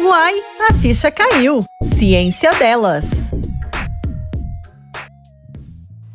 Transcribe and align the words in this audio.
Uai, 0.00 0.32
a 0.70 0.72
ficha 0.72 1.10
caiu. 1.10 1.58
Ciência 1.82 2.52
delas. 2.54 3.32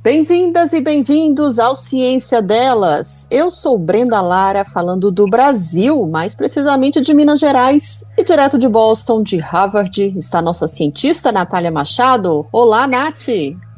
Bem-vindas 0.02 0.72
e 0.72 0.80
bem-vindos 0.80 1.60
ao 1.60 1.76
Ciência 1.76 2.42
Delas. 2.42 3.28
Eu 3.30 3.52
sou 3.52 3.78
Brenda 3.78 4.22
Lara, 4.22 4.64
falando 4.64 5.12
do 5.12 5.28
Brasil, 5.28 6.06
mais 6.08 6.34
precisamente 6.34 7.02
de 7.02 7.14
Minas 7.14 7.42
Gerais. 7.42 8.06
E 8.18 8.24
direto 8.24 8.58
de 8.58 8.70
Boston, 8.70 9.22
de 9.22 9.38
Harvard, 9.38 10.14
está 10.18 10.42
nossa 10.42 10.66
cientista 10.66 11.30
Natália 11.30 11.70
Machado. 11.70 12.48
Olá, 12.54 12.88
Nath! 12.88 13.28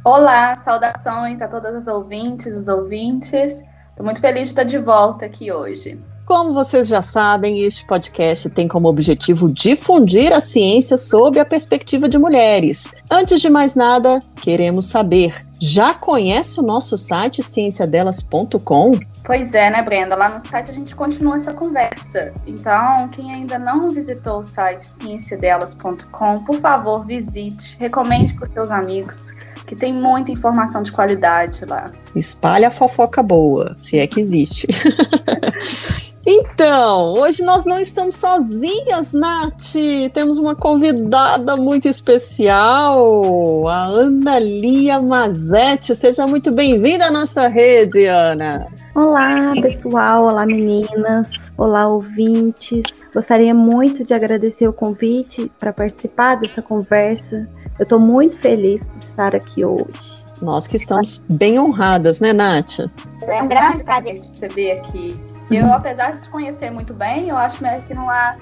Olá, 0.04 0.54
saudações 0.54 1.42
a 1.42 1.48
todas 1.48 1.76
as 1.76 1.88
ouvintes, 1.88 2.56
os 2.56 2.68
ouvintes. 2.68 3.64
Estou 3.90 4.06
muito 4.06 4.22
feliz 4.22 4.44
de 4.44 4.50
estar 4.50 4.64
de 4.64 4.78
volta 4.78 5.26
aqui 5.26 5.52
hoje. 5.52 6.00
Como 6.26 6.56
vocês 6.56 6.88
já 6.88 7.04
sabem, 7.04 7.62
este 7.62 7.86
podcast 7.86 8.50
tem 8.50 8.68
como 8.68 8.88
objetivo 8.88 9.48
difundir 9.48 10.34
a 10.34 10.40
ciência 10.40 10.98
sob 10.98 11.40
a 11.40 11.46
perspectiva 11.46 12.10
de 12.10 12.18
mulheres. 12.18 12.96
Antes 13.12 13.40
de 13.40 13.48
mais 13.48 13.76
nada, 13.76 14.20
queremos 14.42 14.86
saber: 14.86 15.46
já 15.62 15.94
conhece 15.94 16.60
o 16.60 16.64
nosso 16.64 16.98
site 16.98 17.44
cienciadelas.com? 17.44 19.00
Pois 19.24 19.54
é, 19.54 19.70
né, 19.70 19.84
Brenda? 19.84 20.16
Lá 20.16 20.28
no 20.28 20.40
site 20.40 20.72
a 20.72 20.74
gente 20.74 20.96
continua 20.96 21.36
essa 21.36 21.54
conversa. 21.54 22.34
Então, 22.48 23.08
quem 23.10 23.32
ainda 23.32 23.60
não 23.60 23.90
visitou 23.92 24.40
o 24.40 24.44
site 24.44 24.82
cienciadelas.com, 24.82 26.44
por 26.44 26.60
favor, 26.60 27.06
visite, 27.06 27.78
recomende 27.80 28.34
para 28.34 28.44
os 28.44 28.50
seus 28.50 28.72
amigos, 28.72 29.32
que 29.68 29.76
tem 29.76 29.94
muita 29.94 30.32
informação 30.32 30.82
de 30.82 30.92
qualidade 30.92 31.66
lá. 31.66 31.86
Espalhe 32.16 32.66
a 32.66 32.72
fofoca 32.72 33.22
boa, 33.22 33.76
se 33.76 34.00
é 34.00 34.08
que 34.08 34.20
existe. 34.20 34.66
Então, 36.28 37.14
hoje 37.14 37.44
nós 37.44 37.66
não 37.66 37.80
estamos 37.80 38.16
sozinhas, 38.16 39.14
Nath. 39.14 39.76
Temos 40.12 40.40
uma 40.40 40.56
convidada 40.56 41.56
muito 41.56 41.88
especial, 41.88 43.68
a 43.68 43.84
Ana 43.84 44.40
Lia 44.40 45.00
Mazetti. 45.00 45.96
Seja 45.96 46.26
muito 46.26 46.52
bem-vinda 46.52 47.06
à 47.06 47.12
nossa 47.12 47.48
rede, 47.48 48.06
Ana. 48.06 48.66
Olá, 48.96 49.52
pessoal. 49.62 50.24
Olá, 50.24 50.48
meninas. 50.48 51.28
Olá, 51.56 51.88
ouvintes. 51.88 52.82
Gostaria 53.14 53.54
muito 53.54 54.04
de 54.04 54.16
agradecer 54.16 54.68
o 54.68 54.74
convite 54.74 55.52
para 55.60 55.72
participar 55.72 56.38
dessa 56.38 56.60
conversa. 56.60 57.48
Eu 57.78 57.84
estou 57.84 58.00
muito 58.00 58.40
feliz 58.40 58.84
por 58.84 59.04
estar 59.04 59.36
aqui 59.36 59.64
hoje. 59.64 60.26
Nós 60.42 60.66
que 60.66 60.78
estamos 60.78 61.24
bem 61.30 61.60
honradas, 61.60 62.20
né, 62.20 62.34
Nath? 62.34 62.80
É 63.28 63.44
um 63.44 63.48
grande 63.48 63.84
prazer 63.84 64.20
te 64.20 64.30
receber 64.30 64.72
aqui 64.72 65.35
eu, 65.52 65.72
apesar 65.74 66.14
de 66.14 66.22
te 66.22 66.30
conhecer 66.30 66.72
muito 66.72 66.94
bem, 66.94 67.30
eu 67.30 67.38
acho 67.38 67.64
que 67.88 67.94
não 67.94 68.10
há 68.10 68.36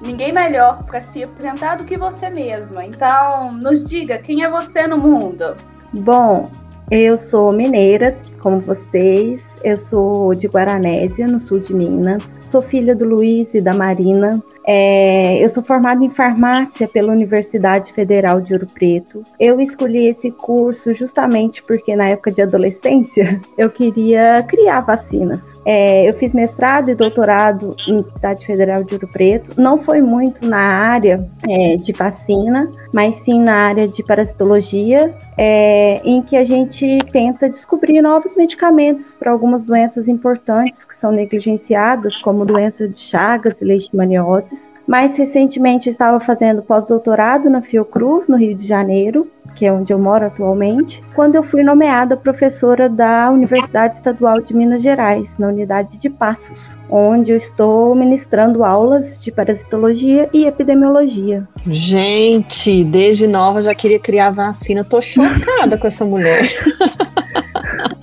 ninguém 0.00 0.32
melhor 0.32 0.82
para 0.84 1.00
se 1.00 1.24
apresentar 1.24 1.76
do 1.76 1.84
que 1.84 1.96
você 1.96 2.28
mesma. 2.28 2.84
Então, 2.84 3.48
nos 3.52 3.84
diga, 3.84 4.18
quem 4.18 4.42
é 4.42 4.50
você 4.50 4.86
no 4.86 4.98
mundo? 4.98 5.54
Bom, 5.92 6.50
eu 6.90 7.16
sou 7.16 7.52
mineira, 7.52 8.18
como 8.44 8.60
vocês. 8.60 9.42
Eu 9.64 9.74
sou 9.74 10.34
de 10.34 10.46
Guaranésia, 10.46 11.26
no 11.26 11.40
sul 11.40 11.58
de 11.58 11.74
Minas. 11.74 12.22
Sou 12.40 12.60
filha 12.60 12.94
do 12.94 13.06
Luiz 13.06 13.54
e 13.54 13.60
da 13.62 13.72
Marina. 13.72 14.42
É, 14.66 15.42
eu 15.42 15.48
sou 15.48 15.62
formada 15.62 16.04
em 16.04 16.10
farmácia 16.10 16.86
pela 16.86 17.12
Universidade 17.12 17.92
Federal 17.92 18.42
de 18.42 18.52
Ouro 18.52 18.66
Preto. 18.66 19.24
Eu 19.40 19.60
escolhi 19.60 20.06
esse 20.06 20.30
curso 20.30 20.92
justamente 20.92 21.62
porque 21.62 21.96
na 21.96 22.08
época 22.08 22.30
de 22.30 22.42
adolescência 22.42 23.40
eu 23.56 23.70
queria 23.70 24.42
criar 24.42 24.80
vacinas. 24.82 25.42
É, 25.66 26.08
eu 26.08 26.12
fiz 26.14 26.34
mestrado 26.34 26.90
e 26.90 26.94
doutorado 26.94 27.74
na 27.86 27.94
Universidade 27.94 28.44
Federal 28.44 28.84
de 28.84 28.94
Ouro 28.94 29.08
Preto. 29.08 29.58
Não 29.58 29.78
foi 29.78 30.02
muito 30.02 30.46
na 30.46 30.58
área 30.58 31.26
é, 31.48 31.76
de 31.76 31.92
vacina, 31.92 32.70
mas 32.92 33.16
sim 33.16 33.40
na 33.40 33.54
área 33.54 33.88
de 33.88 34.02
parasitologia, 34.02 35.14
é, 35.38 36.02
em 36.04 36.20
que 36.20 36.36
a 36.36 36.44
gente 36.44 36.98
tenta 37.10 37.48
descobrir 37.48 38.02
novos 38.02 38.33
medicamentos 38.36 39.14
para 39.14 39.30
algumas 39.30 39.64
doenças 39.64 40.08
importantes 40.08 40.84
que 40.84 40.94
são 40.94 41.10
negligenciadas, 41.10 42.16
como 42.18 42.44
doença 42.44 42.88
de 42.88 42.98
Chagas 42.98 43.60
e 43.60 43.64
leishmanioses. 43.64 44.72
Mais 44.86 45.16
recentemente, 45.16 45.88
estava 45.88 46.20
fazendo 46.20 46.62
pós-doutorado 46.62 47.48
na 47.48 47.62
Fiocruz, 47.62 48.28
no 48.28 48.36
Rio 48.36 48.54
de 48.54 48.66
Janeiro, 48.66 49.30
que 49.54 49.64
é 49.64 49.72
onde 49.72 49.92
eu 49.92 49.98
moro 49.98 50.26
atualmente, 50.26 51.02
quando 51.14 51.36
eu 51.36 51.42
fui 51.42 51.62
nomeada 51.62 52.16
professora 52.16 52.88
da 52.88 53.30
Universidade 53.30 53.96
Estadual 53.96 54.40
de 54.40 54.54
Minas 54.54 54.82
Gerais, 54.82 55.38
na 55.38 55.48
unidade 55.48 55.96
de 55.96 56.10
Passos, 56.10 56.70
onde 56.90 57.32
eu 57.32 57.36
estou 57.36 57.94
ministrando 57.94 58.64
aulas 58.64 59.22
de 59.22 59.30
parasitologia 59.30 60.28
e 60.32 60.44
epidemiologia. 60.44 61.48
Gente, 61.66 62.84
desde 62.84 63.26
nova 63.26 63.62
já 63.62 63.74
queria 63.74 63.98
criar 63.98 64.30
vacina, 64.30 64.84
tô 64.84 65.00
chocada 65.00 65.78
com 65.78 65.86
essa 65.86 66.04
mulher. 66.04 66.42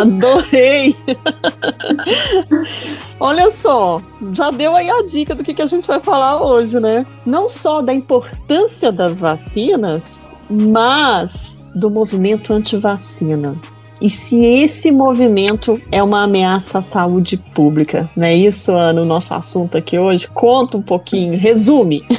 Adorei! 0.00 0.96
Olha 3.20 3.50
só, 3.50 4.00
já 4.32 4.50
deu 4.50 4.74
aí 4.74 4.88
a 4.88 5.02
dica 5.02 5.34
do 5.34 5.44
que, 5.44 5.52
que 5.52 5.62
a 5.62 5.66
gente 5.66 5.86
vai 5.86 6.00
falar 6.00 6.42
hoje, 6.42 6.80
né? 6.80 7.04
Não 7.26 7.48
só 7.48 7.82
da 7.82 7.92
importância 7.92 8.90
das 8.90 9.20
vacinas, 9.20 10.34
mas 10.48 11.64
do 11.74 11.90
movimento 11.90 12.52
anti-vacina. 12.52 13.56
E 14.00 14.08
se 14.08 14.42
esse 14.42 14.90
movimento 14.90 15.80
é 15.92 16.02
uma 16.02 16.22
ameaça 16.22 16.78
à 16.78 16.80
saúde 16.80 17.36
pública, 17.36 18.08
não 18.16 18.26
é 18.26 18.34
isso, 18.34 18.72
Ana, 18.72 19.02
o 19.02 19.04
nosso 19.04 19.34
assunto 19.34 19.76
aqui 19.76 19.98
hoje? 19.98 20.26
Conta 20.28 20.78
um 20.78 20.82
pouquinho, 20.82 21.38
resume. 21.38 22.04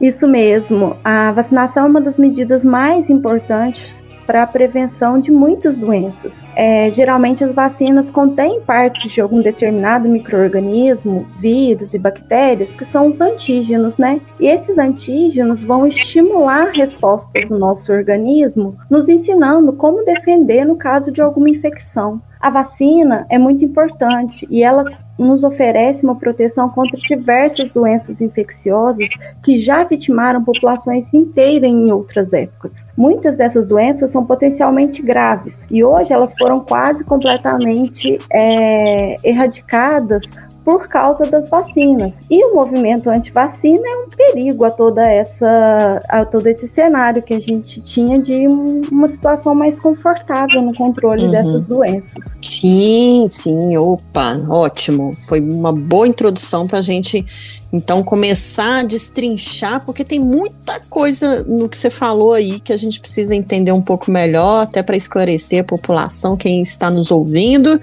Isso 0.00 0.26
mesmo. 0.26 0.96
A 1.04 1.30
vacinação 1.30 1.84
é 1.84 1.88
uma 1.88 2.00
das 2.00 2.18
medidas 2.18 2.64
mais 2.64 3.08
importantes 3.08 4.01
para 4.26 4.42
a 4.42 4.46
prevenção 4.46 5.18
de 5.18 5.30
muitas 5.30 5.78
doenças. 5.78 6.34
É, 6.56 6.90
geralmente 6.90 7.44
as 7.44 7.52
vacinas 7.52 8.10
contêm 8.10 8.60
partes 8.60 9.10
de 9.10 9.20
algum 9.20 9.40
determinado 9.40 10.08
microorganismo, 10.08 11.26
vírus 11.38 11.94
e 11.94 11.98
bactérias 11.98 12.74
que 12.74 12.84
são 12.84 13.08
os 13.08 13.20
antígenos, 13.20 13.98
né? 13.98 14.20
E 14.38 14.46
esses 14.46 14.78
antígenos 14.78 15.62
vão 15.62 15.86
estimular 15.86 16.68
a 16.68 16.72
resposta 16.72 17.46
do 17.46 17.58
nosso 17.58 17.92
organismo, 17.92 18.76
nos 18.90 19.08
ensinando 19.08 19.72
como 19.72 20.04
defender 20.04 20.64
no 20.64 20.76
caso 20.76 21.10
de 21.10 21.20
alguma 21.20 21.50
infecção. 21.50 22.20
A 22.42 22.50
vacina 22.50 23.24
é 23.30 23.38
muito 23.38 23.64
importante 23.64 24.48
e 24.50 24.64
ela 24.64 24.84
nos 25.18 25.44
oferece 25.44 26.04
uma 26.04 26.16
proteção 26.16 26.68
contra 26.68 26.98
diversas 26.98 27.72
doenças 27.72 28.20
infecciosas 28.20 29.10
que 29.42 29.58
já 29.58 29.84
vitimaram 29.84 30.42
populações 30.42 31.12
inteiras 31.12 31.70
em 31.70 31.92
outras 31.92 32.32
épocas. 32.32 32.84
Muitas 32.96 33.36
dessas 33.36 33.68
doenças 33.68 34.10
são 34.10 34.24
potencialmente 34.24 35.02
graves 35.02 35.66
e 35.70 35.84
hoje 35.84 36.12
elas 36.12 36.34
foram 36.36 36.60
quase 36.60 37.04
completamente 37.04 38.18
é, 38.32 39.16
erradicadas 39.22 40.24
por 40.64 40.86
causa 40.86 41.26
das 41.26 41.48
vacinas. 41.48 42.18
E 42.30 42.44
o 42.44 42.54
movimento 42.54 43.10
anti-vacina 43.10 43.82
é 43.84 43.96
um 43.96 44.08
perigo 44.08 44.64
a 44.64 44.70
toda 44.70 45.06
essa 45.06 46.02
a 46.08 46.24
todo 46.24 46.46
esse 46.46 46.68
cenário 46.68 47.22
que 47.22 47.34
a 47.34 47.40
gente 47.40 47.80
tinha 47.80 48.18
de 48.18 48.46
uma 48.46 49.08
situação 49.08 49.54
mais 49.54 49.78
confortável 49.78 50.62
no 50.62 50.74
controle 50.74 51.24
uhum. 51.24 51.30
dessas 51.30 51.66
doenças. 51.66 52.24
Sim, 52.40 53.26
sim, 53.28 53.76
opa, 53.76 54.40
ótimo. 54.48 55.14
Foi 55.16 55.40
uma 55.40 55.72
boa 55.72 56.06
introdução 56.06 56.66
para 56.66 56.78
a 56.78 56.82
gente 56.82 57.26
então 57.72 58.02
começar 58.02 58.80
a 58.80 58.82
destrinchar, 58.82 59.82
porque 59.84 60.04
tem 60.04 60.20
muita 60.20 60.78
coisa 60.90 61.42
no 61.44 61.68
que 61.70 61.78
você 61.78 61.88
falou 61.88 62.34
aí 62.34 62.60
que 62.60 62.70
a 62.72 62.76
gente 62.76 63.00
precisa 63.00 63.34
entender 63.34 63.72
um 63.72 63.80
pouco 63.80 64.10
melhor, 64.10 64.64
até 64.64 64.82
para 64.82 64.94
esclarecer 64.94 65.62
a 65.62 65.64
população, 65.64 66.36
quem 66.36 66.60
está 66.60 66.90
nos 66.90 67.10
ouvindo. 67.10 67.80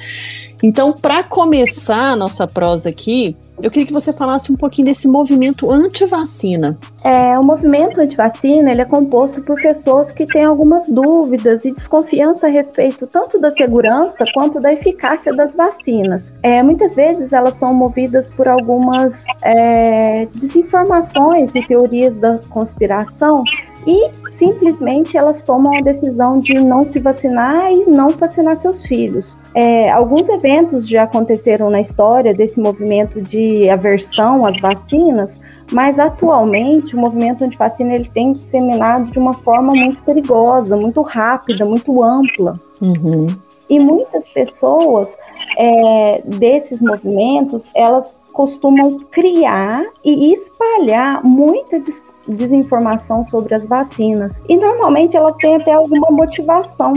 Então, 0.61 0.91
para 0.91 1.23
começar 1.23 2.11
a 2.11 2.15
nossa 2.15 2.45
prosa 2.45 2.89
aqui, 2.89 3.37
eu 3.61 3.69
queria 3.69 3.85
que 3.85 3.93
você 3.93 4.13
falasse 4.13 4.51
um 4.51 4.55
pouquinho 4.55 4.87
desse 4.87 5.07
movimento 5.07 5.69
anti-vacina. 5.69 6.77
É, 7.03 7.37
o 7.39 7.43
movimento 7.43 7.99
anti-vacina 7.99 8.71
ele 8.71 8.81
é 8.81 8.85
composto 8.85 9.41
por 9.41 9.61
pessoas 9.61 10.11
que 10.11 10.25
têm 10.25 10.43
algumas 10.43 10.87
dúvidas 10.87 11.63
e 11.63 11.71
desconfiança 11.71 12.47
a 12.47 12.49
respeito 12.49 13.07
tanto 13.07 13.39
da 13.39 13.49
segurança 13.51 14.25
quanto 14.33 14.59
da 14.59 14.71
eficácia 14.73 15.33
das 15.33 15.55
vacinas. 15.55 16.25
É, 16.43 16.61
muitas 16.61 16.95
vezes 16.95 17.31
elas 17.31 17.55
são 17.55 17.73
movidas 17.73 18.29
por 18.29 18.47
algumas 18.47 19.23
é, 19.41 20.27
desinformações 20.33 21.53
e 21.55 21.63
teorias 21.63 22.17
da 22.17 22.39
conspiração 22.49 23.43
e 23.85 24.09
simplesmente 24.31 25.17
elas 25.17 25.43
tomam 25.43 25.77
a 25.77 25.81
decisão 25.81 26.37
de 26.39 26.53
não 26.53 26.85
se 26.85 26.99
vacinar 26.99 27.71
e 27.71 27.85
não 27.85 28.09
vacinar 28.09 28.55
seus 28.57 28.83
filhos. 28.83 29.37
É, 29.53 29.91
alguns 29.91 30.29
eventos 30.29 30.87
já 30.87 31.03
aconteceram 31.03 31.69
na 31.69 31.81
história 31.81 32.33
desse 32.33 32.59
movimento 32.59 33.21
de 33.21 33.69
aversão 33.69 34.45
às 34.45 34.59
vacinas, 34.59 35.39
mas 35.71 35.99
atualmente 35.99 36.95
o 36.95 36.99
movimento 36.99 37.43
antivacina 37.43 37.93
ele 37.93 38.09
tem 38.13 38.33
disseminado 38.33 39.11
de 39.11 39.19
uma 39.19 39.33
forma 39.33 39.73
muito 39.73 40.01
perigosa, 40.03 40.75
muito 40.75 41.01
rápida, 41.01 41.65
muito 41.65 42.03
ampla. 42.03 42.59
Uhum. 42.81 43.27
E 43.69 43.79
muitas 43.79 44.27
pessoas 44.29 45.17
é, 45.57 46.21
desses 46.25 46.81
movimentos, 46.81 47.69
elas 47.75 48.19
costumam 48.33 48.99
criar 49.11 49.85
e 50.03 50.33
espalhar 50.33 51.23
muita 51.23 51.79
des 51.79 52.03
desinformação 52.27 53.23
sobre 53.25 53.55
as 53.55 53.65
vacinas. 53.65 54.39
E 54.47 54.55
normalmente 54.55 55.17
elas 55.17 55.35
têm 55.37 55.55
até 55.55 55.73
alguma 55.73 56.11
motivação, 56.11 56.93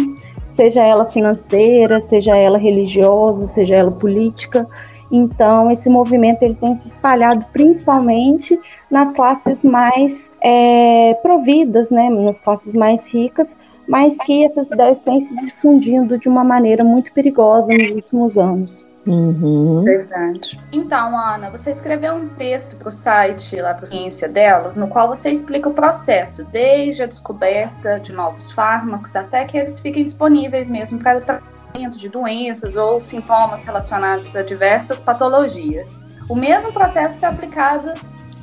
seja 0.55 0.83
ela 0.83 1.07
financeira, 1.07 2.01
seja 2.03 2.37
ela 2.37 2.59
religiosa, 2.59 3.47
seja 3.47 3.77
ela 3.77 3.91
política. 3.91 4.69
Então, 5.11 5.71
esse 5.71 5.89
movimento 5.91 6.43
ele 6.43 6.55
tem 6.55 6.77
se 6.77 6.89
espalhado 6.89 7.45
principalmente 7.53 8.59
nas 8.91 9.13
classes 9.13 9.63
mais 9.63 10.31
é, 10.41 11.15
providas, 11.23 11.91
né, 11.91 12.09
nas 12.09 12.41
classes 12.41 12.75
mais 12.75 13.13
ricas, 13.13 13.55
mas 13.87 14.17
que 14.25 14.45
essas 14.45 14.71
ideias 14.71 15.01
têm 15.01 15.21
se 15.21 15.35
difundindo 15.37 16.19
de 16.19 16.29
uma 16.29 16.45
maneira 16.45 16.85
muito 16.85 17.13
perigosa 17.13 17.73
nos 17.73 17.91
últimos 17.91 18.39
anos. 18.39 18.85
Uhum. 19.07 19.83
Verdade. 19.83 20.61
Então, 20.73 21.19
Ana, 21.19 21.51
você 21.51 21.71
escreveu 21.71 22.15
um 22.15 22.29
texto 22.29 22.77
para 22.77 22.89
o 22.89 22.93
site, 22.93 23.57
lá 23.57 23.75
para 23.75 23.83
a 23.83 23.87
ciência 23.87 24.29
delas, 24.29 24.77
no 24.77 24.87
qual 24.87 25.09
você 25.09 25.31
explica 25.31 25.69
o 25.69 25.75
processo, 25.75 26.45
desde 26.45 27.03
a 27.03 27.07
descoberta 27.07 27.99
de 27.99 28.13
novos 28.13 28.53
fármacos 28.53 29.17
até 29.17 29.45
que 29.45 29.59
eles 29.59 29.79
fiquem 29.81 30.05
disponíveis 30.05 30.69
mesmo 30.69 31.01
para 31.01 31.19
o 31.19 31.21
tratamento 31.21 31.99
de 31.99 32.09
doenças 32.09 32.77
ou 32.77 33.01
sintomas 33.01 33.65
relacionados 33.65 34.37
a 34.37 34.43
diversas 34.43 35.01
patologias. 35.01 35.99
O 36.29 36.37
mesmo 36.37 36.73
processo 36.73 37.25
é 37.25 37.29
aplicado 37.29 37.93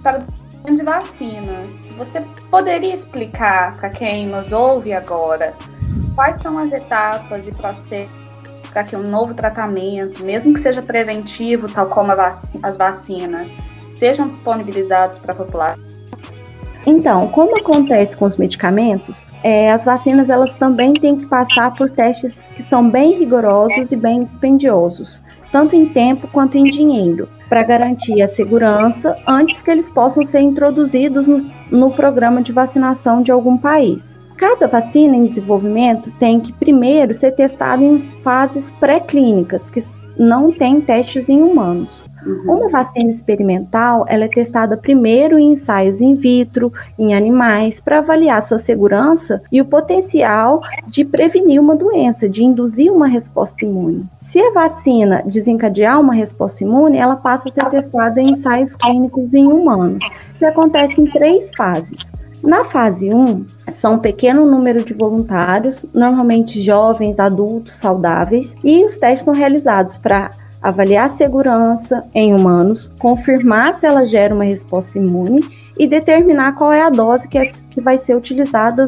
para 0.03 0.21
de 0.65 0.83
vacinas. 0.83 1.91
Você 1.97 2.21
poderia 2.49 2.93
explicar 2.93 3.75
para 3.77 3.89
quem 3.89 4.27
nos 4.27 4.51
ouve 4.51 4.93
agora 4.93 5.53
quais 6.15 6.37
são 6.37 6.57
as 6.57 6.71
etapas 6.71 7.47
e 7.47 7.51
processos 7.51 8.17
para 8.71 8.83
que 8.83 8.95
um 8.95 9.01
novo 9.01 9.33
tratamento, 9.33 10.23
mesmo 10.23 10.53
que 10.53 10.59
seja 10.59 10.81
preventivo, 10.81 11.67
tal 11.67 11.87
como 11.87 12.11
as 12.11 12.77
vacinas, 12.77 13.57
sejam 13.91 14.27
disponibilizados 14.27 15.17
para 15.17 15.33
a 15.33 15.35
população? 15.35 15.83
Então, 16.85 17.27
como 17.27 17.57
acontece 17.57 18.15
com 18.15 18.25
os 18.25 18.37
medicamentos, 18.37 19.25
é, 19.43 19.71
as 19.71 19.85
vacinas 19.85 20.29
elas 20.29 20.55
também 20.57 20.93
têm 20.93 21.17
que 21.17 21.25
passar 21.25 21.73
por 21.75 21.89
testes 21.89 22.47
que 22.55 22.63
são 22.63 22.89
bem 22.89 23.17
rigorosos 23.17 23.91
e 23.91 23.95
bem 23.95 24.23
dispendiosos, 24.23 25.21
tanto 25.51 25.75
em 25.75 25.85
tempo 25.85 26.27
quanto 26.27 26.57
em 26.57 26.63
dinheiro, 26.65 27.27
para 27.47 27.63
garantir 27.63 28.21
a 28.21 28.27
segurança 28.27 29.21
antes 29.27 29.61
que 29.61 29.71
eles 29.71 29.89
possam 29.89 30.23
ser 30.23 30.41
introduzidos 30.41 31.27
no, 31.27 31.45
no 31.71 31.91
programa 31.91 32.41
de 32.41 32.51
vacinação 32.51 33.21
de 33.21 33.31
algum 33.31 33.57
país. 33.57 34.19
Cada 34.37 34.67
vacina 34.67 35.17
em 35.17 35.25
desenvolvimento 35.25 36.11
tem 36.17 36.39
que 36.39 36.53
primeiro 36.53 37.13
ser 37.13 37.31
testada 37.31 37.83
em 37.83 38.09
fases 38.23 38.71
pré-clínicas, 38.79 39.69
que 39.69 39.83
não 40.17 40.51
tem 40.51 40.79
testes 40.79 41.27
em 41.27 41.41
humanos. 41.41 42.01
Uhum. 42.25 42.57
Uma 42.57 42.69
vacina 42.69 43.09
experimental, 43.09 44.05
ela 44.07 44.25
é 44.25 44.27
testada 44.27 44.75
primeiro 44.75 45.37
em 45.37 45.53
ensaios 45.53 46.01
in 46.01 46.13
vitro, 46.13 46.71
em 46.97 47.13
animais, 47.13 47.79
para 47.79 47.99
avaliar 47.99 48.41
sua 48.43 48.59
segurança 48.59 49.41
e 49.51 49.61
o 49.61 49.65
potencial 49.65 50.61
de 50.87 51.05
prevenir 51.05 51.61
uma 51.61 51.75
doença, 51.75 52.27
de 52.27 52.43
induzir 52.43 52.91
uma 52.91 53.07
resposta 53.07 53.65
imune. 53.65 54.05
Se 54.21 54.39
a 54.39 54.51
vacina 54.51 55.23
desencadear 55.25 55.99
uma 55.99 56.13
resposta 56.13 56.63
imune, 56.63 56.97
ela 56.97 57.15
passa 57.15 57.49
a 57.49 57.51
ser 57.51 57.65
testada 57.69 58.21
em 58.21 58.31
ensaios 58.31 58.75
clínicos 58.75 59.33
em 59.33 59.47
humanos, 59.47 60.03
que 60.37 60.45
acontece 60.45 61.01
em 61.01 61.05
três 61.05 61.49
fases. 61.57 62.11
Na 62.41 62.63
fase 62.63 63.13
1, 63.13 63.45
são 63.73 63.95
um 63.95 63.99
pequeno 63.99 64.45
número 64.45 64.83
de 64.83 64.93
voluntários, 64.93 65.85
normalmente 65.93 66.61
jovens, 66.61 67.19
adultos, 67.19 67.75
saudáveis, 67.75 68.53
e 68.63 68.85
os 68.85 68.97
testes 68.97 69.25
são 69.25 69.33
realizados 69.33 69.97
para 69.97 70.29
avaliar 70.61 71.09
a 71.09 71.13
segurança 71.13 72.01
em 72.13 72.33
humanos, 72.33 72.91
confirmar 72.99 73.73
se 73.73 73.85
ela 73.85 74.05
gera 74.05 74.33
uma 74.33 74.43
resposta 74.43 74.97
imune 74.97 75.41
e 75.77 75.87
determinar 75.87 76.53
qual 76.55 76.73
é 76.73 76.81
a 76.81 76.89
dose 76.89 77.27
que, 77.27 77.37
é, 77.37 77.51
que 77.69 77.79
vai 77.79 77.97
ser 77.97 78.15
utilizada 78.15 78.83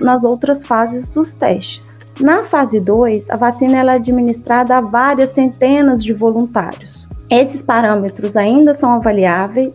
nas 0.00 0.22
outras 0.22 0.64
fases 0.64 1.08
dos 1.10 1.34
testes. 1.34 1.98
Na 2.20 2.44
fase 2.44 2.80
2, 2.80 3.28
a 3.28 3.36
vacina 3.36 3.78
é 3.78 3.88
administrada 3.90 4.76
a 4.76 4.80
várias 4.80 5.34
centenas 5.34 6.02
de 6.02 6.12
voluntários. 6.12 7.06
Esses 7.28 7.60
parâmetros 7.60 8.36
ainda 8.36 8.72
são 8.72 8.92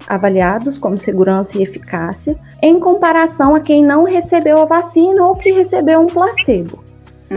avaliados 0.08 0.78
como 0.78 0.98
segurança 0.98 1.58
e 1.58 1.64
eficácia, 1.64 2.38
em 2.62 2.80
comparação 2.80 3.54
a 3.54 3.60
quem 3.60 3.84
não 3.84 4.04
recebeu 4.04 4.58
a 4.60 4.66
vacina 4.66 5.26
ou 5.26 5.36
que 5.36 5.52
recebeu 5.52 6.00
um 6.00 6.08
placebo. 6.08 6.82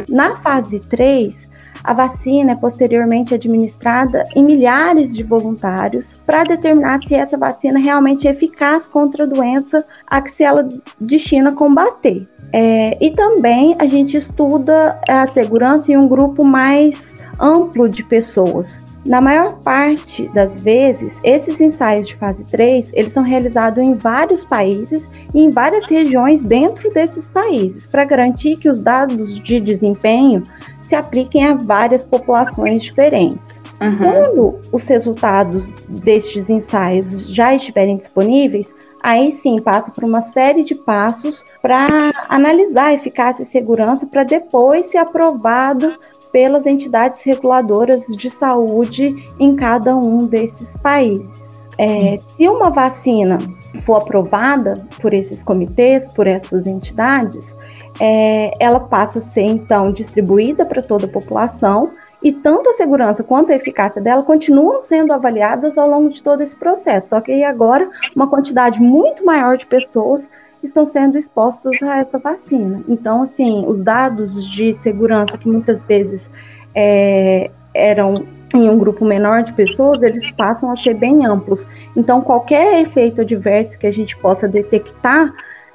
Na 0.09 0.37
fase 0.37 0.79
3, 0.79 1.44
a 1.85 1.93
vacina 1.93 2.53
é 2.53 2.55
posteriormente 2.57 3.35
administrada 3.35 4.23
em 4.35 4.43
milhares 4.43 5.15
de 5.15 5.23
voluntários 5.23 6.19
para 6.27 6.43
determinar 6.43 7.01
se 7.03 7.15
essa 7.15 7.37
vacina 7.37 7.79
realmente 7.79 8.27
é 8.27 8.31
eficaz 8.31 8.89
contra 8.89 9.25
a 9.25 9.27
doença 9.27 9.85
a 10.07 10.23
que 10.23 10.31
se 10.31 10.43
ela 10.43 10.67
destina 10.99 11.53
combater. 11.53 12.27
É, 12.51 12.97
e 13.05 13.11
também 13.11 13.77
a 13.79 13.87
gente 13.87 14.17
estuda 14.17 14.99
a 15.07 15.27
segurança 15.27 15.93
em 15.93 15.97
um 15.99 16.09
grupo 16.09 16.43
mais 16.43 17.13
amplo 17.39 17.89
de 17.89 18.03
pessoas, 18.03 18.81
na 19.07 19.21
maior 19.21 19.59
parte 19.63 20.27
das 20.29 20.59
vezes, 20.59 21.21
esses 21.23 21.61
ensaios 21.61 22.09
de 22.09 22.17
fase 22.17 22.43
3, 22.45 22.91
eles 22.95 23.13
são 23.13 23.23
realizados 23.23 23.83
em 23.83 23.93
vários 23.95 24.45
países 24.45 25.07
e 25.35 25.43
em 25.43 25.51
várias 25.51 25.85
regiões 25.85 26.43
dentro 26.43 26.91
desses 26.91 27.29
países, 27.29 27.87
para 27.87 28.05
garantir 28.05 28.57
que 28.57 28.69
os 28.69 28.81
dados 28.81 29.39
de 29.43 29.61
desempenho 29.61 30.43
se 30.87 30.95
apliquem 30.95 31.47
a 31.47 31.55
várias 31.55 32.05
populações 32.05 32.83
diferentes. 32.83 33.61
Uhum. 33.81 33.99
Quando 33.99 34.61
os 34.73 34.87
resultados 34.87 35.71
destes 35.89 36.49
ensaios 36.49 37.29
já 37.29 37.55
estiverem 37.55 37.97
disponíveis, 37.97 38.73
aí 39.03 39.33
sim 39.33 39.59
passa 39.59 39.91
por 39.91 40.05
uma 40.05 40.23
série 40.23 40.65
de 40.65 40.75
passos 40.75 41.45
para 41.61 42.13
analisar 42.29 42.87
a 42.87 42.95
eficácia 42.95 43.43
e 43.43 43.47
segurança 43.47 44.07
para 44.07 44.25
depois 44.25 44.87
ser 44.87 44.99
aprovado 44.99 45.99
pelas 46.33 46.67
entidades 46.67 47.23
reguladoras 47.23 48.07
de 48.07 48.29
saúde 48.29 49.29
em 49.39 49.55
cada 49.55 49.97
um 49.97 50.27
desses 50.27 50.77
países. 50.79 51.45
É, 51.77 52.21
se 52.37 52.49
uma 52.49 52.71
vacina 52.71 53.39
for 53.83 53.97
aprovada 53.97 54.87
por 55.01 55.13
esses 55.13 55.43
comitês, 55.43 56.11
por 56.13 56.27
essas 56.27 56.67
entidades, 56.67 57.55
é, 58.01 58.51
ela 58.59 58.81
passa 58.81 59.19
a 59.19 59.23
ser 59.23 59.43
então 59.43 59.93
distribuída 59.93 60.65
para 60.65 60.83
toda 60.83 61.07
a 61.07 61.09
população 61.09 61.93
e 62.23 62.33
tanto 62.33 62.71
a 62.71 62.73
segurança 62.73 63.23
quanto 63.23 63.53
a 63.53 63.55
eficácia 63.55 64.01
dela 64.01 64.23
continuam 64.23 64.81
sendo 64.81 65.13
avaliadas 65.13 65.77
ao 65.77 65.89
longo 65.89 66.09
de 66.09 66.23
todo 66.23 66.43
esse 66.43 66.57
processo. 66.57 67.11
Só 67.11 67.21
que 67.21 67.45
agora 67.45 67.89
uma 68.17 68.27
quantidade 68.27 68.81
muito 68.81 69.25
maior 69.25 69.59
de 69.59 69.67
pessoas 69.67 70.29
estão 70.63 70.87
sendo 70.87 71.19
expostas 71.19 71.83
a 71.83 71.99
essa 71.99 72.19
vacina. 72.19 72.83
Então, 72.89 73.23
assim, 73.23 73.65
os 73.69 73.83
dados 73.83 74.43
de 74.51 74.73
segurança 74.73 75.37
que 75.37 75.47
muitas 75.47 75.85
vezes 75.85 76.31
é, 76.75 77.51
eram 77.75 78.25
em 78.55 78.71
um 78.71 78.79
grupo 78.79 79.05
menor 79.05 79.43
de 79.43 79.53
pessoas, 79.53 80.03
eles 80.03 80.33
passam 80.33 80.71
a 80.71 80.77
ser 80.77 80.95
bem 80.95 81.27
amplos. 81.27 81.67
Então, 81.95 82.23
qualquer 82.23 82.81
efeito 82.81 83.21
adverso 83.21 83.79
que 83.79 83.87
a 83.87 83.93
gente 83.93 84.17
possa 84.17 84.49
detectar 84.49 85.35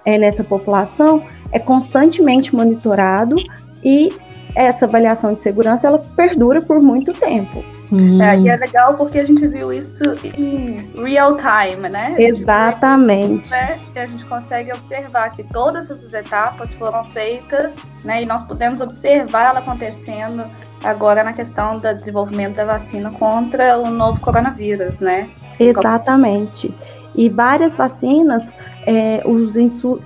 é, 0.10 0.18
nessa 0.18 0.44
população 0.44 1.24
é 1.52 1.60
constantemente 1.60 2.56
monitorado 2.56 3.36
e 3.84 4.12
essa 4.56 4.86
avaliação 4.86 5.34
de 5.34 5.42
segurança 5.42 5.88
ela 5.88 6.00
perdura 6.16 6.62
por 6.62 6.80
muito 6.80 7.14
tempo. 7.14 7.64
Hum. 7.92 8.22
É, 8.22 8.38
e 8.38 8.50
é 8.50 8.56
legal 8.56 8.96
porque 8.96 9.20
a 9.20 9.26
gente 9.26 9.48
viu 9.48 9.72
isso 9.72 10.04
em 10.24 10.92
real 10.96 11.38
time, 11.38 11.90
né? 11.90 12.16
Exatamente. 12.18 13.50
né? 13.50 13.80
E 13.96 14.00
a 14.00 14.06
gente 14.06 14.26
consegue 14.26 14.72
observar 14.72 15.30
que 15.32 15.44
todas 15.44 15.90
essas 15.90 16.14
etapas 16.14 16.74
foram 16.74 17.04
feitas, 17.04 17.78
né? 18.04 18.24
E 18.24 18.26
nós 18.26 18.44
podemos 18.44 18.82
observar 18.82 19.52
ela 19.52 19.60
acontecendo 19.60 20.44
agora 20.84 21.24
na 21.24 21.34
questão 21.34 21.78
do 21.78 21.94
desenvolvimento 21.94 22.56
da 22.56 22.66
vacina 22.66 23.12
contra 23.12 23.78
o 23.78 23.90
novo 23.90 24.20
coronavírus, 24.20 25.00
né? 25.00 25.30
Exatamente. 25.60 26.74
E 27.20 27.28
várias 27.28 27.76
vacinas, 27.76 28.54
é, 28.88 29.22
os 29.26 29.58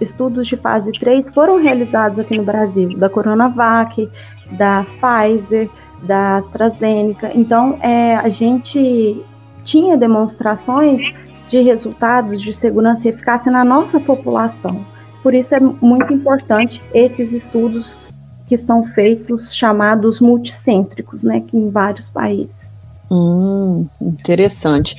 estudos 0.01 0.48
de 0.48 0.58
fase 0.58 0.91
3 0.93 1.29
foram 1.29 1.62
realizados 1.62 2.17
aqui 2.17 2.36
no 2.36 2.43
Brasil, 2.43 2.98
da 2.98 3.08
Coronavac, 3.08 4.10
da 4.53 4.84
Pfizer, 4.84 5.70
da 6.01 6.38
AstraZeneca. 6.38 7.32
Então, 7.36 7.77
é, 7.82 8.15
a 8.15 8.29
gente 8.29 9.24
tinha 9.63 9.96
demonstrações 9.96 11.13
de 11.48 11.62
resultados 11.62 12.41
de 12.41 12.51
segurança 12.51 13.08
e 13.08 13.12
eficácia 13.12 13.51
na 13.51 13.63
nossa 13.63 14.00
população. 14.00 14.84
Por 15.22 15.36
isso 15.36 15.53
é 15.53 15.60
muito 15.60 16.12
importante 16.12 16.82
esses 16.96 17.32
estudos 17.32 18.24
que 18.48 18.58
são 18.58 18.86
feitos 18.86 19.53
chamados 19.53 20.20
multicêntricos, 20.20 21.24
né, 21.24 21.43
em 21.53 21.70
vários 21.70 22.10
países. 22.10 22.74
Hum, 23.12 23.86
interessante. 24.01 24.96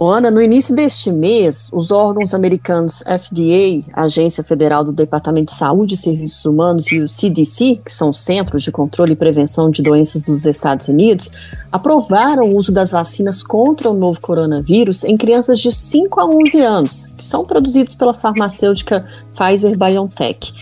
Ana, 0.00 0.28
no 0.28 0.42
início 0.42 0.74
deste 0.74 1.12
mês, 1.12 1.70
os 1.72 1.92
órgãos 1.92 2.34
americanos 2.34 2.98
FDA, 3.02 3.92
Agência 3.92 4.42
Federal 4.42 4.82
do 4.82 4.92
Departamento 4.92 5.52
de 5.52 5.56
Saúde 5.56 5.94
e 5.94 5.96
Serviços 5.96 6.44
Humanos, 6.44 6.90
e 6.90 6.98
o 6.98 7.06
CDC, 7.06 7.80
que 7.84 7.92
são 7.92 8.10
os 8.10 8.18
Centros 8.18 8.64
de 8.64 8.72
Controle 8.72 9.12
e 9.12 9.16
Prevenção 9.16 9.70
de 9.70 9.82
Doenças 9.82 10.24
dos 10.24 10.46
Estados 10.46 10.88
Unidos, 10.88 11.30
aprovaram 11.70 12.48
o 12.48 12.56
uso 12.56 12.72
das 12.72 12.90
vacinas 12.90 13.40
contra 13.40 13.88
o 13.88 13.94
novo 13.94 14.20
coronavírus 14.20 15.04
em 15.04 15.16
crianças 15.16 15.60
de 15.60 15.70
5 15.70 16.20
a 16.20 16.26
11 16.26 16.60
anos, 16.60 17.06
que 17.16 17.24
são 17.24 17.44
produzidos 17.44 17.94
pela 17.94 18.12
farmacêutica 18.12 19.06
Pfizer 19.32 19.78
BioNTech. 19.78 20.52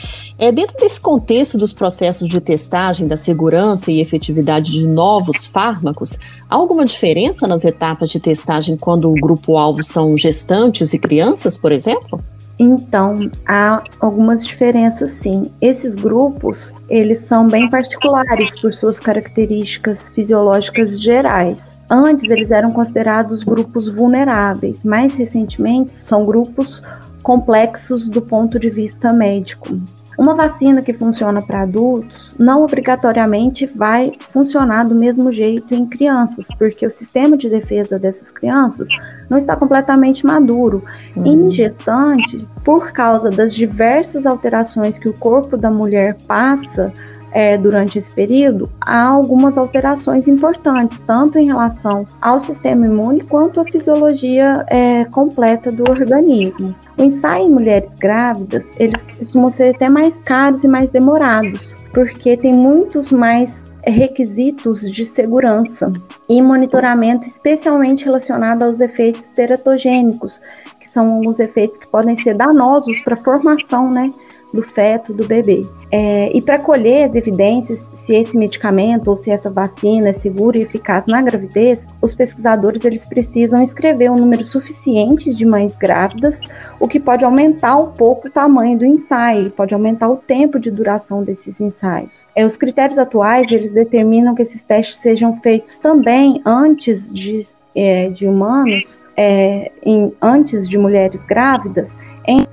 É 0.43 0.51
dentro 0.51 0.77
desse 0.77 1.01
contexto 1.01 1.57
dos 1.57 1.73
processos 1.73 2.29
de 2.29 2.41
testagem 2.41 3.07
da 3.07 3.17
segurança 3.17 3.93
e 3.93 4.01
efetividade 4.01 4.73
de 4.73 4.89
novos 4.89 5.47
fármacos, 5.47 6.19
há 6.51 6.57
alguma 6.57 6.85
diferença 6.85 7.47
nas 7.47 7.65
etapas 7.65 8.11
de 8.11 8.19
testagem 8.19 8.77
quando 8.77 9.09
o 9.09 9.15
grupo-alvo 9.15 9.85
são 9.85 10.19
gestantes 10.19 10.93
e 10.95 10.99
crianças, 10.99 11.57
por 11.57 11.71
exemplo? 11.71 12.19
Então, 12.59 13.31
há 13.47 13.85
algumas 14.01 14.45
diferenças 14.45 15.13
sim. 15.23 15.49
Esses 15.61 15.95
grupos, 15.95 16.75
eles 16.91 17.21
são 17.21 17.47
bem 17.47 17.69
particulares 17.69 18.61
por 18.61 18.73
suas 18.73 18.99
características 18.99 20.09
fisiológicas 20.09 21.01
gerais. 21.01 21.73
Antes 21.89 22.29
eles 22.29 22.51
eram 22.51 22.73
considerados 22.73 23.45
grupos 23.45 23.87
vulneráveis, 23.87 24.83
mais 24.83 25.15
recentemente 25.15 25.93
são 25.93 26.25
grupos 26.25 26.83
complexos 27.23 28.09
do 28.09 28.21
ponto 28.21 28.59
de 28.59 28.71
vista 28.71 29.13
médico. 29.13 29.79
Uma 30.19 30.35
vacina 30.35 30.83
que 30.83 30.93
funciona 30.93 31.41
para 31.43 31.63
adultos 31.63 32.37
não 32.39 32.63
obrigatoriamente 32.63 33.67
vai 33.67 34.13
funcionar 34.33 34.85
do 34.85 34.95
mesmo 34.95 35.33
jeito 35.33 35.75
em 35.75 35.87
crianças, 35.87 36.49
porque 36.59 36.85
o 36.85 36.91
sistema 36.91 37.37
de 37.37 37.49
defesa 37.49 37.99
dessas 37.99 38.31
crianças 38.31 38.89
não 39.29 39.39
está 39.39 39.57
completamente 39.57 40.25
maduro. 40.27 40.85
Uhum. 41.17 41.25
Em 41.25 41.51
gestante, 41.51 42.47
por 42.65 42.93
causa 42.93 43.31
das 43.31 43.55
diversas 43.55 44.27
alterações 44.27 44.99
que 44.99 45.09
o 45.09 45.15
corpo 45.15 45.57
da 45.57 45.71
mulher 45.71 46.17
passa, 46.27 46.93
é, 47.33 47.57
durante 47.57 47.99
esse 47.99 48.13
período, 48.13 48.71
há 48.81 49.07
algumas 49.07 49.59
alterações 49.59 50.29
importantes, 50.29 51.01
tanto 51.01 51.39
em 51.39 51.47
relação 51.47 52.05
ao 52.21 52.39
sistema 52.39 52.87
imune 52.87 53.23
quanto 53.23 53.61
à 53.61 53.65
fisiologia 53.65 54.65
é, 54.69 55.05
completa 55.07 55.73
do 55.73 55.89
organismo. 55.91 56.75
O 56.97 57.03
ensaio 57.03 57.47
em 57.47 57.51
mulheres 57.51 57.95
grávidas, 57.95 58.73
eles 58.79 59.13
costumam 59.13 59.49
ser 59.49 59.75
até 59.75 59.89
mais 59.89 60.17
caros 60.21 60.65
e 60.65 60.69
mais 60.69 60.91
demorados, 60.91 61.75
porque 61.93 62.37
tem 62.37 62.53
muitos 62.53 63.11
mais 63.11 63.63
requisitos 63.85 64.89
de 64.89 65.05
segurança 65.05 65.93
e 66.29 66.41
monitoramento 66.41 67.27
especialmente 67.27 68.05
relacionado 68.05 68.63
aos 68.63 68.81
efeitos 68.81 69.29
teratogênicos, 69.31 70.41
que 70.79 70.89
são 70.89 71.13
alguns 71.13 71.41
efeitos 71.41 71.79
que 71.79 71.89
podem 71.89 72.15
ser 72.15 72.35
danosos 72.35 73.01
para 73.01 73.15
a 73.15 73.23
formação 73.25 73.91
né, 73.91 74.13
do 74.53 74.63
feto, 74.63 75.13
do 75.13 75.27
bebê. 75.27 75.67
É, 75.91 76.35
e 76.35 76.41
para 76.41 76.59
colher 76.59 77.09
as 77.09 77.15
evidências 77.15 77.89
se 77.95 78.15
esse 78.15 78.37
medicamento 78.37 79.09
ou 79.09 79.17
se 79.17 79.31
essa 79.31 79.51
vacina 79.51 80.09
é 80.09 80.13
segura 80.13 80.59
e 80.59 80.63
eficaz 80.63 81.07
na 81.07 81.21
gravidez, 81.21 81.87
os 82.01 82.15
pesquisadores 82.15 82.85
eles 82.85 83.05
precisam 83.05 83.63
escrever 83.63 84.11
um 84.11 84.17
número 84.17 84.43
suficiente 84.43 85.35
de 85.35 85.45
mães 85.45 85.77
grávidas, 85.77 86.41
o 86.81 86.89
que 86.89 86.99
pode 86.99 87.25
aumentar 87.25 87.77
um 87.77 87.91
pouco 87.91 88.29
o 88.29 88.31
tamanho 88.31 88.79
do 88.79 88.87
ensaio, 88.87 89.51
pode 89.51 89.75
aumentar 89.75 90.09
o 90.09 90.17
tempo 90.17 90.59
de 90.59 90.71
duração 90.71 91.23
desses 91.23 91.61
ensaios. 91.61 92.27
É, 92.35 92.45
os 92.45 92.57
critérios 92.57 92.99
atuais 92.99 93.51
eles 93.53 93.73
determinam 93.73 94.35
que 94.35 94.43
esses 94.43 94.63
testes 94.63 94.97
sejam 94.97 95.41
feitos 95.41 95.79
também 95.79 96.41
antes 96.45 97.13
de, 97.13 97.43
é, 97.75 98.09
de 98.09 98.27
humanos, 98.27 98.99
é, 99.17 99.71
em, 99.83 100.13
antes 100.23 100.69
de 100.69 100.79
mulheres 100.79 101.23
grávidas, 101.27 101.95
em 102.27 102.47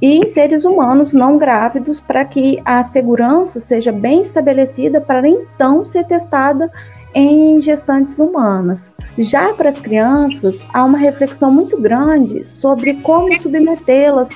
e 0.00 0.16
em 0.16 0.26
seres 0.26 0.64
humanos 0.64 1.12
não 1.12 1.38
grávidos, 1.38 2.00
para 2.00 2.24
que 2.24 2.60
a 2.64 2.82
segurança 2.84 3.60
seja 3.60 3.90
bem 3.90 4.20
estabelecida 4.20 5.00
para 5.00 5.28
então 5.28 5.84
ser 5.84 6.04
testada 6.04 6.70
em 7.14 7.60
gestantes 7.60 8.18
humanas. 8.18 8.92
Já 9.16 9.52
para 9.54 9.70
as 9.70 9.80
crianças, 9.80 10.60
há 10.72 10.84
uma 10.84 10.98
reflexão 10.98 11.50
muito 11.50 11.80
grande 11.80 12.44
sobre 12.44 12.94
como 13.02 13.36
submetê-las 13.38 14.28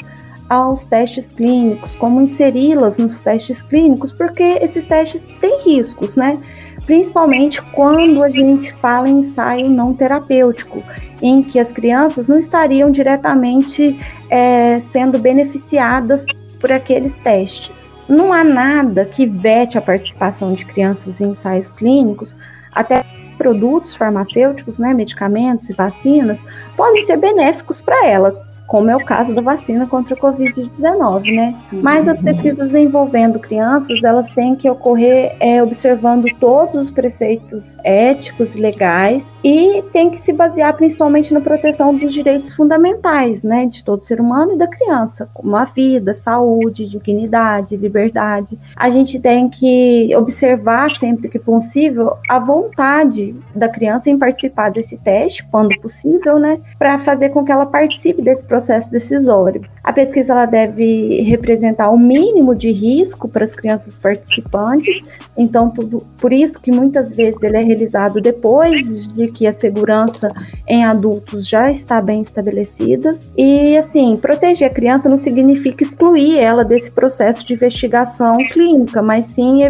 aos 0.48 0.84
testes 0.84 1.32
clínicos, 1.32 1.94
como 1.94 2.20
inseri-las 2.20 2.98
nos 2.98 3.22
testes 3.22 3.62
clínicos, 3.62 4.12
porque 4.12 4.42
esses 4.60 4.84
testes 4.84 5.24
têm 5.40 5.62
riscos, 5.62 6.16
né? 6.16 6.38
Principalmente 6.86 7.62
quando 7.72 8.22
a 8.22 8.30
gente 8.30 8.72
fala 8.74 9.08
em 9.08 9.20
ensaio 9.20 9.70
não 9.70 9.94
terapêutico, 9.94 10.82
em 11.20 11.42
que 11.42 11.58
as 11.58 11.70
crianças 11.70 12.26
não 12.26 12.38
estariam 12.38 12.90
diretamente 12.90 13.98
é, 14.28 14.78
sendo 14.78 15.18
beneficiadas 15.18 16.24
por 16.60 16.72
aqueles 16.72 17.14
testes. 17.16 17.88
Não 18.08 18.32
há 18.32 18.42
nada 18.42 19.04
que 19.04 19.26
vete 19.26 19.78
a 19.78 19.82
participação 19.82 20.54
de 20.54 20.64
crianças 20.64 21.20
em 21.20 21.30
ensaios 21.30 21.70
clínicos, 21.70 22.34
até 22.72 23.04
produtos 23.38 23.94
farmacêuticos, 23.94 24.78
né, 24.78 24.92
medicamentos 24.92 25.68
e 25.70 25.72
vacinas, 25.72 26.44
podem 26.76 27.02
ser 27.02 27.16
benéficos 27.16 27.80
para 27.80 28.06
elas, 28.06 28.51
como 28.66 28.90
é 28.90 28.96
o 28.96 29.04
caso 29.04 29.34
da 29.34 29.42
vacina 29.42 29.86
contra 29.86 30.14
a 30.14 30.18
Covid-19, 30.18 31.34
né? 31.34 31.54
Mas 31.72 32.08
as 32.08 32.22
pesquisas 32.22 32.74
envolvendo 32.74 33.38
crianças, 33.38 34.02
elas 34.02 34.28
têm 34.30 34.54
que 34.54 34.68
ocorrer 34.68 35.36
é, 35.40 35.62
observando 35.62 36.26
todos 36.40 36.76
os 36.76 36.90
preceitos 36.90 37.76
éticos 37.84 38.54
e 38.54 38.58
legais 38.58 39.24
e 39.42 39.82
tem 39.92 40.10
que 40.10 40.20
se 40.20 40.32
basear 40.32 40.74
principalmente 40.76 41.34
na 41.34 41.40
proteção 41.40 41.96
dos 41.96 42.12
direitos 42.12 42.52
fundamentais, 42.52 43.42
né, 43.42 43.66
de 43.66 43.82
todo 43.82 44.04
ser 44.04 44.20
humano 44.20 44.54
e 44.54 44.58
da 44.58 44.66
criança, 44.66 45.28
como 45.34 45.56
a 45.56 45.64
vida, 45.64 46.14
saúde, 46.14 46.88
dignidade, 46.88 47.76
liberdade. 47.76 48.58
A 48.76 48.88
gente 48.88 49.18
tem 49.18 49.48
que 49.48 50.14
observar 50.16 50.90
sempre 50.98 51.28
que 51.28 51.38
possível 51.38 52.16
a 52.28 52.38
vontade 52.38 53.34
da 53.54 53.68
criança 53.68 54.08
em 54.10 54.18
participar 54.18 54.70
desse 54.70 54.96
teste, 54.98 55.44
quando 55.50 55.78
possível, 55.80 56.38
né, 56.38 56.60
para 56.78 56.98
fazer 56.98 57.30
com 57.30 57.44
que 57.44 57.50
ela 57.50 57.66
participe 57.66 58.22
desse 58.22 58.44
processo 58.44 58.90
decisório. 58.90 59.62
A 59.82 59.92
pesquisa 59.92 60.32
ela 60.32 60.46
deve 60.46 61.22
representar 61.22 61.90
o 61.90 61.98
mínimo 61.98 62.54
de 62.54 62.70
risco 62.70 63.28
para 63.28 63.42
as 63.42 63.54
crianças 63.54 63.98
participantes, 63.98 65.02
então 65.36 65.70
tudo, 65.70 66.04
por 66.20 66.32
isso 66.32 66.60
que 66.60 66.70
muitas 66.70 67.16
vezes 67.16 67.42
ele 67.42 67.56
é 67.56 67.62
realizado 67.62 68.20
depois 68.20 69.08
de 69.08 69.31
que 69.32 69.46
a 69.46 69.52
segurança 69.52 70.28
em 70.66 70.84
adultos 70.84 71.48
já 71.48 71.70
está 71.70 72.00
bem 72.00 72.20
estabelecida. 72.20 73.16
E, 73.36 73.76
assim, 73.76 74.16
proteger 74.16 74.70
a 74.70 74.74
criança 74.74 75.08
não 75.08 75.18
significa 75.18 75.82
excluir 75.82 76.38
ela 76.38 76.64
desse 76.64 76.90
processo 76.90 77.44
de 77.44 77.54
investigação 77.54 78.36
clínica, 78.50 79.02
mas 79.02 79.26
sim 79.26 79.62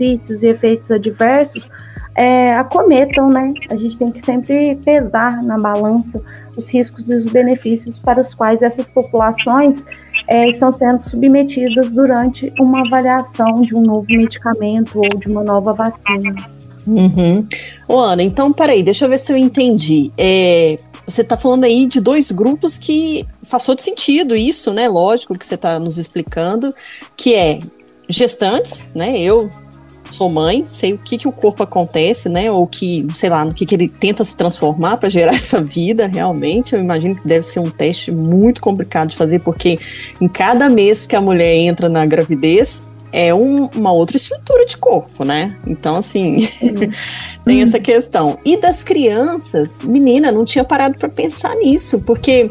benefícios 0.00 0.42
e 0.42 0.48
efeitos 0.48 0.90
adversos 0.90 1.70
é, 2.16 2.52
acometam, 2.54 3.28
né? 3.28 3.48
A 3.70 3.76
gente 3.76 3.96
tem 3.96 4.10
que 4.10 4.20
sempre 4.20 4.76
pesar 4.84 5.42
na 5.42 5.56
balança 5.56 6.20
os 6.56 6.68
riscos 6.70 7.08
e 7.08 7.14
os 7.14 7.26
benefícios 7.26 7.98
para 7.98 8.20
os 8.20 8.34
quais 8.34 8.62
essas 8.62 8.90
populações 8.90 9.82
é, 10.28 10.48
estão 10.48 10.72
sendo 10.72 10.98
submetidas 10.98 11.92
durante 11.92 12.52
uma 12.60 12.84
avaliação 12.86 13.62
de 13.62 13.74
um 13.74 13.82
novo 13.82 14.06
medicamento 14.08 14.98
ou 14.98 15.08
de 15.18 15.28
uma 15.28 15.44
nova 15.44 15.72
vacina. 15.72 16.34
Uhum. 16.86 17.46
Ô, 17.86 17.98
Ana, 17.98 18.22
então 18.22 18.52
peraí, 18.52 18.82
deixa 18.82 19.04
eu 19.04 19.08
ver 19.08 19.18
se 19.18 19.32
eu 19.32 19.36
entendi. 19.36 20.10
É, 20.16 20.78
você 21.06 21.22
está 21.22 21.36
falando 21.36 21.64
aí 21.64 21.86
de 21.86 22.00
dois 22.00 22.30
grupos 22.30 22.78
que 22.78 23.26
faz 23.42 23.64
todo 23.64 23.80
sentido 23.80 24.36
isso, 24.36 24.72
né? 24.72 24.88
Lógico 24.88 25.36
que 25.36 25.44
você 25.46 25.54
está 25.54 25.78
nos 25.78 25.98
explicando, 25.98 26.74
que 27.16 27.34
é 27.34 27.60
gestantes, 28.08 28.88
né? 28.94 29.18
Eu 29.18 29.48
sou 30.10 30.28
mãe, 30.28 30.64
sei 30.66 30.92
o 30.92 30.98
que, 30.98 31.16
que 31.16 31.28
o 31.28 31.32
corpo 31.32 31.62
acontece, 31.62 32.28
né? 32.28 32.50
Ou 32.50 32.66
que, 32.66 33.06
sei 33.14 33.30
lá, 33.30 33.44
no 33.44 33.54
que, 33.54 33.64
que 33.64 33.74
ele 33.74 33.88
tenta 33.88 34.24
se 34.24 34.36
transformar 34.36 34.96
para 34.96 35.08
gerar 35.08 35.34
essa 35.34 35.60
vida, 35.62 36.06
realmente. 36.06 36.74
Eu 36.74 36.80
imagino 36.80 37.14
que 37.14 37.26
deve 37.26 37.42
ser 37.42 37.60
um 37.60 37.70
teste 37.70 38.10
muito 38.10 38.60
complicado 38.60 39.10
de 39.10 39.16
fazer, 39.16 39.40
porque 39.40 39.78
em 40.20 40.28
cada 40.28 40.68
mês 40.68 41.06
que 41.06 41.16
a 41.16 41.20
mulher 41.20 41.54
entra 41.54 41.88
na 41.88 42.04
gravidez, 42.04 42.86
é 43.12 43.34
um, 43.34 43.66
uma 43.74 43.92
outra 43.92 44.16
estrutura 44.16 44.64
de 44.66 44.76
corpo, 44.76 45.24
né? 45.24 45.56
Então, 45.66 45.96
assim, 45.96 46.46
tem 47.44 47.62
essa 47.62 47.78
questão. 47.78 48.38
E 48.44 48.56
das 48.56 48.82
crianças, 48.82 49.82
menina, 49.84 50.30
não 50.30 50.44
tinha 50.44 50.64
parado 50.64 50.98
para 50.98 51.08
pensar 51.08 51.54
nisso, 51.56 52.00
porque 52.00 52.50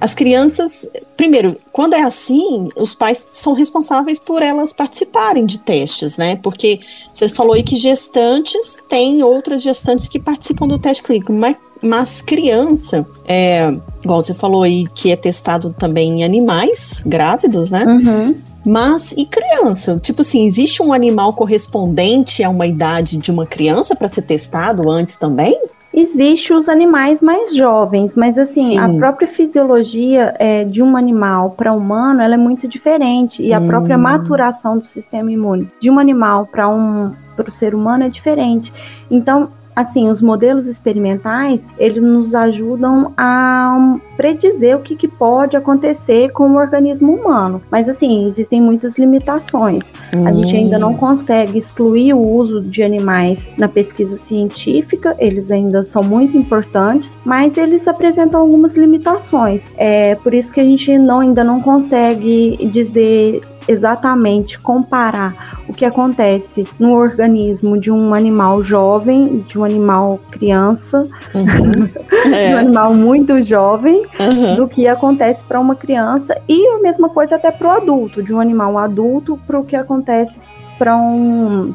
as 0.00 0.14
crianças, 0.14 0.90
primeiro, 1.16 1.56
quando 1.72 1.94
é 1.94 2.02
assim, 2.02 2.68
os 2.76 2.94
pais 2.94 3.26
são 3.32 3.52
responsáveis 3.52 4.18
por 4.18 4.42
elas 4.42 4.72
participarem 4.72 5.44
de 5.44 5.58
testes, 5.58 6.16
né? 6.16 6.36
Porque 6.36 6.80
você 7.12 7.28
falou 7.28 7.54
aí 7.54 7.62
que 7.62 7.76
gestantes 7.76 8.78
têm 8.88 9.22
outras 9.22 9.62
gestantes 9.62 10.08
que 10.08 10.18
participam 10.18 10.66
do 10.66 10.78
teste 10.78 11.02
clínico, 11.02 11.32
mas 11.32 11.56
mas 11.80 12.20
criança, 12.20 13.06
é, 13.24 13.72
igual 14.02 14.20
você 14.20 14.34
falou 14.34 14.62
aí 14.62 14.86
que 14.94 15.12
é 15.12 15.16
testado 15.16 15.74
também 15.78 16.20
em 16.20 16.24
animais 16.24 17.02
grávidos, 17.06 17.70
né? 17.70 17.84
Uhum. 17.84 18.34
Mas 18.68 19.12
e 19.12 19.24
criança? 19.24 19.98
Tipo 19.98 20.20
assim, 20.20 20.44
existe 20.44 20.82
um 20.82 20.92
animal 20.92 21.32
correspondente 21.32 22.44
a 22.44 22.50
uma 22.50 22.66
idade 22.66 23.16
de 23.16 23.30
uma 23.30 23.46
criança 23.46 23.96
para 23.96 24.06
ser 24.06 24.22
testado 24.22 24.90
antes 24.90 25.16
também? 25.16 25.58
Existe 25.92 26.52
os 26.52 26.68
animais 26.68 27.22
mais 27.22 27.56
jovens, 27.56 28.14
mas 28.14 28.36
assim, 28.36 28.68
Sim. 28.68 28.78
a 28.78 28.88
própria 28.90 29.26
fisiologia 29.26 30.34
é, 30.38 30.64
de 30.64 30.82
um 30.82 30.98
animal 30.98 31.52
para 31.52 31.72
humano 31.72 32.20
ela 32.20 32.34
é 32.34 32.36
muito 32.36 32.68
diferente. 32.68 33.42
E 33.42 33.54
a 33.54 33.58
hum. 33.58 33.66
própria 33.66 33.96
maturação 33.96 34.76
do 34.76 34.84
sistema 34.84 35.32
imune 35.32 35.70
de 35.80 35.90
um 35.90 35.98
animal 35.98 36.46
para 36.46 36.68
um 36.68 37.14
para 37.34 37.48
o 37.48 37.52
ser 37.52 37.74
humano 37.74 38.04
é 38.04 38.08
diferente. 38.08 38.72
Então, 39.10 39.48
assim, 39.78 40.08
os 40.08 40.20
modelos 40.20 40.66
experimentais, 40.66 41.64
eles 41.78 42.02
nos 42.02 42.34
ajudam 42.34 43.12
a 43.16 43.96
predizer 44.16 44.76
o 44.76 44.80
que, 44.80 44.96
que, 44.96 45.06
pode 45.06 45.56
acontecer 45.56 46.32
com 46.32 46.50
o 46.50 46.56
organismo 46.56 47.12
humano. 47.14 47.62
Mas, 47.70 47.88
assim, 47.88 48.26
existem 48.26 48.60
muitas 48.60 48.98
limitações. 48.98 49.84
Hum. 50.12 50.26
A 50.26 50.32
gente 50.32 50.56
ainda 50.56 50.80
não 50.80 50.90
hum. 50.90 50.96
consegue 50.96 51.56
excluir 51.56 52.12
o 52.12 52.18
uso 52.18 52.60
de 52.60 52.82
animais 52.82 53.46
na 53.56 53.68
pesquisa 53.68 54.16
científica, 54.16 55.14
eles 55.20 55.48
ainda 55.52 55.84
são 55.84 56.02
muito 56.02 56.36
importantes, 56.36 57.16
mas 57.24 57.56
eles 57.56 57.86
apresentam 57.86 58.40
algumas 58.40 58.76
limitações. 58.76 59.68
É 59.76 60.16
por 60.16 60.34
isso 60.34 60.52
que 60.52 60.60
a 60.60 60.64
gente 60.64 60.98
não, 60.98 61.20
ainda 61.20 61.44
não 61.44 61.60
consegue 61.60 62.56
dizer 62.66 63.42
exatamente 63.68 64.58
comparar 64.58 65.62
o 65.68 65.74
que 65.74 65.84
acontece 65.84 66.66
no 66.78 66.94
organismo 66.94 67.78
de 67.78 67.92
um 67.92 68.14
animal 68.14 68.62
jovem, 68.62 69.44
de 69.46 69.58
um 69.58 69.64
animal 69.64 70.18
criança, 70.30 71.02
uhum. 71.34 71.88
é. 72.32 72.48
de 72.48 72.54
um 72.54 72.58
animal 72.58 72.94
muito 72.94 73.40
jovem, 73.42 74.06
uhum. 74.18 74.54
do 74.56 74.66
que 74.66 74.88
acontece 74.88 75.44
para 75.44 75.60
uma 75.60 75.76
criança 75.76 76.40
e 76.48 76.66
a 76.68 76.78
mesma 76.80 77.10
coisa 77.10 77.36
até 77.36 77.50
para 77.50 77.68
o 77.68 77.70
adulto, 77.70 78.22
de 78.22 78.32
um 78.32 78.40
animal 78.40 78.78
adulto 78.78 79.38
para 79.46 79.60
o 79.60 79.64
que 79.64 79.76
acontece 79.76 80.40
para 80.78 80.96
um 80.96 81.74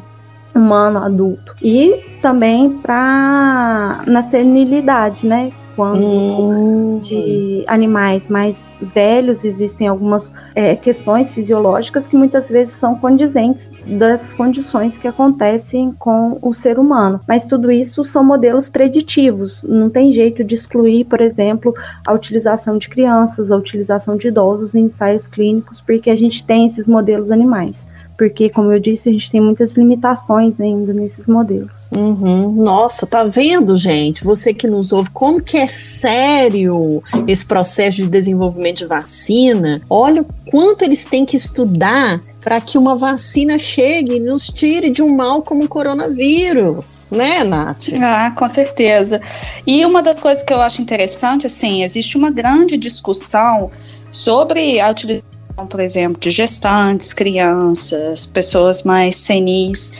humano 0.54 0.98
adulto 0.98 1.54
e 1.60 2.18
também 2.22 2.70
para 2.70 4.02
na 4.06 4.22
senilidade, 4.22 5.26
né? 5.26 5.52
Quando 5.74 6.00
hum. 6.00 6.98
de 7.02 7.64
animais 7.66 8.28
mais 8.28 8.62
velhos 8.80 9.44
existem 9.44 9.88
algumas 9.88 10.32
é, 10.54 10.76
questões 10.76 11.32
fisiológicas 11.32 12.08
que 12.08 12.16
muitas 12.16 12.48
vezes 12.48 12.74
são 12.74 12.94
condizentes 12.96 13.70
das 13.86 14.34
condições 14.34 14.98
que 14.98 15.08
acontecem 15.08 15.92
com 15.92 16.38
o 16.42 16.52
ser 16.52 16.78
humano. 16.78 17.20
Mas 17.26 17.46
tudo 17.46 17.70
isso 17.70 18.04
são 18.04 18.24
modelos 18.24 18.68
preditivos. 18.68 19.64
Não 19.68 19.88
tem 19.88 20.12
jeito 20.12 20.44
de 20.44 20.54
excluir, 20.54 21.04
por 21.04 21.20
exemplo, 21.20 21.74
a 22.06 22.12
utilização 22.12 22.78
de 22.78 22.88
crianças, 22.88 23.50
a 23.50 23.56
utilização 23.56 24.16
de 24.16 24.28
idosos 24.28 24.74
em 24.74 24.84
ensaios 24.84 25.26
clínicos, 25.26 25.80
porque 25.80 26.10
a 26.10 26.16
gente 26.16 26.44
tem 26.44 26.66
esses 26.66 26.86
modelos 26.86 27.30
animais 27.30 27.86
porque, 28.16 28.48
como 28.48 28.72
eu 28.72 28.78
disse, 28.78 29.08
a 29.08 29.12
gente 29.12 29.30
tem 29.30 29.40
muitas 29.40 29.72
limitações 29.72 30.60
ainda 30.60 30.92
nesses 30.92 31.26
modelos. 31.26 31.88
Uhum. 31.94 32.52
Nossa, 32.52 33.06
tá 33.06 33.24
vendo, 33.24 33.76
gente? 33.76 34.24
Você 34.24 34.54
que 34.54 34.66
nos 34.66 34.92
ouve, 34.92 35.10
como 35.10 35.42
que 35.42 35.56
é 35.56 35.66
sério 35.66 37.02
esse 37.26 37.44
processo 37.44 37.98
de 37.98 38.06
desenvolvimento 38.06 38.78
de 38.78 38.86
vacina? 38.86 39.82
Olha 39.90 40.22
o 40.22 40.26
quanto 40.50 40.82
eles 40.82 41.04
têm 41.04 41.24
que 41.24 41.36
estudar 41.36 42.20
para 42.44 42.60
que 42.60 42.76
uma 42.76 42.94
vacina 42.94 43.58
chegue 43.58 44.16
e 44.16 44.20
nos 44.20 44.48
tire 44.48 44.90
de 44.90 45.02
um 45.02 45.16
mal 45.16 45.42
como 45.42 45.64
o 45.64 45.68
coronavírus, 45.68 47.08
né, 47.10 47.42
Nath? 47.42 47.88
Ah, 48.00 48.30
com 48.32 48.46
certeza. 48.48 49.20
E 49.66 49.84
uma 49.84 50.02
das 50.02 50.20
coisas 50.20 50.44
que 50.44 50.52
eu 50.52 50.60
acho 50.60 50.82
interessante, 50.82 51.46
assim, 51.46 51.82
existe 51.82 52.18
uma 52.18 52.30
grande 52.30 52.76
discussão 52.76 53.70
sobre 54.10 54.78
a 54.78 54.90
utilização 54.90 55.33
por 55.68 55.80
exemplo, 55.80 56.18
de 56.20 56.30
gestantes, 56.30 57.12
crianças, 57.12 58.26
pessoas 58.26 58.82
mais 58.82 59.16
senis, 59.16 59.92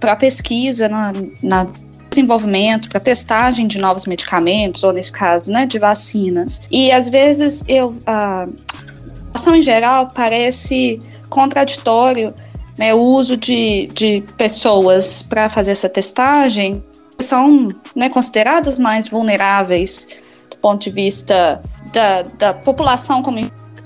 para 0.00 0.16
pesquisa, 0.16 0.88
na, 0.88 1.12
na 1.42 1.66
desenvolvimento, 2.10 2.88
para 2.88 3.00
testagem 3.00 3.66
de 3.66 3.78
novos 3.78 4.06
medicamentos, 4.06 4.82
ou 4.82 4.92
nesse 4.92 5.12
caso, 5.12 5.50
né, 5.50 5.66
de 5.66 5.78
vacinas. 5.78 6.62
E 6.70 6.90
às 6.90 7.08
vezes 7.08 7.64
eu, 7.66 7.94
a 8.06 8.46
ação 9.34 9.54
em 9.54 9.62
geral 9.62 10.08
parece 10.14 11.00
contraditório, 11.28 12.34
né, 12.78 12.94
o 12.94 13.00
uso 13.00 13.36
de, 13.36 13.88
de 13.92 14.22
pessoas 14.36 15.22
para 15.22 15.48
fazer 15.48 15.72
essa 15.72 15.88
testagem 15.88 16.82
são 17.18 17.68
né, 17.94 18.08
consideradas 18.08 18.78
mais 18.78 19.08
vulneráveis 19.08 20.08
do 20.50 20.56
ponto 20.58 20.82
de 20.82 20.90
vista 20.90 21.62
da, 21.92 22.22
da 22.22 22.54
população 22.54 23.22
como 23.22 23.38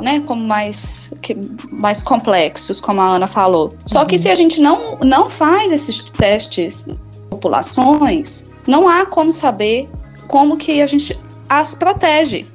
né, 0.03 0.23
como 0.27 0.47
mais, 0.47 1.13
que, 1.21 1.37
mais 1.71 2.03
complexos, 2.03 2.81
como 2.81 3.01
a 3.01 3.15
Ana 3.15 3.27
falou. 3.27 3.73
Só 3.85 4.01
uhum. 4.01 4.07
que 4.07 4.19
se 4.19 4.29
a 4.29 4.35
gente 4.35 4.61
não, 4.61 4.99
não 5.05 5.29
faz 5.29 5.73
esses 5.73 6.03
testes 6.03 6.89
em 6.89 6.99
populações, 7.31 8.49
não 8.67 8.89
há 8.89 9.07
como 9.07 9.31
saber 9.33 9.89
como 10.27 10.57
que 10.57 10.81
a 10.81 10.87
gente 10.87 11.19
as 11.49 11.75
protege. 11.75 12.47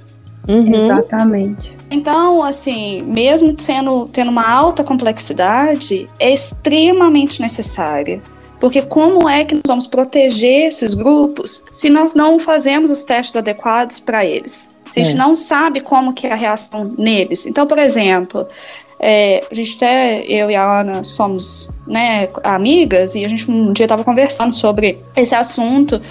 Uhum. 0.47 0.73
Exatamente. 0.73 1.75
Então, 1.89 2.43
assim, 2.43 3.01
mesmo 3.03 3.55
sendo 3.59 4.07
tendo 4.07 4.31
uma 4.31 4.47
alta 4.47 4.83
complexidade, 4.83 6.09
é 6.19 6.33
extremamente 6.33 7.41
necessária. 7.41 8.21
Porque 8.59 8.81
como 8.81 9.27
é 9.27 9.43
que 9.43 9.55
nós 9.55 9.63
vamos 9.67 9.85
proteger 9.85 10.67
esses 10.67 10.93
grupos 10.93 11.63
se 11.71 11.89
nós 11.89 12.15
não 12.15 12.39
fazemos 12.39 12.89
os 12.89 13.03
testes 13.03 13.35
adequados 13.35 13.99
para 13.99 14.25
eles? 14.25 14.69
A 14.95 15.03
gente 15.03 15.13
é. 15.13 15.17
não 15.17 15.35
sabe 15.35 15.81
como 15.81 16.13
que 16.13 16.27
é 16.27 16.31
a 16.31 16.35
reação 16.35 16.93
neles. 16.97 17.45
Então, 17.45 17.67
por 17.67 17.77
exemplo, 17.77 18.47
é, 18.99 19.45
a 19.51 19.53
gente 19.53 19.75
até, 19.75 20.25
eu 20.25 20.49
e 20.49 20.55
a 20.55 20.81
Ana 20.81 21.03
somos 21.03 21.69
né, 21.85 22.27
amigas 22.43 23.15
e 23.15 23.25
a 23.25 23.27
gente 23.27 23.49
um 23.49 23.73
dia 23.73 23.85
estava 23.85 24.03
conversando 24.03 24.53
sobre 24.53 24.97
esse 25.15 25.35
assunto, 25.35 26.01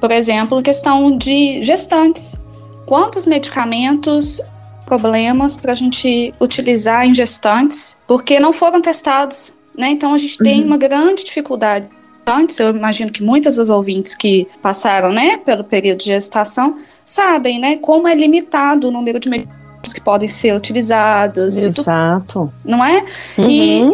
por 0.00 0.10
exemplo, 0.10 0.62
questão 0.62 1.16
de 1.16 1.64
gestantes. 1.64 2.40
Quantos 2.84 3.26
medicamentos, 3.26 4.40
problemas 4.84 5.56
para 5.56 5.72
a 5.72 5.74
gente 5.74 6.32
utilizar 6.40 7.06
em 7.06 7.14
gestantes, 7.14 7.98
porque 8.06 8.38
não 8.38 8.52
foram 8.52 8.80
testados, 8.80 9.54
né? 9.76 9.90
Então 9.90 10.14
a 10.14 10.18
gente 10.18 10.38
uhum. 10.38 10.44
tem 10.44 10.64
uma 10.64 10.76
grande 10.76 11.24
dificuldade. 11.24 11.88
Antes, 12.28 12.58
eu 12.58 12.70
imagino 12.70 13.10
que 13.10 13.22
muitas 13.22 13.56
das 13.56 13.68
ouvintes 13.68 14.14
que 14.14 14.48
passaram, 14.60 15.12
né, 15.12 15.36
pelo 15.38 15.62
período 15.62 15.98
de 15.98 16.06
gestação, 16.06 16.76
sabem, 17.06 17.58
né, 17.60 17.76
como 17.76 18.08
é 18.08 18.14
limitado 18.14 18.88
o 18.88 18.90
número 18.90 19.20
de 19.20 19.30
medicamentos 19.30 19.92
que 19.92 20.00
podem 20.00 20.28
ser 20.28 20.52
utilizados. 20.52 21.56
Exato. 21.56 22.52
Tu, 22.52 22.68
não 22.68 22.84
é? 22.84 23.04
Uhum. 23.38 23.48
E, 23.48 23.92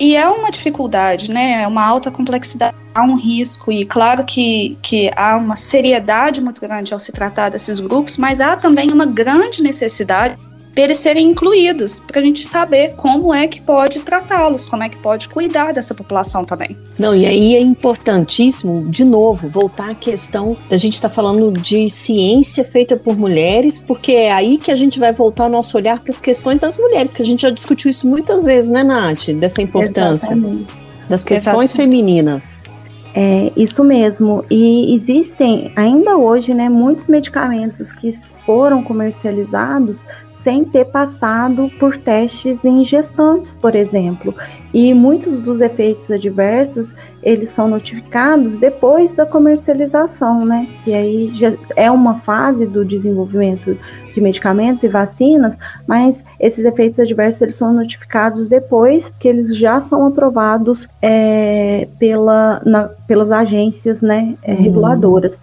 e 0.00 0.16
é 0.16 0.26
uma 0.26 0.50
dificuldade, 0.50 1.30
né? 1.30 1.62
É 1.62 1.68
uma 1.68 1.84
alta 1.84 2.10
complexidade, 2.10 2.74
há 2.94 3.02
um 3.02 3.14
risco, 3.14 3.70
e 3.70 3.84
claro 3.84 4.24
que, 4.24 4.76
que 4.82 5.12
há 5.14 5.36
uma 5.36 5.56
seriedade 5.56 6.40
muito 6.40 6.60
grande 6.60 6.94
ao 6.94 6.98
se 6.98 7.12
tratar 7.12 7.50
desses 7.50 7.78
grupos, 7.78 8.16
mas 8.16 8.40
há 8.40 8.56
também 8.56 8.90
uma 8.90 9.06
grande 9.06 9.62
necessidade 9.62 10.36
deles 10.74 10.98
serem 10.98 11.30
incluídos, 11.30 12.00
para 12.00 12.20
a 12.20 12.22
gente 12.22 12.46
saber 12.46 12.94
como 12.96 13.32
é 13.32 13.46
que 13.46 13.62
pode 13.62 14.00
tratá-los, 14.00 14.66
como 14.66 14.82
é 14.82 14.88
que 14.88 14.98
pode 14.98 15.28
cuidar 15.28 15.72
dessa 15.72 15.94
população 15.94 16.44
também. 16.44 16.76
Não, 16.98 17.14
e 17.14 17.24
aí 17.24 17.54
é 17.54 17.60
importantíssimo, 17.60 18.88
de 18.90 19.04
novo, 19.04 19.48
voltar 19.48 19.90
à 19.90 19.94
questão 19.94 20.56
da 20.68 20.76
gente 20.76 20.94
estar 20.94 21.08
tá 21.08 21.14
falando 21.14 21.52
de 21.52 21.88
ciência 21.88 22.64
feita 22.64 22.96
por 22.96 23.16
mulheres, 23.16 23.78
porque 23.78 24.12
é 24.12 24.32
aí 24.32 24.58
que 24.58 24.70
a 24.70 24.76
gente 24.76 24.98
vai 24.98 25.12
voltar 25.12 25.46
o 25.46 25.48
nosso 25.48 25.76
olhar 25.76 26.00
para 26.00 26.10
as 26.10 26.20
questões 26.20 26.58
das 26.58 26.76
mulheres, 26.76 27.12
que 27.12 27.22
a 27.22 27.26
gente 27.26 27.42
já 27.42 27.50
discutiu 27.50 27.90
isso 27.90 28.08
muitas 28.08 28.44
vezes, 28.44 28.68
né, 28.68 28.82
Nath? 28.82 29.28
Dessa 29.30 29.62
importância 29.62 30.32
Exatamente. 30.32 30.66
das 31.08 31.22
questões 31.24 31.70
Exatamente. 31.70 31.76
femininas. 31.76 32.74
É, 33.14 33.52
isso 33.56 33.84
mesmo. 33.84 34.44
E 34.50 34.92
existem 34.92 35.72
ainda 35.76 36.16
hoje, 36.16 36.52
né, 36.52 36.68
muitos 36.68 37.06
medicamentos 37.06 37.92
que 37.92 38.12
foram 38.44 38.82
comercializados 38.82 40.04
sem 40.44 40.62
ter 40.62 40.84
passado 40.84 41.70
por 41.80 41.96
testes 41.96 42.66
em 42.66 42.84
gestantes, 42.84 43.56
por 43.56 43.74
exemplo. 43.74 44.34
E 44.74 44.92
muitos 44.92 45.40
dos 45.40 45.62
efeitos 45.62 46.10
adversos, 46.10 46.94
eles 47.22 47.48
são 47.48 47.66
notificados 47.66 48.58
depois 48.58 49.14
da 49.14 49.24
comercialização, 49.24 50.44
né? 50.44 50.68
E 50.86 50.92
aí 50.92 51.30
já 51.32 51.54
é 51.74 51.90
uma 51.90 52.20
fase 52.20 52.66
do 52.66 52.84
desenvolvimento 52.84 53.78
de 54.12 54.20
medicamentos 54.20 54.82
e 54.82 54.88
vacinas, 54.88 55.56
mas 55.88 56.22
esses 56.38 56.64
efeitos 56.64 57.00
adversos 57.00 57.40
eles 57.40 57.56
são 57.56 57.72
notificados 57.72 58.46
depois 58.46 59.10
que 59.18 59.26
eles 59.26 59.56
já 59.56 59.80
são 59.80 60.06
aprovados 60.06 60.86
é, 61.00 61.88
pela, 61.98 62.60
na, 62.66 62.90
pelas 63.08 63.32
agências 63.32 64.02
né, 64.02 64.34
é, 64.42 64.52
reguladoras. 64.52 65.40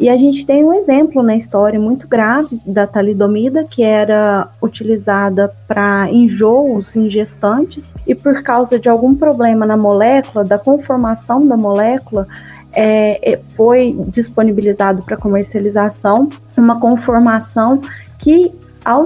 E 0.00 0.08
a 0.08 0.16
gente 0.16 0.46
tem 0.46 0.64
um 0.64 0.72
exemplo 0.72 1.22
na 1.22 1.34
história 1.34 1.78
muito 1.78 2.06
grave 2.06 2.60
da 2.66 2.86
talidomida, 2.86 3.64
que 3.64 3.82
era 3.82 4.48
utilizada 4.62 5.52
para 5.66 6.08
enjoos 6.10 6.94
em 6.94 7.08
gestantes, 7.08 7.92
e 8.06 8.14
por 8.14 8.42
causa 8.42 8.78
de 8.78 8.88
algum 8.88 9.14
problema 9.14 9.66
na 9.66 9.76
molécula, 9.76 10.44
da 10.44 10.58
conformação 10.58 11.46
da 11.46 11.56
molécula, 11.56 12.26
é, 12.72 13.32
é 13.32 13.40
foi 13.56 13.96
disponibilizado 14.08 15.02
para 15.02 15.16
comercialização 15.16 16.28
uma 16.56 16.78
conformação 16.78 17.80
que, 18.18 18.52
ao 18.84 19.04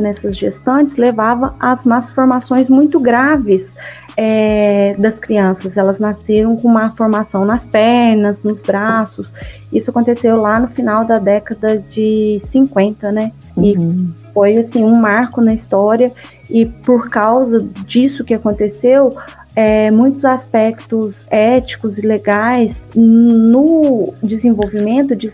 nessas 0.00 0.36
gestantes, 0.36 0.96
levava 0.96 1.54
às 1.60 1.84
más 1.84 2.10
formações 2.10 2.70
muito 2.70 2.98
graves 2.98 3.74
é, 4.16 4.94
das 4.98 5.18
crianças. 5.18 5.76
Elas 5.76 5.98
nasceram 5.98 6.56
com 6.56 6.68
uma 6.68 6.94
formação 6.96 7.44
nas 7.44 7.66
pernas, 7.66 8.42
nos 8.42 8.62
braços. 8.62 9.34
Isso 9.72 9.90
aconteceu 9.90 10.36
lá 10.36 10.58
no 10.58 10.68
final 10.68 11.04
da 11.04 11.18
década 11.18 11.78
de 11.78 12.38
50, 12.40 13.12
né? 13.12 13.32
E 13.56 13.76
uhum. 13.76 14.12
foi 14.32 14.56
assim 14.56 14.82
um 14.82 14.96
marco 14.96 15.40
na 15.40 15.52
história 15.52 16.12
e 16.48 16.64
por 16.64 17.10
causa 17.10 17.60
disso 17.86 18.24
que 18.24 18.34
aconteceu, 18.34 19.16
é, 19.56 19.90
muitos 19.90 20.26
aspectos 20.26 21.26
éticos 21.30 21.96
e 21.96 22.02
legais 22.02 22.78
no 22.94 24.12
desenvolvimento 24.22 25.16
de, 25.16 25.28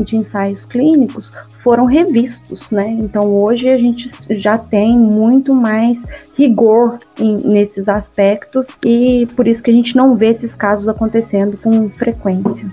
de, 0.00 0.16
ensaios 0.16 0.64
clínicos 0.64 1.30
foram 1.58 1.84
revistos, 1.84 2.68
né? 2.72 2.88
Então 2.88 3.32
hoje 3.40 3.68
a 3.68 3.76
gente 3.76 4.10
já 4.30 4.58
tem 4.58 4.98
muito 4.98 5.54
mais 5.54 6.02
rigor 6.36 6.98
em, 7.18 7.36
nesses 7.36 7.88
aspectos 7.88 8.66
e 8.84 9.28
por 9.36 9.46
isso 9.46 9.62
que 9.62 9.70
a 9.70 9.74
gente 9.74 9.94
não 9.94 10.16
vê 10.16 10.30
esses 10.30 10.56
casos 10.56 10.88
acontecendo 10.88 11.56
com 11.58 11.88
frequência. 11.88 12.66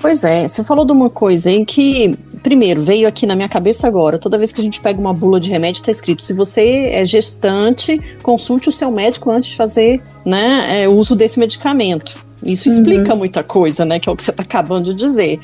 Pois 0.00 0.22
é, 0.22 0.46
você 0.46 0.62
falou 0.62 0.84
de 0.84 0.92
uma 0.92 1.10
coisa 1.10 1.50
em 1.50 1.64
que, 1.64 2.16
primeiro, 2.44 2.82
veio 2.82 3.08
aqui 3.08 3.26
na 3.26 3.34
minha 3.34 3.48
cabeça 3.48 3.88
agora, 3.88 4.18
toda 4.18 4.36
vez 4.36 4.52
que 4.52 4.60
a 4.60 4.64
gente 4.64 4.78
pega 4.78 5.00
uma 5.00 5.14
bula 5.14 5.40
de 5.40 5.50
remédio, 5.50 5.80
está 5.80 5.90
escrito, 5.90 6.22
se 6.22 6.34
você 6.34 6.90
é 6.92 7.04
gestante, 7.04 7.98
consulte 8.22 8.68
o 8.68 8.72
seu 8.72 8.90
médico 8.92 9.30
antes 9.30 9.50
de 9.50 9.56
fazer 9.56 10.02
né, 10.24 10.82
é, 10.82 10.88
uso 10.88 11.16
desse 11.16 11.40
medicamento. 11.40 12.22
Isso 12.44 12.68
uhum. 12.68 12.76
explica 12.76 13.16
muita 13.16 13.42
coisa, 13.42 13.86
né? 13.86 13.98
Que 13.98 14.06
é 14.06 14.12
o 14.12 14.16
que 14.16 14.22
você 14.22 14.30
está 14.30 14.42
acabando 14.42 14.92
de 14.92 15.02
dizer. 15.02 15.38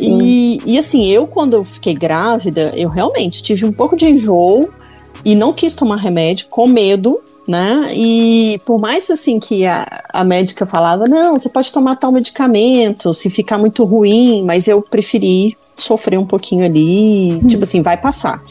E, 0.00 0.62
e 0.64 0.78
assim, 0.78 1.06
eu, 1.08 1.26
quando 1.26 1.52
eu 1.52 1.62
fiquei 1.62 1.92
grávida, 1.92 2.72
eu 2.74 2.88
realmente 2.88 3.42
tive 3.42 3.66
um 3.66 3.72
pouco 3.72 3.94
de 3.94 4.06
enjoo 4.06 4.70
e 5.22 5.34
não 5.34 5.52
quis 5.52 5.76
tomar 5.76 5.96
remédio 5.96 6.46
com 6.48 6.66
medo 6.66 7.20
né? 7.46 7.92
E 7.94 8.60
por 8.64 8.78
mais 8.78 9.10
assim 9.10 9.40
que 9.40 9.66
a, 9.66 9.84
a 10.12 10.24
médica 10.24 10.64
falava, 10.64 11.08
não, 11.08 11.36
você 11.36 11.48
pode 11.48 11.72
tomar 11.72 11.96
tal 11.96 12.12
medicamento 12.12 13.12
se 13.12 13.28
ficar 13.30 13.58
muito 13.58 13.84
ruim, 13.84 14.44
mas 14.44 14.68
eu 14.68 14.80
preferi 14.80 15.56
sofrer 15.76 16.18
um 16.18 16.26
pouquinho 16.26 16.64
ali, 16.64 17.34
hum. 17.34 17.46
tipo 17.46 17.62
assim, 17.62 17.82
vai 17.82 17.96
passar. 17.96 18.42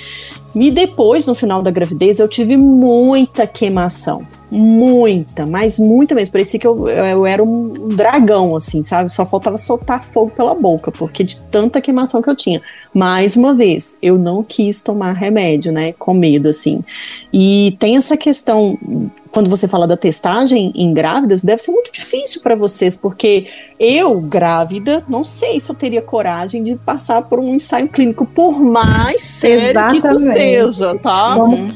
E 0.53 0.69
depois, 0.69 1.25
no 1.25 1.33
final 1.33 1.61
da 1.61 1.71
gravidez, 1.71 2.19
eu 2.19 2.27
tive 2.27 2.57
muita 2.57 3.47
queimação. 3.47 4.27
Muita, 4.51 5.45
mas 5.45 5.79
muita 5.79 6.13
mesmo. 6.13 6.33
Parecia 6.33 6.59
que 6.59 6.67
eu, 6.67 6.89
eu 6.89 7.25
era 7.25 7.41
um 7.41 7.87
dragão, 7.87 8.53
assim, 8.53 8.83
sabe? 8.83 9.13
Só 9.13 9.25
faltava 9.25 9.57
soltar 9.57 10.03
fogo 10.03 10.29
pela 10.31 10.53
boca, 10.53 10.91
porque 10.91 11.23
de 11.23 11.37
tanta 11.37 11.79
queimação 11.79 12.21
que 12.21 12.29
eu 12.29 12.35
tinha. 12.35 12.61
Mais 12.93 13.37
uma 13.37 13.53
vez, 13.53 13.97
eu 14.01 14.17
não 14.17 14.43
quis 14.43 14.81
tomar 14.81 15.13
remédio, 15.13 15.71
né? 15.71 15.93
Com 15.93 16.13
medo, 16.13 16.49
assim. 16.49 16.83
E 17.31 17.77
tem 17.79 17.95
essa 17.95 18.17
questão, 18.17 18.77
quando 19.31 19.49
você 19.49 19.67
fala 19.67 19.87
da 19.87 19.95
testagem 19.95 20.71
em 20.75 20.93
grávidas, 20.93 21.43
deve 21.43 21.61
ser 21.61 21.71
muito 21.71 21.91
difícil 21.91 22.41
para 22.41 22.55
vocês, 22.55 22.97
porque 22.97 23.47
eu, 23.79 24.21
grávida, 24.21 25.03
não 25.07 25.23
sei 25.23 25.59
se 25.59 25.71
eu 25.71 25.75
teria 25.75 26.01
coragem 26.01 26.63
de 26.63 26.75
passar 26.75 27.23
por 27.23 27.39
um 27.39 27.47
ensaio 27.47 27.87
clínico, 27.87 28.25
por 28.25 28.59
mais 28.59 29.21
sério 29.21 29.69
Exatamente. 29.69 30.01
que 30.01 30.07
isso 30.07 30.19
seja, 30.19 30.95
tá? 30.99 31.35
Como, 31.35 31.73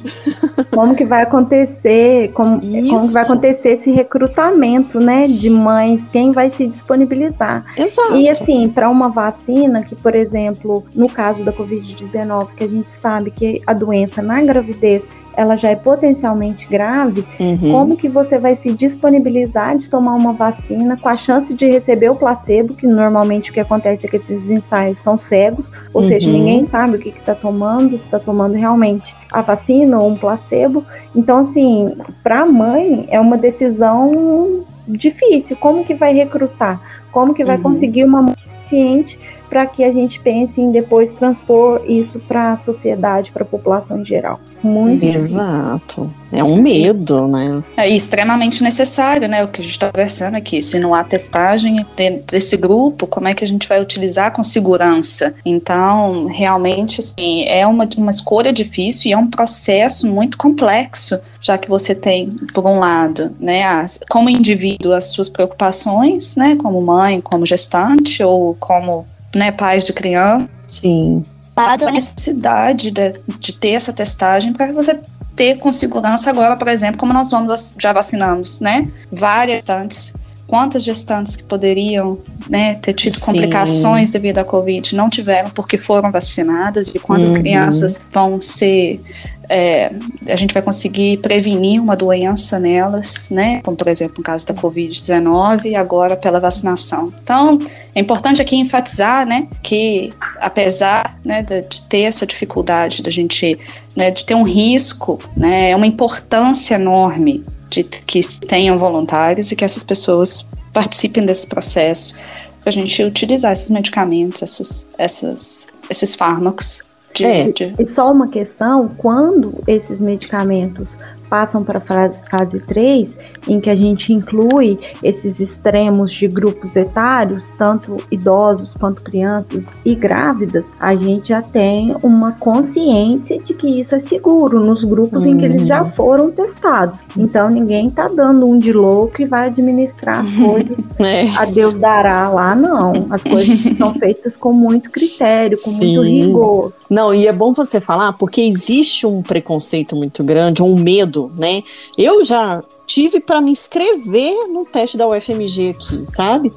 como 0.70 0.96
que 0.96 1.06
vai 1.06 1.24
acontecer? 1.24 2.32
Como, 2.34 2.60
como 2.62 3.08
que 3.08 3.14
vai 3.14 3.24
acontecer 3.24 3.70
esse 3.70 3.92
recrutamento, 3.92 5.00
né? 5.00 5.28
De 5.28 5.50
mães, 5.50 6.04
quem 6.12 6.32
vai 6.32 6.52
se 6.52 6.68
disponibilizar? 6.68 7.66
Exato. 7.78 8.18
E 8.18 8.30
assim, 8.30 8.70
para 8.70 8.90
uma 8.90 9.10
vacina 9.10 9.82
que, 9.82 9.96
por 9.96 10.14
exemplo, 10.14 10.84
no 10.94 11.10
caso 11.10 11.44
da 11.44 11.54
Covid-19, 11.54 12.50
que 12.56 12.64
a 12.66 12.68
gente 12.68 12.92
sabe 12.92 13.32
que 13.32 13.62
a 13.66 13.74
doença 13.74 14.22
na 14.22 14.42
gravidez 14.42 15.04
ela 15.36 15.56
já 15.56 15.70
é 15.70 15.76
potencialmente 15.76 16.68
grave, 16.68 17.26
uhum. 17.40 17.72
como 17.72 17.98
que 17.98 18.08
você 18.08 18.40
vai 18.40 18.56
se 18.56 18.74
disponibilizar 18.74 19.78
de 19.78 19.90
tomar 19.90 20.14
uma 20.14 20.34
vacina 20.34 20.98
com 20.98 21.10
a 21.10 21.18
chance 21.18 21.54
de 21.54 21.66
receber 21.66 22.10
o 22.10 22.16
placebo, 22.16 22.74
que 22.74 22.88
normalmente 22.88 23.52
o 23.52 23.54
que 23.54 23.60
acontece 23.60 24.06
é 24.06 24.10
que 24.10 24.18
esses 24.18 24.50
ensaios 24.50 25.00
são 25.00 25.18
cegos, 25.18 25.72
ou 25.94 26.02
uhum. 26.02 26.08
seja, 26.08 26.30
ninguém 26.30 26.66
sabe 26.66 26.98
o 26.98 27.00
que 27.00 27.10
está 27.10 27.36
tomando, 27.36 27.98
se 27.98 28.06
está 28.06 28.20
tomando 28.20 28.56
realmente 28.56 29.16
a 29.32 29.42
vacina 29.42 30.00
ou 30.00 30.10
um 30.10 30.18
placebo. 30.18 30.86
Então, 31.16 31.40
assim, 31.40 31.96
para 32.24 32.42
a 32.42 32.46
mãe 32.46 33.06
é 33.10 33.20
uma 33.20 33.38
decisão 33.38 34.64
difícil. 34.88 35.58
Como 35.58 35.84
que 35.84 35.94
vai 35.94 36.14
recrutar? 36.14 36.82
Como 37.12 37.34
que 37.34 37.44
vai 37.44 37.58
uhum. 37.58 37.64
conseguir 37.64 38.04
uma 38.04 38.34
ciente 38.66 39.20
para 39.50 39.66
que 39.66 39.84
a 39.84 39.92
gente 39.92 40.20
pense 40.20 40.60
em 40.60 40.72
depois 40.72 41.12
transpor 41.14 41.82
isso 41.88 42.20
para 42.20 42.52
a 42.52 42.58
sociedade, 42.58 43.32
para 43.32 43.44
a 43.44 43.48
população 43.48 44.02
em 44.02 44.06
geral. 44.06 44.40
Muito 44.64 45.06
Exato. 45.06 46.12
É 46.32 46.44
um 46.44 46.62
medo, 46.62 47.28
né? 47.28 47.64
É 47.78 47.88
extremamente 47.88 48.64
necessário, 48.64 49.28
né? 49.28 49.44
O 49.44 49.48
que 49.48 49.62
a 49.62 49.64
gente 49.64 49.74
está 49.74 49.92
conversando 49.92 50.36
aqui. 50.36 50.62
Se 50.62 50.80
não 50.80 50.94
há 50.94 51.04
testagem 51.04 51.86
desse 52.28 52.58
grupo, 52.58 53.08
como 53.08 53.28
é 53.28 53.34
que 53.34 53.44
a 53.44 53.48
gente 53.48 53.68
vai 53.70 53.82
utilizar 53.82 54.32
com 54.32 54.44
segurança? 54.44 55.34
Então, 55.46 56.26
realmente, 56.26 57.00
assim, 57.00 57.44
é 57.44 57.66
uma, 57.66 57.88
uma 57.96 58.12
escolha 58.12 58.52
difícil 58.52 59.10
e 59.10 59.14
é 59.14 59.18
um 59.18 59.28
processo 59.28 60.08
muito 60.08 60.38
complexo, 60.38 61.20
já 61.40 61.58
que 61.58 61.70
você 61.70 61.94
tem, 61.94 62.32
por 62.54 62.66
um 62.66 62.80
lado, 62.80 63.36
né, 63.40 63.64
as, 63.64 64.00
como 64.10 64.30
indivíduo, 64.30 64.94
as 64.94 65.06
suas 65.06 65.30
preocupações, 65.30 66.36
né, 66.36 66.56
como 66.56 66.82
mãe, 66.82 67.22
como 67.22 67.46
gestante 67.46 68.24
ou 68.24 68.56
como 68.56 69.06
né, 69.36 69.52
pais 69.52 69.86
de 69.86 69.94
criança. 69.94 70.50
Sim. 70.68 71.24
A 71.56 71.78
necessidade 71.92 72.92
de, 72.92 73.14
de 73.40 73.54
ter 73.54 73.72
essa 73.72 73.94
testagem 73.94 74.52
para 74.52 74.72
você 74.74 75.00
ter 75.36 75.58
com 75.58 75.72
segurança 75.72 76.30
agora, 76.30 76.56
por 76.56 76.68
exemplo, 76.68 76.98
como 76.98 77.14
nós 77.14 77.32
vamos 77.32 77.74
já 77.78 77.94
vacinamos, 77.94 78.60
né? 78.62 78.90
Várias 79.12 79.58
gestantes. 79.58 80.14
Quantas 80.48 80.84
gestantes 80.84 81.36
que 81.36 81.44
poderiam 81.44 82.20
né, 82.48 82.76
ter 82.76 82.94
tido 82.94 83.14
Sim. 83.14 83.26
complicações 83.26 84.12
devido 84.12 84.38
à 84.38 84.44
Covid 84.44 84.96
não 84.96 85.10
tiveram 85.10 85.50
porque 85.50 85.76
foram 85.76 86.12
vacinadas 86.12 86.94
e 86.94 87.00
quando 87.00 87.24
uhum. 87.24 87.34
crianças 87.34 88.00
vão 88.12 88.40
ser 88.40 89.02
é, 89.50 89.92
a 90.28 90.36
gente 90.36 90.54
vai 90.54 90.62
conseguir 90.62 91.18
prevenir 91.20 91.82
uma 91.82 91.96
doença 91.96 92.60
nelas, 92.60 93.30
né? 93.30 93.62
Como 93.64 93.78
por 93.78 93.88
exemplo 93.88 94.16
no 94.18 94.24
caso 94.24 94.46
da 94.46 94.54
Covid-19 94.54 95.66
e 95.66 95.76
agora 95.76 96.16
pela 96.16 96.40
vacinação. 96.40 97.14
Então 97.22 97.60
é 97.94 98.00
importante 98.00 98.42
aqui 98.42 98.56
enfatizar, 98.56 99.26
né, 99.26 99.48
que 99.64 100.12
apesar 100.40 101.18
né, 101.24 101.42
de, 101.42 101.62
de 101.64 101.82
ter 101.84 102.02
essa 102.02 102.26
dificuldade 102.26 103.02
da 103.02 103.12
gente, 103.12 103.58
né, 103.96 104.12
de 104.12 104.26
ter 104.26 104.36
um 104.36 104.44
risco, 104.44 105.20
né, 105.36 105.72
é 105.72 105.76
uma 105.76 105.88
importância 105.88 106.76
enorme 106.76 107.44
de 107.70 107.84
que 107.84 108.22
tenham 108.48 108.78
voluntários 108.78 109.52
e 109.52 109.56
que 109.56 109.64
essas 109.64 109.84
pessoas 109.84 110.46
participem 110.74 111.26
desse 111.26 111.48
processo 111.48 112.16
para 112.62 112.70
a 112.70 112.74
gente 112.74 113.04
utilizar 113.04 113.52
esses 113.52 113.70
medicamentos, 113.70 114.42
essas, 114.42 114.88
essas, 114.98 115.68
esses 115.90 116.16
fármacos 116.16 116.84
de, 117.16 117.24
é. 117.26 117.52
de... 117.52 117.74
E 117.80 117.88
só 117.88 118.12
uma 118.12 118.28
questão, 118.28 118.90
quando 118.98 119.64
esses 119.68 120.00
medicamentos 120.00 120.98
passam 121.36 121.66
para 121.66 121.80
a 121.80 122.12
fase 122.30 122.60
3, 122.62 123.18
em 123.46 123.60
que 123.60 123.70
a 123.70 123.76
gente 123.76 124.14
inclui 124.14 124.78
esses 125.04 125.42
extremos 125.42 126.14
de 126.14 126.30
grupos 126.30 126.78
etários, 126.78 127.52
tanto 127.58 127.98
idosos 128.10 128.74
quanto 128.80 129.02
crianças 129.02 129.66
e 129.84 129.94
grávidas, 129.94 130.66
a 130.80 130.96
gente 130.96 131.30
já 131.30 131.42
tem 131.42 131.94
uma 132.02 132.32
consciência 132.32 133.38
de 133.38 133.54
que 133.54 133.68
isso 133.68 133.94
é 133.96 134.00
seguro 134.00 134.62
nos 134.62 134.86
grupos 134.86 135.24
uhum. 135.24 135.32
em 135.32 135.38
que 135.38 135.44
eles 135.44 135.68
já 135.68 135.84
uhum. 135.84 135.92
foram 135.92 136.32
testados. 136.32 137.00
Então 137.18 137.50
ninguém 137.50 137.90
está 137.90 138.08
dando 138.08 138.48
um 138.48 138.58
de 138.58 138.72
louco 138.72 139.22
e 139.22 139.26
vai 139.26 139.48
administrar 139.48 140.20
as 140.20 140.36
coisas 140.38 140.86
é. 141.00 141.28
a 141.36 141.44
Deus 141.44 141.78
dará 141.78 142.30
lá, 142.30 142.56
não. 142.56 143.08
As 143.10 143.24
coisas 143.24 143.60
são 143.78 143.94
feitas 143.96 144.38
com 144.38 144.54
muito 144.54 144.90
critério, 144.90 145.58
com 145.62 145.70
Sim. 145.70 145.98
muito 145.98 146.10
rigor. 146.10 146.72
Não, 146.90 147.14
e 147.14 147.28
é 147.28 147.34
bom 147.34 147.52
você 147.52 147.82
falar 147.82 148.14
porque 148.14 148.40
existe 148.40 149.06
um 149.06 149.22
preconceito 149.22 149.98
muito 149.98 150.24
grande, 150.24 150.64
um 150.64 150.76
medo 150.76 151.25
né? 151.36 151.64
Eu 151.98 152.24
já 152.24 152.64
tive 152.86 153.20
para 153.20 153.42
me 153.42 153.52
inscrever 153.52 154.48
no 154.48 154.66
teste 154.66 154.98
da 154.98 155.08
UFMG 155.08 155.70
aqui, 155.70 156.06
sabe? 156.06 156.54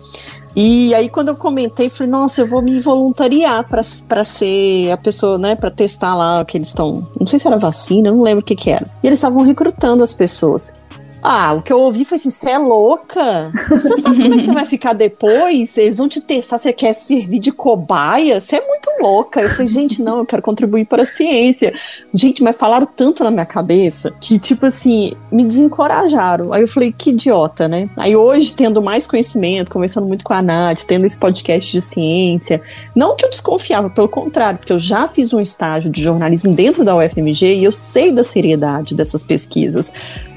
E 0.54 0.94
aí 0.94 1.09
quando 1.09 1.28
eu 1.28 1.37
comentei, 1.37 1.88
falei, 1.88 2.11
nossa, 2.11 2.40
eu 2.40 2.46
vou 2.46 2.61
me 2.61 2.81
voluntariar 2.81 3.66
para 3.68 4.24
ser 4.24 4.90
a 4.90 4.96
pessoa, 4.96 5.38
né, 5.38 5.54
para 5.54 5.70
testar 5.70 6.14
lá 6.14 6.44
que 6.44 6.59
eles 6.59 6.68
estão, 6.68 7.07
não 7.18 7.26
sei 7.26 7.38
se 7.38 7.46
era 7.46 7.57
vacina, 7.57 8.11
não 8.11 8.22
lembro 8.22 8.40
o 8.40 8.44
que 8.44 8.57
que 8.57 8.70
era. 8.70 8.87
E 9.02 9.07
eles 9.07 9.18
estavam 9.18 9.44
recrutando 9.44 10.02
as 10.02 10.12
pessoas. 10.12 10.88
Ah, 11.22 11.52
o 11.52 11.62
que 11.62 11.72
eu 11.72 11.81
ouvi 11.81 12.04
foi 12.04 12.16
assim: 12.16 12.31
você 12.31 12.50
é 12.50 12.59
louca? 12.59 13.52
Você 13.70 13.96
sabe 13.98 14.22
como 14.22 14.35
é 14.35 14.38
que 14.38 14.44
você 14.44 14.54
vai 14.54 14.64
ficar 14.64 14.92
depois? 14.92 15.76
Eles 15.76 15.98
vão 15.98 16.09
te 16.09 16.20
testar, 16.20 16.59
você 16.59 16.72
quer 16.72 16.92
servir 16.92 17.38
de 17.38 17.50
cobaia? 17.50 18.40
Você 18.40 18.57
é 18.57 18.66
muito 18.66 18.88
louca. 19.00 19.40
Eu 19.40 19.50
falei, 19.50 19.66
gente, 19.68 20.02
não, 20.02 20.18
eu 20.18 20.26
quero 20.26 20.42
contribuir 20.42 20.87
para 20.87 21.02
a 21.02 21.07
ciência. 21.07 21.74
Gente, 22.14 22.42
mas 22.42 22.57
falaram 22.57 22.87
tanto 22.87 23.24
na 23.24 23.31
minha 23.31 23.46
cabeça 23.46 24.14
que, 24.20 24.38
tipo 24.38 24.66
assim, 24.66 25.12
me 25.31 25.42
desencorajaram. 25.42 26.52
Aí 26.52 26.62
eu 26.62 26.68
falei, 26.68 26.92
que 26.92 27.11
idiota, 27.11 27.68
né? 27.68 27.88
Aí 27.96 28.16
hoje, 28.16 28.54
tendo 28.54 28.81
mais 28.81 29.07
conhecimento, 29.07 29.70
conversando 29.70 30.07
muito 30.07 30.24
com 30.24 30.35
a 30.35 30.42
Nath, 30.42 30.85
tendo 30.85 31.04
esse 31.04 31.16
podcast 31.16 31.70
de 31.70 31.81
ciência, 31.81 32.61
não 32.94 33.16
que 33.16 33.24
eu 33.24 33.31
desconfiava, 33.31 33.90
pelo 33.90 34.09
contrário, 34.09 34.59
porque 34.59 34.72
eu 34.72 34.78
já 34.78 35.09
fiz 35.09 35.33
um 35.33 35.40
estágio 35.40 35.90
de 35.90 36.02
jornalismo 36.02 36.54
dentro 36.54 36.85
da 36.85 36.96
UFMG 36.96 37.57
e 37.57 37.64
eu 37.64 37.72
sei 37.72 38.12
da 38.12 38.24
seriedade 38.24 38.94
dessas 38.94 39.22
pesquisas. 39.22 39.92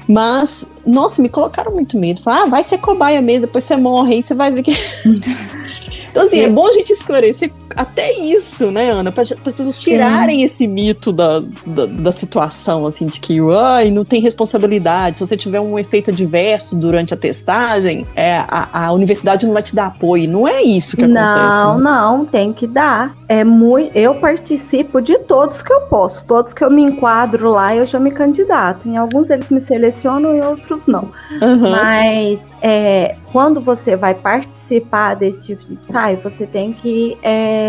Mas, 0.08 0.68
nossa, 0.86 1.22
me 1.22 1.28
colocaram 1.28 1.72
muito 1.72 1.98
medo. 1.98 2.20
Falaram, 2.20 2.44
ah, 2.44 2.48
vai 2.48 2.64
ser 2.64 2.78
cobaia 2.78 3.22
mesmo, 3.22 3.42
depois 3.46 3.64
você 3.64 3.76
morre, 3.76 4.14
aí 4.14 4.22
você 4.22 4.34
vai 4.34 4.50
ver 4.50 4.62
que. 4.62 4.72
Então, 6.12 6.24
assim, 6.24 6.40
é 6.40 6.48
bom 6.50 6.68
a 6.68 6.72
gente 6.72 6.92
esclarecer 6.92 7.50
até 7.76 8.12
isso, 8.12 8.70
né, 8.70 8.90
Ana? 8.90 9.12
Para 9.12 9.22
as 9.22 9.32
pessoas 9.32 9.76
tirarem 9.76 10.38
Sim. 10.38 10.44
esse 10.44 10.68
mito 10.68 11.12
da, 11.12 11.40
da, 11.66 11.86
da, 11.86 12.12
situação, 12.12 12.86
assim, 12.86 13.06
de 13.06 13.20
que, 13.20 13.38
ai, 13.50 13.90
não 13.90 14.04
tem 14.04 14.20
responsabilidade. 14.20 15.18
Se 15.18 15.26
você 15.26 15.36
tiver 15.36 15.60
um 15.60 15.78
efeito 15.78 16.10
adverso 16.10 16.76
durante 16.76 17.14
a 17.14 17.16
testagem, 17.16 18.06
é, 18.14 18.36
a, 18.48 18.86
a 18.86 18.92
universidade 18.92 19.46
não 19.46 19.52
vai 19.52 19.62
te 19.62 19.74
dar 19.74 19.86
apoio. 19.86 20.28
Não 20.30 20.46
é 20.46 20.62
isso 20.62 20.96
que 20.96 21.04
acontece. 21.04 21.24
Não, 21.24 21.78
né? 21.78 21.84
não, 21.84 22.24
tem 22.24 22.52
que 22.52 22.66
dar. 22.66 23.14
É 23.28 23.44
muito. 23.44 23.96
Eu 23.96 24.14
participo 24.14 25.00
de 25.00 25.18
todos 25.22 25.62
que 25.62 25.72
eu 25.72 25.82
posso. 25.82 26.24
Todos 26.26 26.52
que 26.52 26.62
eu 26.62 26.70
me 26.70 26.82
enquadro 26.82 27.50
lá, 27.50 27.74
eu 27.74 27.86
já 27.86 27.98
me 27.98 28.10
candidato. 28.10 28.88
Em 28.88 28.96
alguns 28.96 29.30
eles 29.30 29.48
me 29.48 29.60
selecionam, 29.60 30.34
em 30.34 30.42
outros 30.42 30.86
não. 30.86 31.10
Uhum. 31.40 31.70
Mas 31.70 32.40
é, 32.60 33.16
quando 33.32 33.60
você 33.60 33.96
vai 33.96 34.14
participar 34.14 35.14
desse 35.14 35.42
tipo 35.46 35.64
de 35.64 35.74
ensaio, 35.74 36.20
você 36.22 36.46
tem 36.46 36.72
que 36.72 37.16
é, 37.22 37.61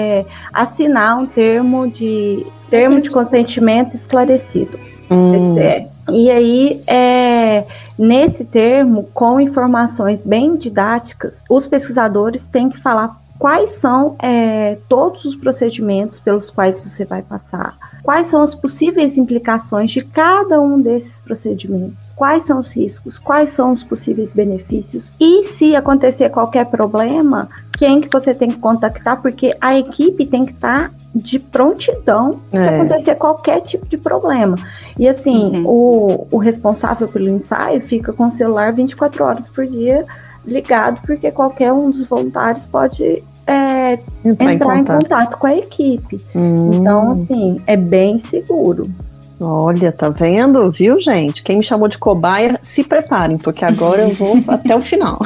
assinar 0.52 1.18
um 1.18 1.26
termo 1.26 1.88
de 1.88 2.46
termo 2.70 3.00
de 3.00 3.10
consentimento 3.12 3.96
esclarecido. 3.96 4.80
Hum. 5.10 5.56
E 6.12 6.30
aí, 6.30 6.80
é, 6.88 7.64
nesse 7.98 8.46
termo, 8.46 9.10
com 9.14 9.40
informações 9.40 10.24
bem 10.24 10.56
didáticas, 10.56 11.42
os 11.50 11.68
pesquisadores 11.68 12.48
têm 12.48 12.70
que 12.70 12.80
falar 12.80 13.23
quais 13.38 13.72
são 13.72 14.16
é, 14.22 14.78
todos 14.88 15.26
os 15.26 15.36
procedimentos 15.36 16.20
pelos 16.20 16.50
quais 16.50 16.80
você 16.80 17.06
vai 17.06 17.22
passar, 17.22 17.78
quais 18.02 18.28
são 18.28 18.42
as 18.42 18.56
possíveis 18.56 19.18
implicações 19.18 19.92
de 19.92 20.04
cada 20.04 20.62
um 20.62 20.82
desses 20.82 21.20
procedimentos 21.20 22.04
quais 22.16 22.44
são 22.44 22.60
os 22.60 22.74
riscos, 22.76 23.18
quais 23.18 23.50
são 23.50 23.72
os 23.72 23.84
possíveis 23.84 24.32
benefícios 24.32 25.12
e 25.20 25.44
se 25.46 25.76
acontecer 25.76 26.30
qualquer 26.30 26.66
problema, 26.68 27.50
quem 27.78 28.02
que 28.02 28.10
você 28.12 28.34
tem 28.34 28.50
que 28.50 28.58
contactar, 28.58 29.22
porque 29.22 29.56
a 29.60 29.78
equipe 29.78 30.26
tem 30.26 30.46
que 30.46 30.54
estar 30.54 30.90
tá 30.90 30.96
de 31.14 31.40
prontidão 31.40 32.40
é. 32.52 32.58
se 32.58 32.70
acontecer 32.70 33.16
qualquer 33.16 33.62
tipo 33.62 33.86
de 33.88 33.98
problema. 33.98 34.58
E 34.98 35.08
assim, 35.08 35.58
uhum. 35.58 35.66
o, 35.66 36.28
o 36.32 36.38
responsável 36.38 37.08
pelo 37.10 37.30
ensaio 37.30 37.82
fica 37.82 38.14
com 38.14 38.26
o 38.26 38.32
celular 38.32 38.72
24 38.72 39.24
horas 39.24 39.48
por 39.48 39.66
dia 39.66 40.06
ligado, 40.46 41.02
porque 41.06 41.32
qualquer 41.32 41.72
um 41.72 41.92
dos 41.92 42.06
voluntários 42.06 42.66
pode 42.66 43.24
é, 43.46 44.00
entrar, 44.24 44.54
entrar 44.54 44.54
em, 44.54 44.60
contato. 44.60 44.80
em, 44.80 45.02
contato. 45.02 45.38
com 45.38 45.48
a 45.48 45.56
equipe. 45.56 46.20
Hum. 46.36 46.72
Então, 46.74 47.12
assim, 47.12 47.62
é 47.68 47.76
bem 47.76 48.18
seguro. 48.18 48.90
Olha, 49.40 49.92
tá 49.92 50.10
vendo, 50.10 50.72
viu, 50.72 51.00
gente? 51.02 51.44
Quem 51.44 51.58
me 51.58 51.64
chamou 51.64 51.88
de 51.90 51.98
cobaia, 51.98 52.58
se 52.62 52.84
preparem, 52.84 53.38
porque 53.38 53.66
agora 53.66 54.02
eu 54.02 54.10
vou 54.10 54.38
até 54.48 54.76
o 54.76 54.82
final. 54.82 55.20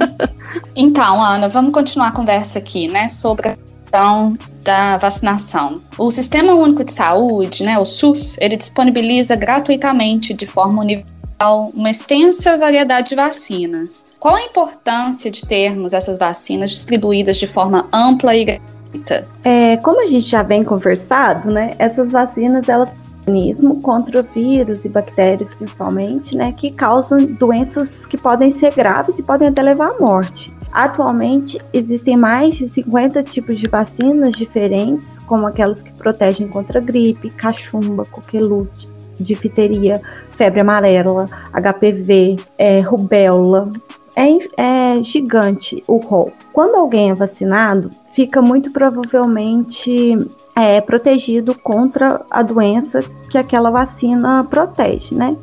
então, 0.74 1.22
Ana, 1.22 1.48
vamos 1.48 1.72
continuar 1.72 2.08
a 2.08 2.12
conversa 2.12 2.58
aqui, 2.58 2.88
né, 2.88 3.08
sobre 3.08 3.48
a 3.48 3.56
questão 3.56 4.38
da 4.62 4.96
vacinação. 4.96 5.82
O 5.98 6.10
Sistema 6.10 6.54
Único 6.54 6.82
de 6.82 6.92
Saúde, 6.92 7.64
né, 7.64 7.78
o 7.78 7.84
SUS, 7.84 8.36
ele 8.40 8.56
disponibiliza 8.56 9.36
gratuitamente, 9.36 10.32
de 10.32 10.46
forma 10.46 10.80
universal, 10.80 11.13
uma 11.52 11.90
extensa 11.90 12.56
variedade 12.56 13.10
de 13.10 13.14
vacinas. 13.14 14.06
Qual 14.18 14.34
a 14.34 14.42
importância 14.42 15.30
de 15.30 15.46
termos 15.46 15.92
essas 15.92 16.18
vacinas 16.18 16.70
distribuídas 16.70 17.36
de 17.36 17.46
forma 17.46 17.88
ampla 17.92 18.34
e 18.34 18.44
gratuita? 18.44 19.28
É, 19.44 19.76
como 19.78 20.02
a 20.02 20.06
gente 20.06 20.28
já 20.28 20.42
vem 20.42 20.64
conversado, 20.64 21.50
né, 21.50 21.74
essas 21.78 22.10
vacinas 22.10 22.68
elas 22.68 22.90
organismo 23.26 23.80
contra 23.80 24.22
vírus 24.22 24.84
e 24.84 24.88
bactérias, 24.88 25.54
principalmente, 25.54 26.36
né, 26.36 26.52
que 26.52 26.70
causam 26.70 27.24
doenças 27.24 28.04
que 28.06 28.16
podem 28.16 28.52
ser 28.52 28.74
graves 28.74 29.18
e 29.18 29.22
podem 29.22 29.48
até 29.48 29.62
levar 29.62 29.90
à 29.90 29.98
morte. 29.98 30.52
Atualmente, 30.70 31.58
existem 31.72 32.16
mais 32.16 32.56
de 32.56 32.68
50 32.68 33.22
tipos 33.22 33.58
de 33.58 33.68
vacinas 33.68 34.32
diferentes, 34.32 35.18
como 35.20 35.46
aquelas 35.46 35.80
que 35.80 35.96
protegem 35.96 36.48
contra 36.48 36.80
gripe, 36.80 37.30
cachumba, 37.30 38.04
coqueluche, 38.04 38.88
difteria, 39.18 40.00
febre 40.30 40.60
amarela, 40.60 41.26
HPV, 41.52 42.36
é, 42.58 42.80
rubéola. 42.80 43.70
É, 44.16 44.96
é 44.96 45.02
gigante 45.02 45.82
o 45.88 45.96
rol. 45.96 46.32
Quando 46.52 46.76
alguém 46.76 47.10
é 47.10 47.14
vacinado, 47.14 47.90
fica 48.14 48.40
muito 48.40 48.70
provavelmente 48.70 50.16
é, 50.54 50.80
protegido 50.80 51.54
contra 51.54 52.24
a 52.30 52.42
doença 52.42 53.00
que 53.28 53.36
aquela 53.36 53.70
vacina 53.70 54.44
protege, 54.44 55.14
né? 55.14 55.36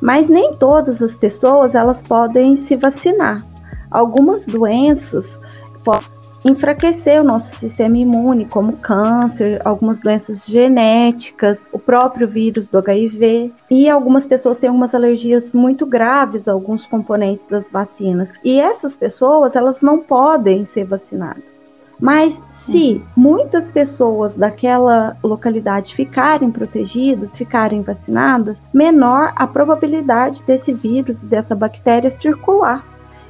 Mas 0.00 0.28
nem 0.28 0.52
todas 0.54 1.00
as 1.00 1.14
pessoas 1.14 1.76
elas 1.76 2.02
podem 2.02 2.56
se 2.56 2.76
vacinar. 2.76 3.46
Algumas 3.88 4.44
doenças 4.44 5.38
podem 5.84 6.21
enfraquecer 6.44 7.20
o 7.20 7.24
nosso 7.24 7.56
sistema 7.56 7.96
imune, 7.96 8.46
como 8.46 8.76
câncer, 8.76 9.60
algumas 9.64 10.00
doenças 10.00 10.46
genéticas, 10.46 11.66
o 11.72 11.78
próprio 11.78 12.26
vírus 12.26 12.68
do 12.68 12.78
HIV, 12.78 13.52
e 13.70 13.88
algumas 13.88 14.26
pessoas 14.26 14.58
têm 14.58 14.68
algumas 14.68 14.94
alergias 14.94 15.54
muito 15.54 15.86
graves 15.86 16.48
a 16.48 16.52
alguns 16.52 16.86
componentes 16.86 17.46
das 17.46 17.70
vacinas. 17.70 18.30
E 18.44 18.58
essas 18.60 18.96
pessoas, 18.96 19.54
elas 19.54 19.82
não 19.82 19.98
podem 19.98 20.64
ser 20.64 20.84
vacinadas. 20.84 21.52
Mas 22.00 22.42
se 22.50 23.00
muitas 23.16 23.70
pessoas 23.70 24.36
daquela 24.36 25.16
localidade 25.22 25.94
ficarem 25.94 26.50
protegidas, 26.50 27.38
ficarem 27.38 27.80
vacinadas, 27.82 28.60
menor 28.74 29.32
a 29.36 29.46
probabilidade 29.46 30.42
desse 30.42 30.72
vírus, 30.72 31.20
dessa 31.20 31.54
bactéria 31.54 32.10
circular. 32.10 32.84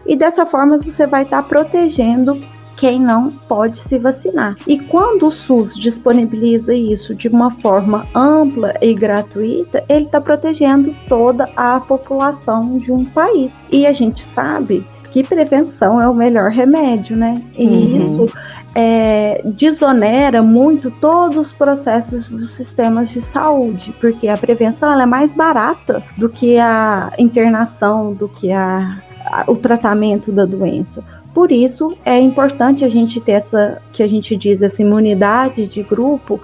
E 0.07 0.17
dessa 0.17 0.47
forma 0.47 0.79
você 0.79 1.07
vai 1.07 1.25
estar 1.25 1.43
protegendo 1.43 2.43
quem 2.77 3.01
não 3.01 3.29
pode 3.29 3.79
se 3.79 3.99
vacinar. 3.99 4.57
E 4.67 4.79
quando 4.79 5.27
o 5.27 5.33
SUS 5.33 5.77
disponibiliza 5.77 6.75
isso 6.75 7.15
de 7.15 7.29
uma 7.29 7.51
forma 7.57 8.07
ampla 8.15 8.75
e 8.81 8.95
gratuita, 8.95 9.85
ele 9.89 10.07
está 10.07 10.21
protegendo 10.21 10.95
toda 11.09 11.49
a 11.57 11.81
população 11.81 12.77
de 12.77 12.93
um 12.93 13.05
país. 13.05 13.53
E 13.71 13.87
a 13.87 13.93
gente 13.93 14.23
sabe 14.23 14.85
que 15.13 15.23
prevenção 15.23 16.01
é 16.01 16.09
o 16.09 16.15
melhor 16.15 16.51
remédio, 16.51 17.17
né? 17.17 17.43
E 17.57 17.67
uhum. 17.67 17.99
isso 17.99 18.35
é, 18.75 19.43
desonera 19.45 20.43
muito 20.43 20.91
todos 20.91 21.37
os 21.37 21.53
processos 21.53 22.29
dos 22.29 22.53
sistemas 22.53 23.11
de 23.11 23.21
saúde, 23.21 23.95
porque 24.01 24.29
a 24.29 24.37
prevenção 24.37 24.99
é 24.99 25.07
mais 25.07 25.35
barata 25.35 26.03
do 26.17 26.29
que 26.29 26.59
a 26.59 27.13
internação, 27.19 28.15
do 28.15 28.29
que 28.29 28.51
a, 28.51 29.03
a, 29.27 29.45
o 29.47 29.57
tratamento 29.57 30.33
da 30.33 30.47
doença. 30.47 31.05
Por 31.35 31.51
isso 31.51 31.97
é 32.05 32.21
importante 32.21 32.85
a 32.85 32.89
gente 32.89 33.21
ter 33.21 33.33
essa, 33.33 33.81
que 33.93 34.03
a 34.03 34.09
gente 34.09 34.37
diz, 34.37 34.61
essa 34.61 34.83
imunidade 34.83 35.67
de 35.67 35.83
grupo 35.83 36.41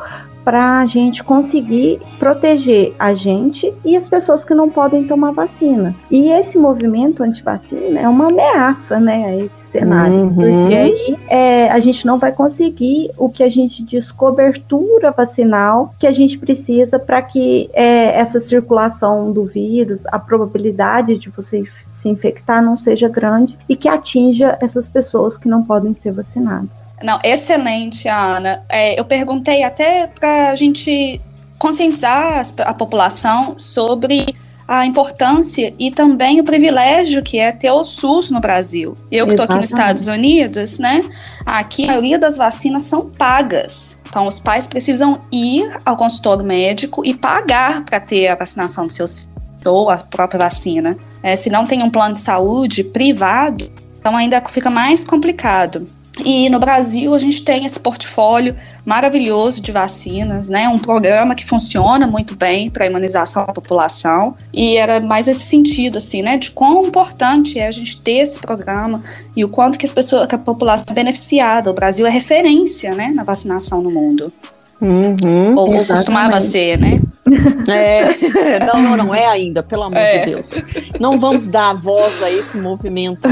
para 0.49 0.79
a 0.79 0.87
gente 0.87 1.23
conseguir 1.23 2.01
proteger 2.19 2.95
a 2.99 3.13
gente 3.13 3.71
e 3.85 3.95
as 3.95 4.09
pessoas 4.09 4.47
que 4.47 4.55
não 4.55 4.71
podem 4.71 5.07
tomar 5.07 5.31
vacina. 5.31 5.95
E 6.11 6.31
esse 6.31 6.57
movimento 6.57 7.23
anti-vacina 7.23 8.01
é 8.01 8.09
uma 8.09 8.29
ameaça, 8.29 8.99
né, 8.99 9.27
a 9.27 9.37
esse 9.45 9.71
cenário, 9.71 10.21
uhum. 10.21 10.35
porque 10.35 10.75
aí 10.75 11.19
é, 11.29 11.71
a 11.71 11.79
gente 11.81 12.07
não 12.07 12.19
vai 12.19 12.33
conseguir 12.33 13.11
o 13.19 13.29
que 13.29 13.43
a 13.43 13.51
gente 13.51 13.85
diz 13.85 14.11
cobertura 14.11 15.11
vacinal 15.11 15.95
que 15.99 16.07
a 16.07 16.13
gente 16.13 16.39
precisa 16.39 16.99
para 16.99 17.21
que 17.21 17.69
é, 17.75 18.19
essa 18.19 18.41
circulação 18.41 19.31
do 19.31 19.45
vírus, 19.45 20.07
a 20.07 20.19
probabilidade 20.19 21.19
de 21.19 21.29
você 21.29 21.63
se 21.93 22.09
infectar 22.09 22.63
não 22.63 22.75
seja 22.75 23.07
grande 23.07 23.59
e 23.69 23.77
que 23.77 23.87
atinja 23.87 24.57
essas 24.63 24.89
pessoas 24.89 25.37
que 25.37 25.47
não 25.47 25.63
podem 25.63 25.93
ser 25.93 26.13
vacinadas. 26.13 26.88
Não, 27.03 27.19
excelente, 27.23 28.09
Ana. 28.09 28.63
É, 28.69 28.99
eu 28.99 29.05
perguntei 29.05 29.63
até 29.63 30.07
para 30.07 30.51
a 30.51 30.57
gente 30.57 31.21
conscientizar 31.59 32.47
a 32.61 32.75
população 32.75 33.59
sobre 33.59 34.35
a 34.67 34.85
importância 34.85 35.73
e 35.79 35.91
também 35.91 36.41
o 36.41 36.45
privilégio 36.45 37.23
que 37.23 37.39
é 37.39 37.51
ter 37.51 37.71
o 37.71 37.83
SUS 37.83 38.31
no 38.31 38.39
Brasil. 38.39 38.93
Eu 39.11 39.27
que 39.27 39.33
estou 39.33 39.45
aqui 39.45 39.57
nos 39.57 39.71
Estados 39.71 40.07
Unidos, 40.07 40.79
né? 40.79 41.01
Aqui 41.47 41.85
a 41.85 41.89
maioria 41.89 42.19
das 42.19 42.37
vacinas 42.37 42.85
são 42.85 43.09
pagas. 43.09 43.99
Então, 44.09 44.27
os 44.27 44.39
pais 44.39 44.67
precisam 44.67 45.19
ir 45.33 45.75
ao 45.87 45.97
consultório 45.97 46.45
médico 46.45 47.05
e 47.05 47.15
pagar 47.15 47.83
para 47.85 47.99
ter 47.99 48.29
a 48.29 48.35
vacinação 48.35 48.87
dos 48.87 48.95
seus 48.95 49.21
filhos 49.21 49.39
ou 49.65 49.91
a 49.91 49.97
própria 49.97 50.39
vacina. 50.39 50.97
É, 51.23 51.35
se 51.35 51.51
não 51.51 51.67
tem 51.67 51.83
um 51.83 51.91
plano 51.91 52.15
de 52.15 52.21
saúde 52.21 52.85
privado, 52.85 53.71
então 53.99 54.17
ainda 54.17 54.41
fica 54.49 54.71
mais 54.71 55.05
complicado. 55.05 55.89
E 56.25 56.49
no 56.51 56.59
Brasil 56.59 57.15
a 57.15 57.19
gente 57.19 57.43
tem 57.43 57.65
esse 57.65 57.79
portfólio 57.79 58.57
maravilhoso 58.85 59.61
de 59.61 59.73
vacinas, 59.73 60.49
né? 60.49 60.69
Um 60.69 60.79
programa 60.79 61.35
que 61.35 61.45
funciona 61.45 62.07
muito 62.07 62.35
bem 62.35 62.71
para 62.71 62.85
a 62.85 62.87
imunização 62.87 63.47
da 63.47 63.53
população. 63.53 64.35
E 64.53 64.77
era 64.77 65.01
mais 65.01 65.29
esse 65.29 65.43
sentido, 65.43 65.99
assim, 65.99 66.23
né? 66.23 66.37
De 66.37 66.51
quão 66.51 66.87
importante 66.87 67.59
é 67.59 67.67
a 67.67 67.71
gente 67.71 68.01
ter 68.01 68.19
esse 68.19 68.39
programa 68.39 69.03
e 69.37 69.45
o 69.45 69.49
quanto 69.49 69.79
que 69.79 69.87
as 69.87 69.93
pessoas, 69.93 70.29
que 70.29 70.35
a 70.35 70.39
população 70.39 70.87
é 70.91 70.95
beneficiada. 70.95 71.71
O 71.71 71.75
Brasil 71.75 72.07
é 72.07 72.11
referência, 72.11 72.95
né? 72.95 73.13
Na 73.15 73.23
vacinação 73.23 73.83
no 73.83 73.91
mundo. 73.91 74.33
Uhum, 74.81 75.57
ou, 75.57 75.75
ou 75.75 75.87
costumava 75.87 76.39
ser, 76.41 76.79
né? 76.79 77.01
É, 77.69 78.61
não, 78.65 78.83
não, 78.83 78.97
não 78.97 79.15
é 79.15 79.27
ainda, 79.27 79.63
pelo 79.63 79.85
amor 79.85 79.99
é. 79.99 80.19
de 80.19 80.33
Deus. 80.33 80.65
Não 80.99 81.19
vamos 81.19 81.47
dar 81.47 81.75
voz 81.75 82.23
a 82.23 82.31
esse 82.31 82.57
movimento. 82.57 83.29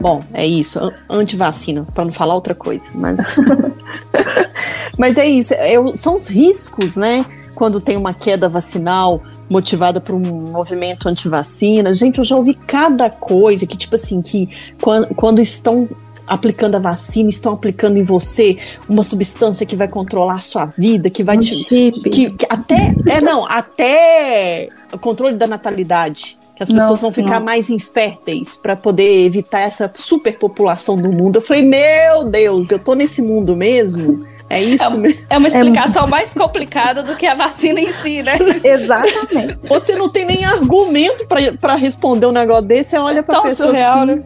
Bom, 0.00 0.22
é 0.32 0.46
isso, 0.46 0.78
anti-vacina, 1.10 1.86
para 1.92 2.04
não 2.04 2.12
falar 2.12 2.34
outra 2.34 2.54
coisa, 2.54 2.90
mas. 2.94 3.18
mas 4.96 5.18
é 5.18 5.26
isso, 5.26 5.54
é, 5.54 5.74
são 5.94 6.14
os 6.14 6.28
riscos, 6.28 6.96
né? 6.96 7.24
Quando 7.54 7.80
tem 7.80 7.96
uma 7.96 8.14
queda 8.14 8.48
vacinal 8.48 9.20
motivada 9.50 10.00
por 10.00 10.14
um 10.14 10.50
movimento 10.50 11.08
anti-vacina. 11.08 11.94
Gente, 11.94 12.18
eu 12.18 12.24
já 12.24 12.36
ouvi 12.36 12.54
cada 12.54 13.10
coisa 13.10 13.66
que, 13.66 13.76
tipo 13.76 13.94
assim, 13.94 14.22
que 14.22 14.48
quando, 14.80 15.08
quando 15.14 15.40
estão 15.40 15.88
aplicando 16.26 16.76
a 16.76 16.78
vacina, 16.78 17.28
estão 17.28 17.52
aplicando 17.52 17.98
em 17.98 18.02
você 18.02 18.58
uma 18.88 19.02
substância 19.02 19.66
que 19.66 19.76
vai 19.76 19.88
controlar 19.88 20.34
a 20.34 20.40
sua 20.40 20.66
vida, 20.66 21.10
que 21.10 21.22
vai 21.22 21.36
um 21.36 21.40
te. 21.40 21.64
Que, 21.64 21.92
que, 21.92 22.36
até. 22.48 22.94
É, 23.06 23.20
não, 23.20 23.46
até 23.46 24.68
o 24.92 24.98
controle 24.98 25.36
da 25.36 25.46
natalidade. 25.46 26.38
Que 26.56 26.62
as 26.62 26.70
pessoas 26.70 27.02
não, 27.02 27.10
vão 27.10 27.12
ficar 27.12 27.40
não. 27.40 27.46
mais 27.46 27.68
inférteis 27.68 28.56
para 28.56 28.76
poder 28.76 29.26
evitar 29.26 29.60
essa 29.60 29.90
superpopulação 29.92 30.96
do 30.96 31.10
mundo. 31.10 31.36
Eu 31.36 31.42
falei, 31.42 31.64
meu 31.64 32.24
Deus, 32.30 32.70
eu 32.70 32.78
tô 32.78 32.94
nesse 32.94 33.20
mundo 33.20 33.56
mesmo. 33.56 34.24
É 34.54 34.62
isso 34.62 34.84
é, 34.84 34.96
mesmo. 34.96 35.26
É 35.28 35.38
uma 35.38 35.48
explicação 35.48 36.04
é 36.04 36.08
mais 36.08 36.32
complicada 36.32 37.02
do 37.02 37.16
que 37.16 37.26
a 37.26 37.34
vacina 37.34 37.80
em 37.80 37.90
si, 37.90 38.22
né? 38.22 38.32
Exatamente. 38.62 39.58
Você 39.68 39.96
não 39.96 40.08
tem 40.08 40.24
nem 40.24 40.44
argumento 40.44 41.26
para 41.60 41.74
responder 41.74 42.26
um 42.26 42.32
negócio 42.32 42.62
desse, 42.62 42.90
você 42.90 42.98
olha 42.98 43.22
pra 43.22 43.36
Tão 43.36 43.44
pessoa 43.44 43.68
surreal, 43.68 44.02
assim. 44.02 44.06
Né? 44.06 44.22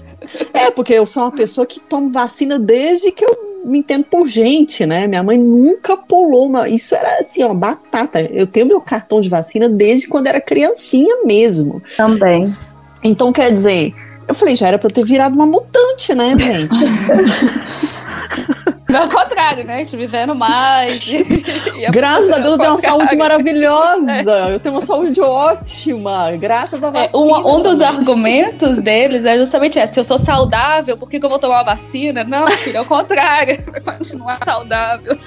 É, 0.53 0.71
porque 0.71 0.93
eu 0.93 1.07
sou 1.07 1.23
uma 1.23 1.33
pessoa 1.33 1.67
que 1.67 1.81
toma 1.81 2.11
vacina 2.11 2.59
desde 2.59 3.11
que 3.11 3.25
eu 3.25 3.49
me 3.65 3.79
entendo 3.79 4.05
por 4.05 4.29
gente, 4.29 4.85
né? 4.87 5.07
Minha 5.07 5.23
mãe 5.23 5.39
nunca 5.39 5.97
pulou 5.97 6.47
uma. 6.47 6.69
Isso 6.69 6.95
era 6.95 7.21
assim, 7.21 7.43
ó, 7.43 7.55
batata. 7.55 8.21
Eu 8.21 8.47
tenho 8.47 8.67
meu 8.67 8.81
cartão 8.81 9.21
de 9.21 9.29
vacina 9.29 9.69
desde 9.69 10.09
quando 10.09 10.27
era 10.27 10.41
criancinha 10.41 11.25
mesmo. 11.25 11.83
Também. 11.97 12.55
Então, 13.03 13.33
quer 13.33 13.53
dizer, 13.53 13.95
eu 14.27 14.35
falei, 14.35 14.57
já 14.57 14.69
era 14.69 14.79
pra 14.79 14.89
eu 14.89 14.93
ter 14.93 15.05
virado 15.05 15.35
uma 15.35 15.47
mutante, 15.47 16.15
né, 16.15 16.35
gente? 16.39 16.79
Não, 18.89 19.03
ao 19.03 19.09
contrário, 19.09 19.65
né? 19.65 19.75
A 19.75 19.79
gente 19.79 19.97
vivendo 19.97 20.35
mais. 20.35 21.11
Graças 21.93 22.31
a 22.31 22.39
Deus 22.39 22.53
eu 22.53 22.59
tenho 22.59 22.73
uma 22.73 22.79
saúde 22.79 23.17
maravilhosa. 23.17 24.13
É. 24.13 24.55
Eu 24.55 24.61
tenho 24.61 24.75
uma 24.75 24.81
saúde 24.81 25.21
ótima. 25.21 26.31
Graças 26.39 26.83
a 26.83 26.91
vacina. 26.91 27.11
É, 27.13 27.17
um, 27.17 27.57
um 27.57 27.63
dos 27.63 27.83
argumentos 27.83 28.79
deles 28.79 29.27
é 29.27 29.37
justamente 29.37 29.79
esse. 29.79 29.95
Se 29.95 30.01
eu 30.01 30.05
sou 30.05 30.19
saudável, 30.19 30.97
por 30.97 31.09
que, 31.09 31.21
que 31.21 31.27
eu 31.27 31.29
vou 31.29 31.39
tomar 31.39 31.63
vacina? 31.63 32.25
Não, 32.25 32.47
filho, 32.47 32.79
é 32.79 32.81
o 32.81 32.87
contrário. 32.87 33.63
Vai 33.85 33.99
continuar 33.99 34.39
saudável. 34.43 35.19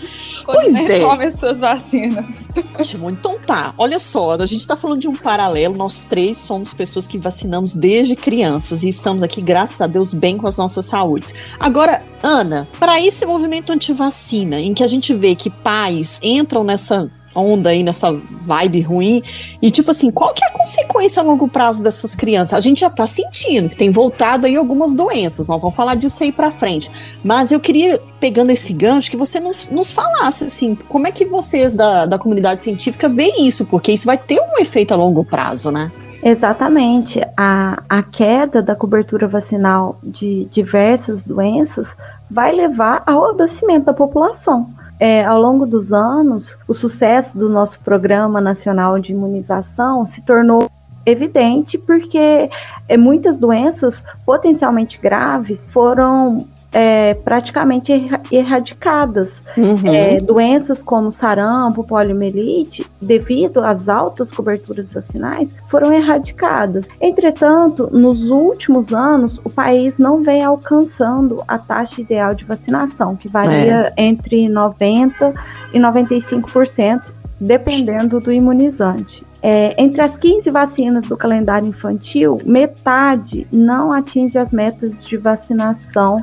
Pois 0.44 0.90
é. 0.90 1.00
Tome 1.00 1.26
as 1.26 1.36
suas 1.36 1.60
vacinas. 1.60 2.42
Ótimo. 2.80 3.12
Então 3.12 3.38
tá. 3.40 3.76
Olha 3.78 4.00
só, 4.00 4.32
a 4.32 4.46
gente 4.48 4.66
tá 4.66 4.76
falando 4.76 5.00
de 5.00 5.08
um 5.08 5.16
paralelo. 5.16 5.76
Nós 5.76 6.04
três 6.04 6.38
somos 6.38 6.74
pessoas 6.74 7.06
que 7.06 7.18
vacinamos 7.20 7.76
desde 7.76 8.16
crianças 8.16 8.84
e 8.84 8.90
estamos 8.90 9.22
aqui, 9.22 9.42
graças 9.42 9.80
a 9.82 9.88
Deus, 9.88 10.14
bem 10.14 10.38
com 10.38 10.48
as 10.48 10.58
nossas 10.58 10.86
saúdes. 10.86 11.34
Agora, 11.60 12.02
Ana, 12.24 12.68
para 12.80 12.91
esse 13.00 13.26
movimento 13.26 13.72
anti-vacina, 13.72 14.60
em 14.60 14.74
que 14.74 14.84
a 14.84 14.88
gente 14.88 15.14
vê 15.14 15.36
que 15.36 15.50
pais 15.50 16.20
entram 16.24 16.64
nessa 16.64 17.10
onda 17.34 17.70
aí, 17.70 17.84
nessa 17.84 18.12
vibe 18.46 18.82
ruim, 18.82 19.24
e 19.62 19.72
tipo 19.72 19.92
assim, 19.92 20.12
qual 20.12 20.34
que 20.34 20.44
é 20.44 20.48
a 20.48 20.52
consequência 20.52 21.22
a 21.22 21.26
longo 21.26 21.48
prazo 21.48 21.82
dessas 21.82 22.16
crianças? 22.16 22.54
A 22.54 22.60
gente 22.60 22.82
já 22.82 22.90
tá 22.90 23.08
sentindo 23.08 23.70
que 23.70 23.78
tem 23.78 23.90
voltado 23.90 24.46
aí 24.46 24.56
algumas 24.56 24.94
doenças, 24.94 25.48
nós 25.48 25.62
vamos 25.62 25.76
falar 25.76 25.96
disso 25.96 26.24
aí 26.24 26.32
pra 26.32 26.52
frente, 26.52 26.92
mas 27.24 27.52
eu 27.52 27.60
queria, 27.60 28.00
pegando 28.20 28.52
esse 28.52 28.74
gancho, 28.74 29.10
que 29.10 29.18
você 29.18 29.40
nos, 29.40 29.70
nos 29.70 29.92
falasse, 29.92 30.46
assim, 30.46 30.76
como 30.90 31.08
é 31.08 31.12
que 31.12 31.26
vocês 31.26 31.76
da, 31.76 32.06
da 32.06 32.18
comunidade 32.18 32.62
científica 32.62 33.08
veem 33.08 33.48
isso, 33.48 33.66
porque 33.66 33.92
isso 33.92 34.06
vai 34.06 34.18
ter 34.18 34.40
um 34.42 34.60
efeito 34.60 34.94
a 34.94 34.98
longo 34.98 35.24
prazo, 35.24 35.72
né? 35.72 35.92
Exatamente. 36.24 37.20
A, 37.36 37.82
a 37.90 38.04
queda 38.04 38.62
da 38.62 38.76
cobertura 38.76 39.28
vacinal 39.28 39.98
de 40.04 40.48
diversas 40.52 41.24
doenças 41.24 41.96
vai 42.32 42.54
levar 42.54 43.04
ao 43.06 43.32
adoecimento 43.32 43.86
da 43.86 43.94
população. 43.94 44.70
É, 45.00 45.26
ao 45.26 45.42
longo 45.42 45.66
dos 45.66 45.92
anos, 45.92 46.56
o 46.68 46.74
sucesso 46.74 47.38
do 47.38 47.50
nosso 47.50 47.80
Programa 47.82 48.40
Nacional 48.40 49.00
de 49.00 49.12
Imunização 49.12 50.06
se 50.06 50.22
tornou 50.22 50.70
evidente 51.06 51.78
porque 51.78 52.50
é, 52.88 52.98
muitas 52.98 53.40
doenças 53.40 54.04
potencialmente 54.26 55.00
graves 55.00 55.68
foram 55.72 56.48
é, 56.72 57.14
praticamente 57.14 57.92
erradicadas. 58.32 59.42
Uhum. 59.58 59.76
É, 59.86 60.18
doenças 60.18 60.82
como 60.82 61.12
sarampo, 61.12 61.84
poliomielite, 61.84 62.86
devido 63.02 63.64
às 63.64 63.90
altas 63.90 64.32
coberturas 64.32 64.92
vacinais, 64.92 65.54
foram 65.70 65.92
erradicadas. 65.92 66.86
Entretanto, 67.00 67.90
nos 67.92 68.30
últimos 68.30 68.94
anos, 68.94 69.40
o 69.44 69.50
país 69.50 69.98
não 69.98 70.22
vem 70.22 70.44
alcançando 70.44 71.44
a 71.48 71.58
taxa 71.58 72.02
ideal 72.02 72.34
de 72.34 72.46
vacinação, 72.46 73.16
que 73.16 73.28
varia 73.28 73.94
é. 73.96 74.04
entre 74.04 74.48
90% 74.48 75.34
e 75.74 75.80
95%, 75.80 77.02
dependendo 77.40 78.20
do 78.20 78.32
imunizante. 78.32 79.26
É, 79.42 79.74
entre 79.82 80.02
as 80.02 80.16
15 80.18 80.50
vacinas 80.52 81.08
do 81.08 81.18
calendário 81.18 81.68
infantil, 81.68 82.38
metade 82.46 83.48
não 83.52 83.92
atinge 83.92 84.38
as 84.38 84.52
metas 84.52 85.04
de 85.06 85.18
vacinação 85.18 86.18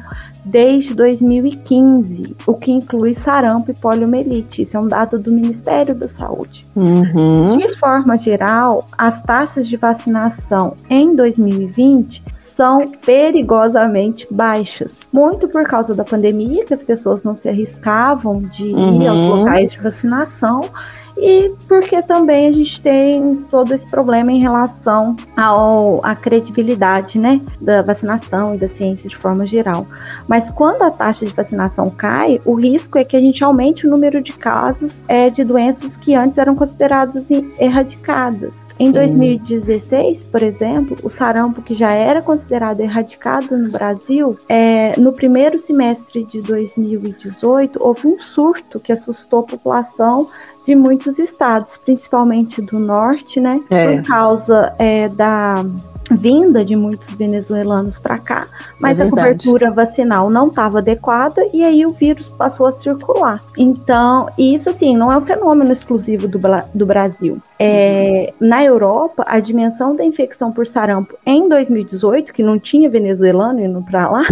desde 0.45 0.95
2015, 0.95 2.37
o 2.47 2.55
que 2.55 2.73
inclui 2.73 3.13
sarampo 3.13 3.71
e 3.71 3.75
poliomielite. 3.75 4.63
Isso 4.63 4.77
é 4.77 4.81
um 4.81 4.87
dado 4.87 5.19
do 5.19 5.31
Ministério 5.31 5.95
da 5.95 6.09
Saúde. 6.09 6.67
Uhum. 6.75 7.59
De 7.59 7.77
forma 7.77 8.17
geral, 8.17 8.87
as 8.97 9.23
taxas 9.23 9.69
de 9.69 9.77
vacinação 9.77 10.75
em 10.89 11.13
2020 11.13 12.23
são 12.35 12.89
perigosamente 13.05 14.27
baixas. 14.31 15.07
Muito 15.13 15.49
por 15.49 15.65
causa 15.65 15.95
da 15.95 16.05
pandemia, 16.05 16.65
que 16.65 16.75
as 16.75 16.83
pessoas 16.83 17.23
não 17.23 17.37
se 17.37 17.49
arriscavam 17.49 18.43
de 18.43 18.65
ir 18.65 19.07
aos 19.07 19.19
uhum. 19.19 19.35
locais 19.37 19.73
de 19.73 19.81
vacinação 19.81 20.63
e 21.21 21.53
porque 21.67 22.01
também 22.03 22.47
a 22.49 22.53
gente 22.53 22.81
tem 22.81 23.37
todo 23.51 23.75
esse 23.75 23.87
problema 23.89 24.31
em 24.31 24.39
relação 24.39 25.17
ao, 25.37 26.05
à 26.05 26.15
credibilidade 26.15 27.19
né, 27.19 27.41
da 27.61 27.83
vacinação 27.83 28.55
e 28.55 28.59
da 28.59 28.69
ciência 28.69 29.09
de 29.09 29.17
forma 29.17 29.45
geral. 29.45 29.87
Mas 30.27 30.51
quando 30.51 30.83
a 30.83 30.91
taxa 30.91 31.27
de 31.27 31.33
vacinação 31.33 31.91
cai, 31.91 32.41
o 32.45 32.55
risco 32.55 32.99
é 32.99 33.05
que 33.05 33.17
a 33.17 33.21
gente 33.21 33.43
aumente 33.43 33.87
o 33.87 33.91
número 33.91 34.23
de 34.23 34.33
casos 34.33 35.03
é, 35.09 35.29
de 35.29 35.43
doenças 35.45 35.97
que 35.97 36.15
antes 36.15 36.39
eram 36.39 36.55
consideradas 36.55 37.25
erradicadas. 37.59 38.53
Em 38.81 38.93
2016, 38.93 40.25
por 40.25 40.43
exemplo, 40.43 40.97
o 41.03 41.11
sarampo, 41.11 41.63
que 41.63 41.75
já 41.75 41.93
era 41.93 42.23
considerado 42.23 42.81
erradicado 42.81 43.57
no 43.57 43.71
Brasil, 43.71 44.39
é, 44.49 44.99
no 44.99 45.13
primeiro 45.13 45.59
semestre 45.59 46.25
de 46.25 46.41
2018, 46.43 47.79
houve 47.83 48.07
um 48.07 48.19
surto 48.19 48.79
que 48.79 48.93
assustou 48.93 49.41
a 49.41 49.43
população 49.45 50.29
de 50.65 50.77
muitos 50.77 51.19
estados, 51.19 51.77
principalmente 51.77 52.61
do 52.63 52.79
norte, 52.79 53.41
né? 53.41 53.61
É. 53.71 53.97
Por 53.97 54.07
causa 54.07 54.75
é, 54.79 55.09
da 55.09 55.65
vinda 56.11 56.65
de 56.65 56.77
muitos 56.77 57.15
venezuelanos 57.15 57.99
para 57.99 58.19
cá, 58.19 58.47
mas 58.81 58.99
é 58.99 59.05
a 59.05 59.11
cobertura 59.11 59.71
vacinal 59.71 60.31
não 60.31 60.49
estava 60.49 60.79
adequada 60.79 61.45
e 61.53 61.65
aí 61.65 61.85
o 61.85 61.93
vírus 61.93 62.29
passou 62.29 62.67
a 62.67 62.73
circular. 62.73 63.43
Então, 63.57 64.29
isso 64.39 64.71
assim, 64.71 64.97
não 64.97 65.13
é 65.13 65.19
um 65.19 65.23
fenômeno 65.23 65.73
exclusivo 65.73 66.27
do, 66.29 66.39
do 66.75 66.87
Brasil. 66.87 67.39
É, 67.59 68.33
uhum. 68.41 68.49
Na 68.49 68.65
Europa, 68.65 69.25
a 69.27 69.41
dimensão 69.41 69.95
da 69.95 70.05
infecção 70.05 70.53
por 70.53 70.67
sarampo 70.67 71.17
em 71.25 71.49
2018, 71.49 72.33
que 72.33 72.43
não 72.43 72.59
tinha 72.59 72.89
venezuelano 72.89 73.61
indo 73.61 73.83
para 73.83 74.09
lá, 74.09 74.25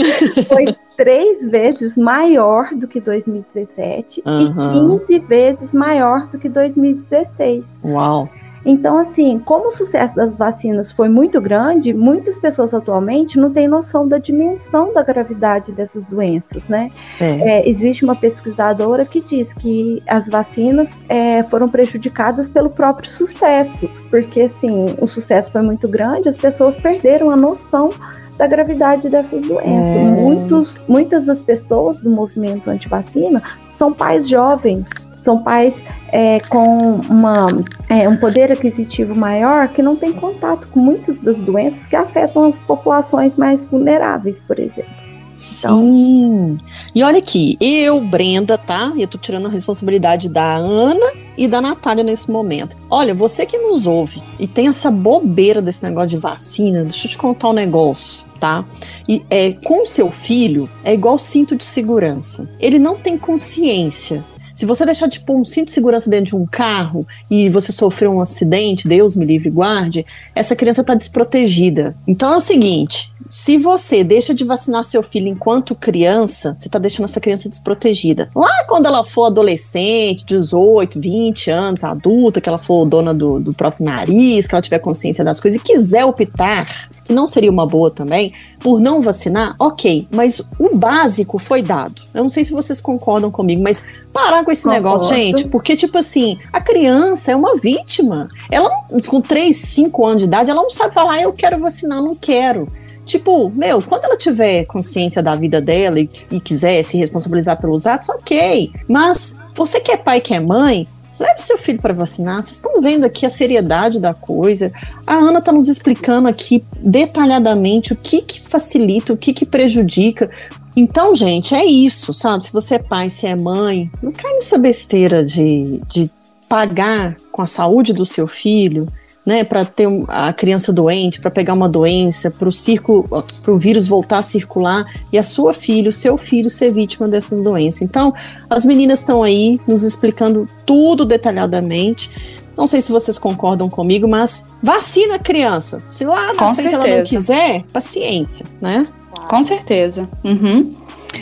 foi 0.48 0.74
três 0.96 1.50
vezes 1.50 1.96
maior 1.96 2.74
do 2.74 2.86
que 2.86 3.00
2017 3.00 4.22
uhum. 4.26 4.94
e 4.94 4.98
15 5.06 5.18
vezes 5.20 5.72
maior 5.72 6.26
do 6.28 6.38
que 6.38 6.48
2016. 6.48 7.64
Uau! 7.84 8.28
Então, 8.64 8.98
assim, 8.98 9.38
como 9.38 9.68
o 9.68 9.72
sucesso 9.72 10.16
das 10.16 10.38
vacinas 10.38 10.90
foi 10.90 11.08
muito 11.08 11.40
grande, 11.40 11.92
muitas 11.92 12.38
pessoas 12.38 12.72
atualmente 12.72 13.38
não 13.38 13.52
têm 13.52 13.68
noção 13.68 14.08
da 14.08 14.18
dimensão 14.18 14.92
da 14.92 15.02
gravidade 15.02 15.72
dessas 15.72 16.06
doenças, 16.06 16.64
né? 16.68 16.90
É. 17.20 17.58
É, 17.58 17.68
existe 17.68 18.04
uma 18.04 18.16
pesquisadora 18.16 19.04
que 19.04 19.20
diz 19.20 19.52
que 19.52 20.02
as 20.06 20.28
vacinas 20.28 20.96
é, 21.08 21.42
foram 21.44 21.68
prejudicadas 21.68 22.48
pelo 22.48 22.70
próprio 22.70 23.08
sucesso, 23.08 23.88
porque, 24.10 24.42
assim, 24.42 24.86
o 25.00 25.06
sucesso 25.06 25.52
foi 25.52 25.62
muito 25.62 25.86
grande, 25.88 26.28
as 26.28 26.36
pessoas 26.36 26.76
perderam 26.76 27.30
a 27.30 27.36
noção 27.36 27.90
da 28.36 28.46
gravidade 28.46 29.08
dessas 29.08 29.46
doenças. 29.46 29.68
É. 29.68 30.02
Muitos, 30.02 30.82
muitas 30.88 31.26
das 31.26 31.42
pessoas 31.42 32.00
do 32.00 32.10
movimento 32.10 32.68
anti-vacina 32.68 33.42
são 33.70 33.92
pais 33.92 34.28
jovens 34.28 34.84
são 35.24 35.42
pais 35.42 35.74
é, 36.12 36.38
com 36.40 37.00
uma, 37.08 37.46
é, 37.88 38.06
um 38.08 38.16
poder 38.16 38.52
aquisitivo 38.52 39.16
maior 39.16 39.68
que 39.68 39.82
não 39.82 39.96
tem 39.96 40.12
contato 40.12 40.68
com 40.70 40.78
muitas 40.78 41.18
das 41.18 41.40
doenças 41.40 41.86
que 41.86 41.96
afetam 41.96 42.44
as 42.44 42.60
populações 42.60 43.34
mais 43.34 43.64
vulneráveis, 43.64 44.40
por 44.46 44.58
exemplo. 44.58 45.04
Então, 45.34 45.80
Sim. 45.80 46.58
E 46.94 47.02
olha 47.02 47.18
aqui, 47.18 47.56
eu, 47.60 48.00
Brenda, 48.00 48.56
tá? 48.56 48.92
Eu 48.96 49.08
tô 49.08 49.18
tirando 49.18 49.46
a 49.46 49.50
responsabilidade 49.50 50.28
da 50.28 50.56
Ana 50.56 51.12
e 51.36 51.48
da 51.48 51.60
Natália 51.60 52.04
nesse 52.04 52.30
momento. 52.30 52.76
Olha, 52.88 53.14
você 53.14 53.44
que 53.44 53.58
nos 53.58 53.84
ouve 53.86 54.22
e 54.38 54.46
tem 54.46 54.68
essa 54.68 54.90
bobeira 54.90 55.60
desse 55.60 55.82
negócio 55.82 56.10
de 56.10 56.18
vacina, 56.18 56.84
deixa 56.84 57.06
eu 57.06 57.10
te 57.10 57.18
contar 57.18 57.48
um 57.48 57.54
negócio. 57.54 58.26
Tá? 58.38 58.62
E 59.08 59.24
é, 59.30 59.52
com 59.52 59.86
seu 59.86 60.10
filho 60.10 60.68
é 60.84 60.92
igual 60.92 61.16
cinto 61.16 61.56
de 61.56 61.64
segurança. 61.64 62.48
Ele 62.60 62.78
não 62.78 62.96
tem 62.96 63.16
consciência 63.16 64.22
se 64.54 64.64
você 64.64 64.86
deixar, 64.86 65.08
tipo, 65.08 65.36
um 65.36 65.44
cinto 65.44 65.66
de 65.66 65.72
segurança 65.72 66.08
dentro 66.08 66.26
de 66.26 66.36
um 66.36 66.46
carro 66.46 67.04
e 67.28 67.48
você 67.48 67.72
sofreu 67.72 68.12
um 68.12 68.20
acidente, 68.20 68.86
Deus 68.86 69.16
me 69.16 69.24
livre 69.26 69.48
e 69.48 69.52
guarde, 69.52 70.06
essa 70.32 70.54
criança 70.54 70.82
está 70.82 70.94
desprotegida. 70.94 71.96
Então 72.06 72.34
é 72.34 72.36
o 72.36 72.40
seguinte: 72.40 73.12
se 73.28 73.58
você 73.58 74.04
deixa 74.04 74.32
de 74.32 74.44
vacinar 74.44 74.84
seu 74.84 75.02
filho 75.02 75.26
enquanto 75.26 75.74
criança, 75.74 76.54
você 76.54 76.68
está 76.68 76.78
deixando 76.78 77.06
essa 77.06 77.20
criança 77.20 77.48
desprotegida. 77.48 78.30
Lá 78.32 78.64
quando 78.68 78.86
ela 78.86 79.02
for 79.02 79.24
adolescente, 79.24 80.24
18, 80.24 81.00
20 81.00 81.50
anos, 81.50 81.82
adulta, 81.82 82.40
que 82.40 82.48
ela 82.48 82.58
for 82.58 82.86
dona 82.86 83.12
do, 83.12 83.40
do 83.40 83.52
próprio 83.52 83.84
nariz, 83.84 84.46
que 84.46 84.54
ela 84.54 84.62
tiver 84.62 84.78
consciência 84.78 85.24
das 85.24 85.40
coisas 85.40 85.58
e 85.58 85.62
quiser 85.62 86.04
optar 86.04 86.88
que 87.04 87.12
não 87.12 87.26
seria 87.26 87.50
uma 87.50 87.66
boa 87.66 87.90
também, 87.90 88.32
por 88.58 88.80
não 88.80 89.02
vacinar, 89.02 89.54
ok, 89.60 90.08
mas 90.10 90.40
o 90.58 90.74
básico 90.74 91.38
foi 91.38 91.62
dado. 91.62 92.02
Eu 92.12 92.22
não 92.22 92.30
sei 92.30 92.44
se 92.44 92.52
vocês 92.52 92.80
concordam 92.80 93.30
comigo, 93.30 93.62
mas 93.62 93.84
parar 94.12 94.44
com 94.44 94.50
esse 94.50 94.62
Concordo. 94.62 94.84
negócio, 94.84 95.14
gente, 95.14 95.48
porque, 95.48 95.76
tipo 95.76 95.98
assim, 95.98 96.38
a 96.52 96.60
criança 96.60 97.32
é 97.32 97.36
uma 97.36 97.56
vítima. 97.56 98.28
Ela, 98.50 98.70
com 99.06 99.20
3, 99.20 99.54
5 99.54 100.06
anos 100.06 100.22
de 100.22 100.24
idade, 100.24 100.50
ela 100.50 100.62
não 100.62 100.70
sabe 100.70 100.94
falar, 100.94 101.14
ah, 101.14 101.22
eu 101.22 101.32
quero 101.32 101.58
vacinar, 101.58 102.02
não 102.02 102.14
quero. 102.14 102.66
Tipo, 103.04 103.50
meu, 103.50 103.82
quando 103.82 104.04
ela 104.04 104.16
tiver 104.16 104.64
consciência 104.64 105.22
da 105.22 105.36
vida 105.36 105.60
dela 105.60 106.00
e, 106.00 106.08
e, 106.30 106.40
quiser 106.40 106.82
se 106.82 106.96
responsabilizar 106.96 107.60
pelos 107.60 107.86
atos, 107.86 108.08
ok. 108.08 108.72
Mas 108.88 109.38
você 109.54 109.78
que 109.78 109.92
é 109.92 109.96
pai, 109.96 110.20
que 110.20 110.32
é 110.32 110.40
mãe, 110.40 110.86
Leve 111.18 111.42
seu 111.42 111.56
filho 111.56 111.80
para 111.80 111.94
vacinar. 111.94 112.42
Vocês 112.42 112.56
estão 112.56 112.80
vendo 112.80 113.04
aqui 113.04 113.24
a 113.24 113.30
seriedade 113.30 114.00
da 114.00 114.12
coisa. 114.12 114.72
A 115.06 115.14
Ana 115.14 115.38
está 115.38 115.52
nos 115.52 115.68
explicando 115.68 116.28
aqui 116.28 116.64
detalhadamente 116.76 117.92
o 117.92 117.96
que, 117.96 118.22
que 118.22 118.40
facilita, 118.40 119.12
o 119.12 119.16
que, 119.16 119.32
que 119.32 119.46
prejudica. 119.46 120.30
Então, 120.76 121.14
gente, 121.14 121.54
é 121.54 121.64
isso, 121.64 122.12
sabe? 122.12 122.44
Se 122.44 122.52
você 122.52 122.76
é 122.76 122.78
pai, 122.78 123.08
se 123.08 123.26
é 123.26 123.36
mãe, 123.36 123.90
não 124.02 124.10
cai 124.10 124.32
nessa 124.34 124.58
besteira 124.58 125.24
de, 125.24 125.80
de 125.86 126.10
pagar 126.48 127.14
com 127.30 127.42
a 127.42 127.46
saúde 127.46 127.92
do 127.92 128.04
seu 128.04 128.26
filho 128.26 128.88
né, 129.24 129.42
para 129.42 129.64
ter 129.64 129.88
a 130.08 130.32
criança 130.32 130.72
doente, 130.72 131.20
para 131.20 131.30
pegar 131.30 131.54
uma 131.54 131.68
doença, 131.68 132.30
para 132.30 132.48
o 132.48 132.52
círculo, 132.52 133.08
para 133.42 133.52
o 133.52 133.56
vírus 133.56 133.88
voltar 133.88 134.18
a 134.18 134.22
circular 134.22 134.84
e 135.12 135.18
a 135.18 135.22
sua 135.22 135.54
filha, 135.54 135.88
o 135.88 135.92
seu 135.92 136.18
filho 136.18 136.50
ser 136.50 136.70
vítima 136.70 137.08
dessas 137.08 137.42
doenças. 137.42 137.82
Então, 137.82 138.12
as 138.50 138.66
meninas 138.66 139.00
estão 139.00 139.22
aí 139.22 139.58
nos 139.66 139.82
explicando 139.82 140.46
tudo 140.66 141.04
detalhadamente. 141.04 142.10
Não 142.56 142.66
sei 142.66 142.82
se 142.82 142.92
vocês 142.92 143.18
concordam 143.18 143.68
comigo, 143.68 144.06
mas 144.06 144.44
vacina 144.62 145.16
a 145.16 145.18
criança. 145.18 145.82
Se 145.88 146.04
lá 146.04 146.34
na 146.34 146.38
Com 146.38 146.54
frente 146.54 146.70
certeza. 146.70 146.88
ela 146.88 146.96
não 146.98 147.04
quiser, 147.04 147.64
paciência, 147.72 148.46
né? 148.60 148.86
Com 149.28 149.42
certeza. 149.42 150.08
Uhum. 150.22 150.70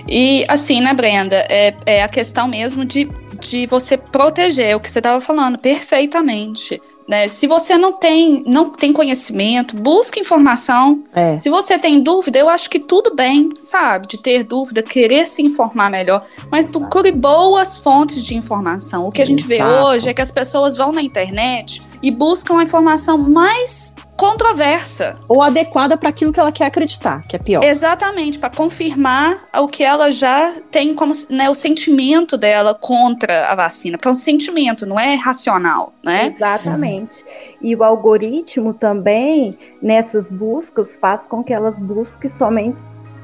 E 0.08 0.44
assim, 0.48 0.80
né, 0.80 0.92
Brenda, 0.92 1.36
é, 1.48 1.74
é 1.86 2.02
a 2.02 2.08
questão 2.08 2.48
mesmo 2.48 2.84
de, 2.84 3.08
de 3.40 3.66
você 3.66 3.96
proteger, 3.96 4.76
o 4.76 4.80
que 4.80 4.90
você 4.90 4.98
estava 4.98 5.20
falando, 5.20 5.58
perfeitamente. 5.58 6.80
Né? 7.06 7.28
Se 7.28 7.46
você 7.46 7.76
não 7.76 7.92
tem, 7.92 8.42
não 8.46 8.70
tem 8.70 8.92
conhecimento, 8.92 9.76
busque 9.76 10.20
informação. 10.20 11.02
É. 11.12 11.38
Se 11.40 11.50
você 11.50 11.78
tem 11.78 12.02
dúvida, 12.02 12.38
eu 12.38 12.48
acho 12.48 12.70
que 12.70 12.78
tudo 12.78 13.14
bem, 13.14 13.50
sabe? 13.60 14.06
De 14.06 14.18
ter 14.18 14.44
dúvida, 14.44 14.82
querer 14.82 15.26
se 15.26 15.42
informar 15.42 15.90
melhor. 15.90 16.24
Mas 16.50 16.66
procure 16.66 17.10
boas 17.10 17.76
fontes 17.76 18.24
de 18.24 18.34
informação. 18.34 19.04
O 19.04 19.10
que 19.10 19.20
a 19.20 19.26
gente 19.26 19.42
Exato. 19.42 19.70
vê 19.70 19.80
hoje 19.80 20.08
é 20.08 20.14
que 20.14 20.22
as 20.22 20.30
pessoas 20.30 20.76
vão 20.76 20.92
na 20.92 21.02
internet 21.02 21.82
e 22.02 22.10
buscam 22.10 22.58
a 22.58 22.62
informação 22.62 23.16
mais 23.16 23.94
controversa. 24.16 25.16
Ou 25.28 25.42
adequada 25.42 25.96
para 25.96 26.08
aquilo 26.08 26.32
que 26.32 26.38
ela 26.38 26.52
quer 26.52 26.66
acreditar, 26.66 27.26
que 27.26 27.34
é 27.34 27.38
pior. 27.38 27.64
Exatamente, 27.64 28.38
para 28.38 28.50
confirmar 28.50 29.48
o 29.58 29.66
que 29.66 29.82
ela 29.82 30.12
já 30.12 30.52
tem 30.70 30.94
como 30.94 31.12
né, 31.28 31.50
o 31.50 31.54
sentimento 31.54 32.36
dela 32.36 32.74
contra 32.74 33.48
a 33.48 33.54
vacina. 33.54 33.96
Porque 33.96 34.08
é 34.08 34.10
um 34.12 34.14
sentimento, 34.14 34.86
não 34.86 34.98
é 34.98 35.14
racional, 35.14 35.92
né? 36.04 36.32
Exatamente. 36.34 37.24
E 37.60 37.74
o 37.74 37.82
algoritmo 37.82 38.72
também, 38.74 39.56
nessas 39.80 40.28
buscas, 40.28 40.96
faz 40.96 41.26
com 41.26 41.42
que 41.42 41.52
elas 41.52 41.78
busquem 41.78 42.30
somente 42.30 42.76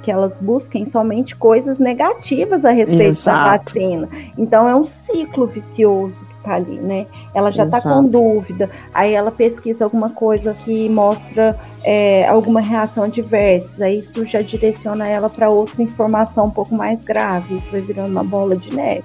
que 0.03 0.11
elas 0.11 0.39
busquem 0.39 0.87
somente 0.87 1.37
coisas 1.37 1.79
negativas 1.79 2.65
a 2.65 2.71
respeito 2.71 3.03
Exato. 3.03 3.75
da 3.75 3.81
vacina. 3.81 4.09
Então 4.37 4.69
é 4.69 4.75
um 4.75 4.85
ciclo 4.85 5.47
vicioso 5.47 6.27
tá 6.49 6.55
ali, 6.55 6.79
né? 6.79 7.07
Ela 7.35 7.51
já 7.51 7.65
está 7.65 7.81
com 7.81 8.05
dúvida, 8.05 8.71
aí 8.93 9.13
ela 9.13 9.31
pesquisa 9.31 9.85
alguma 9.85 10.11
coisa 10.11 10.55
que 10.55 10.89
mostra 10.89 11.59
é, 11.85 12.27
alguma 12.27 12.61
reação 12.61 13.05
adversa, 13.05 13.85
aí 13.85 13.99
isso 13.99 14.25
já 14.25 14.41
direciona 14.41 15.05
ela 15.05 15.29
para 15.29 15.51
outra 15.51 15.83
informação 15.83 16.47
um 16.47 16.51
pouco 16.51 16.75
mais 16.75 17.05
grave, 17.05 17.57
isso 17.57 17.71
vai 17.71 17.81
virando 17.81 18.11
uma 18.11 18.25
bola 18.25 18.57
de 18.57 18.75
neve. 18.75 19.05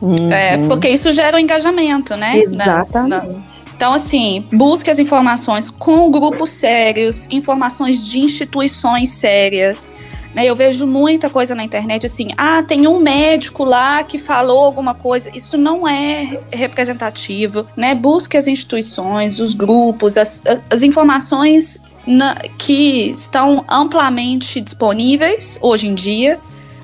Uhum. 0.00 0.32
É, 0.32 0.56
porque 0.66 0.88
isso 0.88 1.10
gera 1.12 1.36
o 1.36 1.40
um 1.40 1.42
engajamento, 1.42 2.16
né? 2.16 2.38
Exatamente. 2.38 3.36
Então, 3.76 3.92
assim, 3.92 4.44
busque 4.52 4.90
as 4.90 4.98
informações 4.98 5.70
com 5.70 6.10
grupos 6.10 6.50
sérios, 6.50 7.28
informações 7.30 8.04
de 8.04 8.18
instituições 8.18 9.10
sérias. 9.10 9.94
Né? 10.38 10.44
Eu 10.44 10.54
vejo 10.54 10.86
muita 10.86 11.28
coisa 11.28 11.52
na 11.52 11.64
internet 11.64 12.06
assim, 12.06 12.28
ah, 12.36 12.62
tem 12.62 12.86
um 12.86 13.00
médico 13.00 13.64
lá 13.64 14.04
que 14.04 14.18
falou 14.18 14.60
alguma 14.60 14.94
coisa. 14.94 15.28
Isso 15.34 15.58
não 15.58 15.86
é 15.86 16.38
representativo, 16.52 17.66
né? 17.76 17.92
Busque 17.92 18.36
as 18.36 18.46
instituições, 18.46 19.40
os 19.40 19.52
grupos, 19.52 20.16
as, 20.16 20.40
as 20.70 20.84
informações 20.84 21.80
na, 22.06 22.36
que 22.56 23.10
estão 23.16 23.64
amplamente 23.68 24.60
disponíveis 24.60 25.58
hoje 25.60 25.88
em 25.88 25.94
dia 25.96 26.38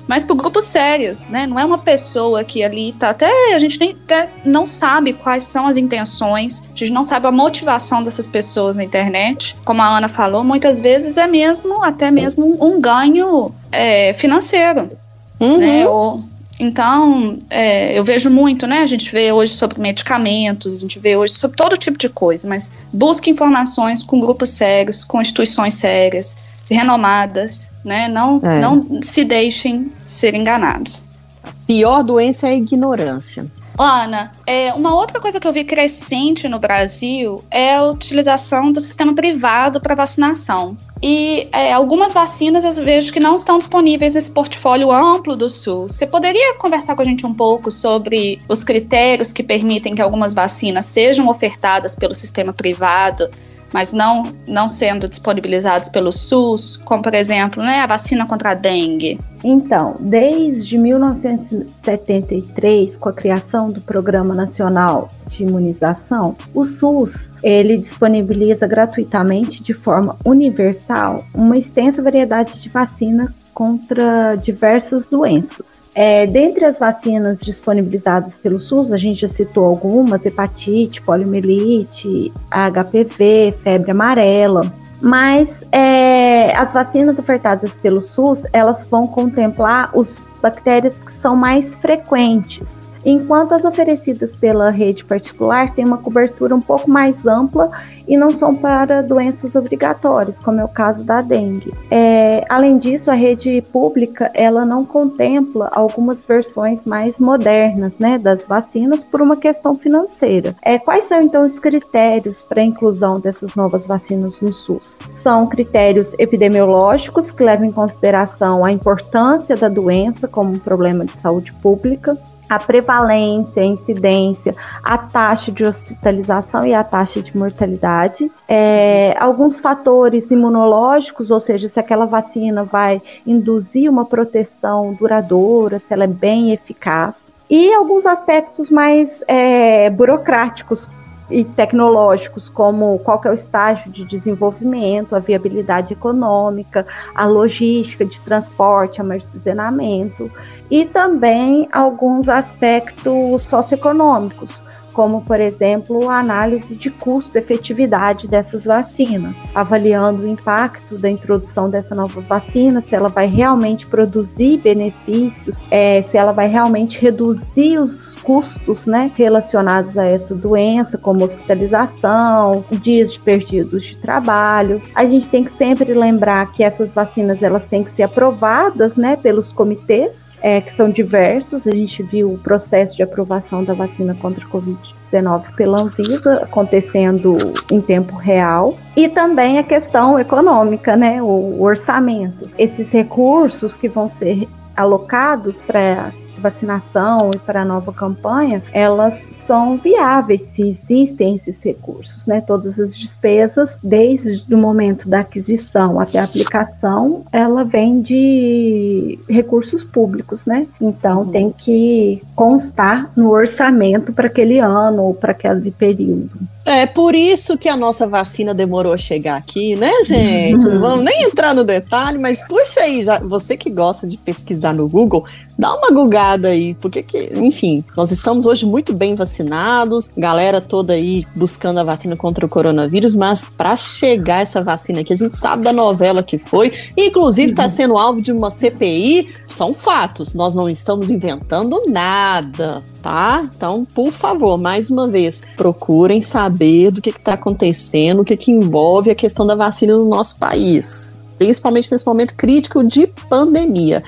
mas 0.07 0.23
por 0.23 0.35
grupos 0.35 0.65
sérios, 0.65 1.27
né? 1.27 1.47
Não 1.47 1.59
é 1.59 1.65
uma 1.65 1.77
pessoa 1.77 2.43
que 2.43 2.63
ali 2.63 2.93
tá 2.93 3.09
até 3.09 3.53
a 3.53 3.59
gente 3.59 3.79
nem 3.79 3.91
até 3.91 4.29
não 4.43 4.65
sabe 4.65 5.13
quais 5.13 5.43
são 5.45 5.67
as 5.67 5.77
intenções, 5.77 6.63
a 6.73 6.77
gente 6.77 6.93
não 6.93 7.03
sabe 7.03 7.27
a 7.27 7.31
motivação 7.31 8.03
dessas 8.03 8.27
pessoas 8.27 8.77
na 8.77 8.83
internet. 8.83 9.55
Como 9.65 9.81
a 9.81 9.97
Ana 9.97 10.07
falou, 10.07 10.43
muitas 10.43 10.79
vezes 10.79 11.17
é 11.17 11.27
mesmo 11.27 11.83
até 11.83 12.11
mesmo 12.11 12.57
um 12.63 12.79
ganho 12.79 13.53
é, 13.71 14.13
financeiro, 14.13 14.91
uhum. 15.39 15.57
né? 15.57 15.87
Ou, 15.87 16.21
então, 16.59 17.37
é, 17.49 17.97
eu 17.97 18.03
vejo 18.03 18.29
muito, 18.29 18.65
né? 18.65 18.79
A 18.79 18.87
gente 18.87 19.11
vê 19.11 19.31
hoje 19.31 19.53
sobre 19.53 19.79
medicamentos, 19.79 20.77
a 20.77 20.79
gente 20.79 20.99
vê 20.99 21.17
hoje 21.17 21.33
sobre 21.33 21.57
todo 21.57 21.77
tipo 21.77 21.97
de 21.97 22.07
coisa, 22.07 22.47
mas 22.47 22.71
busque 22.93 23.29
informações 23.29 24.01
com 24.01 24.19
grupos 24.19 24.51
sérios, 24.51 25.03
com 25.03 25.19
instituições 25.19 25.73
sérias, 25.73 26.37
renomadas, 26.69 27.71
né? 27.83 28.07
Não, 28.07 28.39
é. 28.43 28.59
não 28.59 29.01
se 29.01 29.23
deixem 29.23 29.91
ser 30.05 30.33
enganados. 30.33 31.05
A 31.43 31.49
pior 31.67 32.03
doença 32.03 32.47
é 32.47 32.51
a 32.51 32.55
ignorância. 32.55 33.45
Ana, 33.77 34.31
é, 34.47 34.73
uma 34.73 34.95
outra 34.95 35.19
coisa 35.19 35.39
que 35.39 35.45
eu 35.45 35.51
vi 35.51 35.65
crescente 35.65 36.47
no 36.47 36.59
Brasil 36.59 37.43
é 37.51 37.75
a 37.75 37.83
utilização 37.83 38.71
do 38.71 38.79
sistema 38.79 39.13
privado 39.13 39.81
para 39.81 39.93
vacinação. 39.95 40.77
E 41.03 41.49
é, 41.51 41.73
algumas 41.73 42.13
vacinas 42.13 42.63
eu 42.63 42.85
vejo 42.85 43.11
que 43.11 43.19
não 43.19 43.35
estão 43.35 43.57
disponíveis 43.57 44.15
nesse 44.15 44.31
portfólio 44.31 44.91
amplo 44.91 45.35
do 45.35 45.49
SUS. 45.49 45.93
Você 45.93 46.07
poderia 46.07 46.55
conversar 46.55 46.95
com 46.95 47.01
a 47.01 47.05
gente 47.05 47.25
um 47.25 47.33
pouco 47.33 47.69
sobre 47.69 48.39
os 48.47 48.63
critérios 48.63 49.33
que 49.33 49.43
permitem 49.43 49.93
que 49.93 50.01
algumas 50.01 50.33
vacinas 50.33 50.85
sejam 50.85 51.27
ofertadas 51.27 51.95
pelo 51.95 52.15
sistema 52.15 52.53
privado 52.53 53.29
mas 53.75 53.91
não, 53.91 54.23
não 54.47 54.69
sendo 54.69 55.09
disponibilizados 55.09 55.89
pelo 55.89 56.09
SUS, 56.09 56.77
como 56.77 57.03
por 57.03 57.13
exemplo 57.13 57.61
né, 57.61 57.81
a 57.81 57.85
vacina 57.85 58.25
contra 58.25 58.51
a 58.51 58.53
dengue? 58.53 59.19
Então, 59.43 59.95
desde 59.99 60.77
1973, 60.77 62.95
com 62.95 63.09
a 63.09 63.13
criação 63.13 63.69
do 63.69 63.81
Programa 63.81 64.33
Nacional 64.33 65.09
de 65.27 65.43
Imunização, 65.43 66.37
o 66.53 66.63
SUS 66.63 67.29
ele 67.43 67.75
disponibiliza 67.75 68.65
gratuitamente, 68.65 69.61
de 69.61 69.73
forma 69.73 70.15
universal, 70.23 71.25
uma 71.33 71.57
extensa 71.57 72.01
variedade 72.01 72.61
de 72.61 72.69
vacinas 72.69 73.29
contra 73.55 74.35
diversas 74.35 75.07
doenças. 75.07 75.81
É, 75.95 76.27
dentre 76.27 76.65
as 76.65 76.77
vacinas 76.77 77.39
disponibilizadas 77.39 78.37
pelo 78.37 78.59
SUS, 78.59 78.91
a 78.91 78.97
gente 78.97 79.21
já 79.21 79.29
citou 79.29 79.65
algumas: 79.65 80.25
hepatite, 80.25 81.01
poliomielite, 81.01 82.31
HPV, 82.51 83.55
febre 83.63 83.91
amarela. 83.91 84.71
Mas 85.01 85.63
é, 85.71 86.55
as 86.55 86.73
vacinas 86.73 87.17
ofertadas 87.17 87.75
pelo 87.75 88.01
SUS, 88.01 88.43
elas 88.51 88.85
vão 88.85 89.07
contemplar 89.07 89.91
os 89.93 90.19
bactérias 90.41 90.95
que 91.01 91.11
são 91.11 91.35
mais 91.35 91.75
frequentes 91.75 92.84
enquanto 93.05 93.53
as 93.53 93.63
oferecidas 93.63 94.35
pela 94.35 94.69
rede 94.69 95.05
particular 95.05 95.73
têm 95.73 95.85
uma 95.85 95.97
cobertura 95.97 96.55
um 96.55 96.61
pouco 96.61 96.89
mais 96.89 97.25
ampla 97.25 97.69
e 98.07 98.17
não 98.17 98.31
são 98.31 98.55
para 98.55 99.01
doenças 99.01 99.55
obrigatórias, 99.55 100.39
como 100.39 100.59
é 100.59 100.63
o 100.63 100.69
caso 100.69 101.03
da 101.03 101.21
dengue. 101.21 101.73
É, 101.89 102.43
além 102.49 102.77
disso, 102.77 103.09
a 103.11 103.13
rede 103.13 103.61
pública 103.71 104.31
ela 104.33 104.65
não 104.65 104.85
contempla 104.85 105.69
algumas 105.71 106.23
versões 106.23 106.85
mais 106.85 107.19
modernas 107.19 107.97
né, 107.99 108.17
das 108.17 108.47
vacinas 108.47 109.03
por 109.03 109.21
uma 109.21 109.35
questão 109.35 109.77
financeira. 109.77 110.55
É, 110.61 110.79
quais 110.79 111.05
são 111.05 111.21
então 111.21 111.45
os 111.45 111.59
critérios 111.59 112.41
para 112.41 112.61
a 112.61 112.65
inclusão 112.65 113.19
dessas 113.19 113.55
novas 113.55 113.85
vacinas 113.85 114.39
no 114.41 114.53
SUS? 114.53 114.97
São 115.11 115.47
critérios 115.47 116.13
epidemiológicos 116.17 117.31
que 117.31 117.43
levam 117.43 117.65
em 117.65 117.71
consideração 117.71 118.63
a 118.63 118.71
importância 118.71 119.55
da 119.55 119.69
doença 119.69 120.27
como 120.27 120.51
um 120.51 120.59
problema 120.59 121.05
de 121.05 121.19
saúde 121.19 121.53
pública, 121.53 122.17
a 122.49 122.59
prevalência, 122.59 123.63
a 123.63 123.65
incidência, 123.65 124.55
a 124.83 124.97
taxa 124.97 125.51
de 125.51 125.63
hospitalização 125.63 126.65
e 126.65 126.73
a 126.73 126.83
taxa 126.83 127.21
de 127.21 127.35
mortalidade, 127.35 128.31
é, 128.47 129.15
alguns 129.19 129.59
fatores 129.59 130.29
imunológicos, 130.31 131.31
ou 131.31 131.39
seja, 131.39 131.67
se 131.67 131.79
aquela 131.79 132.05
vacina 132.05 132.63
vai 132.63 133.01
induzir 133.25 133.89
uma 133.89 134.05
proteção 134.05 134.93
duradoura, 134.93 135.79
se 135.79 135.93
ela 135.93 136.03
é 136.03 136.07
bem 136.07 136.51
eficaz, 136.51 137.33
e 137.49 137.71
alguns 137.73 138.05
aspectos 138.05 138.69
mais 138.69 139.23
é, 139.27 139.89
burocráticos, 139.89 140.89
e 141.29 141.43
tecnológicos, 141.43 142.49
como 142.49 142.99
qual 142.99 143.21
é 143.25 143.29
o 143.29 143.33
estágio 143.33 143.91
de 143.91 144.05
desenvolvimento, 144.05 145.15
a 145.15 145.19
viabilidade 145.19 145.93
econômica, 145.93 146.85
a 147.13 147.25
logística 147.25 148.05
de 148.05 148.19
transporte, 148.21 149.01
armazenamento, 149.01 150.31
e 150.69 150.85
também 150.85 151.67
alguns 151.71 152.29
aspectos 152.29 153.41
socioeconômicos, 153.43 154.63
como, 154.95 155.21
por 155.21 155.41
exemplo, 155.41 156.09
a 156.09 156.19
análise 156.19 156.73
de 156.73 156.89
custo-efetividade 156.89 158.29
dessas 158.29 158.63
vacinas, 158.63 159.35
avaliando 159.53 160.25
o 160.25 160.29
impacto 160.29 160.97
da 160.97 161.09
introdução 161.09 161.69
dessa 161.69 161.93
nova 161.93 162.21
vacina, 162.21 162.79
se 162.79 162.95
ela 162.95 163.09
vai 163.09 163.27
realmente 163.27 163.85
produzir 163.85 164.61
benefícios, 164.61 165.65
é, 165.69 166.01
se 166.03 166.17
ela 166.17 166.31
vai 166.31 166.47
realmente 166.47 166.97
reduzir 166.99 167.77
os 167.77 168.15
custos 168.23 168.87
né, 168.87 169.11
relacionados 169.15 169.97
a 169.97 170.05
essa 170.05 170.33
doença, 170.33 170.97
como 170.97 171.25
hospitalização, 171.25 172.63
dias 172.71 173.17
perdidos 173.17 173.83
de 173.83 173.97
trabalho. 173.97 174.81
A 174.95 175.05
gente 175.05 175.27
tem 175.27 175.43
que 175.43 175.51
sempre 175.51 175.93
lembrar 175.93 176.53
que 176.53 176.63
essas 176.63 176.93
vacinas 176.93 177.43
elas 177.43 177.67
têm 177.67 177.83
que 177.83 177.91
ser 177.91 178.03
aprovadas 178.03 178.95
né, 178.95 179.17
pelos 179.17 179.51
comitês, 179.51 180.31
é, 180.41 180.61
que 180.61 180.71
são 180.71 180.89
diversos. 180.89 181.67
A 181.67 181.71
gente 181.71 182.01
viu 182.01 182.31
o 182.31 182.37
processo 182.37 182.95
de 182.95 183.03
aprovação 183.03 183.61
da 183.61 183.73
vacina 183.73 184.15
contra 184.15 184.45
a 184.45 184.47
Covid 184.47 184.84
19 185.11 185.53
pela 185.53 185.79
Anvisa, 185.79 186.35
acontecendo 186.43 187.37
em 187.71 187.79
tempo 187.79 188.15
real, 188.15 188.77
e 188.95 189.07
também 189.07 189.57
a 189.57 189.63
questão 189.63 190.19
econômica, 190.19 190.95
né, 190.95 191.21
o 191.21 191.61
orçamento. 191.61 192.49
Esses 192.57 192.91
recursos 192.91 193.77
que 193.77 193.87
vão 193.87 194.09
ser 194.09 194.47
alocados 194.75 195.61
para 195.61 196.11
vacinação 196.37 197.31
e 197.33 197.39
para 197.39 197.61
a 197.61 197.65
nova 197.65 197.91
campanha, 197.93 198.63
elas 198.71 199.27
são 199.31 199.77
viáveis 199.77 200.41
se 200.41 200.67
existem 200.67 201.35
esses 201.35 201.61
recursos, 201.63 202.25
né? 202.25 202.41
Todas 202.41 202.79
as 202.79 202.97
despesas, 202.97 203.77
desde 203.83 204.53
o 204.53 204.57
momento 204.57 205.07
da 205.07 205.19
aquisição 205.19 205.99
até 205.99 206.19
a 206.19 206.23
aplicação, 206.23 207.23
ela 207.31 207.63
vem 207.63 208.01
de 208.01 209.19
recursos 209.29 209.83
públicos, 209.83 210.45
né? 210.45 210.67
Então 210.79 211.21
uhum. 211.21 211.31
tem 211.31 211.51
que 211.51 212.21
constar 212.35 213.11
no 213.15 213.29
orçamento 213.31 214.13
para 214.13 214.27
aquele 214.27 214.59
ano 214.59 215.03
ou 215.03 215.13
para 215.13 215.31
aquele 215.31 215.71
período. 215.71 216.31
É 216.65 216.87
por 216.87 217.13
isso 217.13 217.59
que 217.59 217.69
a 217.69 217.77
nossa 217.77 218.07
vacina 218.07 218.51
demorou 218.51 218.91
a 218.91 218.97
chegar 218.97 219.37
aqui, 219.37 219.75
né, 219.75 219.91
gente? 220.03 220.65
Não 220.67 220.81
vamos 220.81 221.05
nem 221.05 221.23
entrar 221.23 221.53
no 221.53 221.63
detalhe, 221.63 222.17
mas 222.17 222.41
puxa 222.47 222.81
aí, 222.81 223.03
já, 223.03 223.19
você 223.19 223.55
que 223.55 223.69
gosta 223.69 224.07
de 224.07 224.17
pesquisar 224.17 224.73
no 224.73 224.89
Google, 224.89 225.23
dá 225.57 225.73
uma 225.73 225.89
gugada 225.89 226.49
aí, 226.49 226.73
porque 226.75 227.01
que, 227.01 227.31
enfim, 227.35 227.83
nós 227.95 228.11
estamos 228.11 228.45
hoje 228.45 228.65
muito 228.65 228.93
bem 228.93 229.15
vacinados, 229.15 230.11
galera 230.15 230.59
toda 230.59 230.93
aí 230.93 231.25
buscando 231.35 231.79
a 231.79 231.83
vacina 231.83 232.15
contra 232.15 232.45
o 232.45 232.49
coronavírus, 232.49 233.15
mas 233.15 233.45
para 233.45 233.75
chegar 233.77 234.41
essa 234.41 234.63
vacina 234.63 235.01
aqui, 235.01 235.13
a 235.13 235.17
gente 235.17 235.35
sabe 235.35 235.63
da 235.63 235.71
novela 235.71 236.21
que 236.21 236.37
foi, 236.37 236.73
inclusive 236.97 237.51
está 237.51 237.67
sendo 237.69 237.97
alvo 237.97 238.21
de 238.21 238.31
uma 238.31 238.51
CPI, 238.51 239.29
são 239.47 239.73
fatos, 239.73 240.33
nós 240.33 240.53
não 240.53 240.69
estamos 240.69 241.09
inventando 241.09 241.83
nada, 241.87 242.83
tá? 243.01 243.47
Então, 243.55 243.85
por 243.93 244.11
favor, 244.11 244.57
mais 244.57 244.89
uma 244.89 245.07
vez, 245.07 245.41
procurem 245.55 246.21
saber 246.21 246.91
do 246.91 247.01
que 247.01 247.09
está 247.09 247.33
acontecendo, 247.33 248.21
o 248.21 248.25
que, 248.25 248.35
que 248.35 248.51
envolve 248.51 249.09
a 249.09 249.15
questão 249.15 249.45
da 249.45 249.55
vacina 249.55 249.95
no 249.95 250.07
nosso 250.07 250.37
país, 250.37 251.17
principalmente 251.37 251.91
nesse 251.91 252.05
momento 252.05 252.35
crítico 252.35 252.83
de 252.83 253.07
pandemia. 253.07 254.03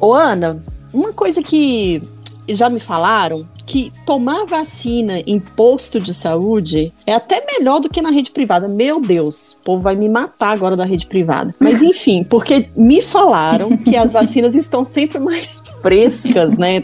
Ô, 0.00 0.12
Ana, 0.12 0.62
uma 0.92 1.12
coisa 1.12 1.42
que 1.42 2.02
já 2.48 2.70
me 2.70 2.80
falaram 2.80 3.46
que 3.66 3.92
tomar 4.06 4.46
vacina 4.46 5.20
em 5.26 5.38
posto 5.38 6.00
de 6.00 6.14
saúde 6.14 6.90
é 7.06 7.12
até 7.12 7.44
melhor 7.44 7.80
do 7.80 7.90
que 7.90 8.00
na 8.00 8.10
rede 8.10 8.30
privada. 8.30 8.66
Meu 8.66 8.98
Deus, 8.98 9.58
o 9.60 9.64
povo 9.64 9.82
vai 9.82 9.94
me 9.94 10.08
matar 10.08 10.52
agora 10.52 10.74
da 10.74 10.86
rede 10.86 11.06
privada. 11.06 11.54
Mas 11.60 11.82
enfim, 11.82 12.24
porque 12.24 12.68
me 12.74 13.02
falaram 13.02 13.76
que 13.76 13.94
as 13.94 14.14
vacinas 14.14 14.54
estão 14.54 14.86
sempre 14.86 15.18
mais 15.18 15.62
frescas, 15.82 16.56
né? 16.56 16.82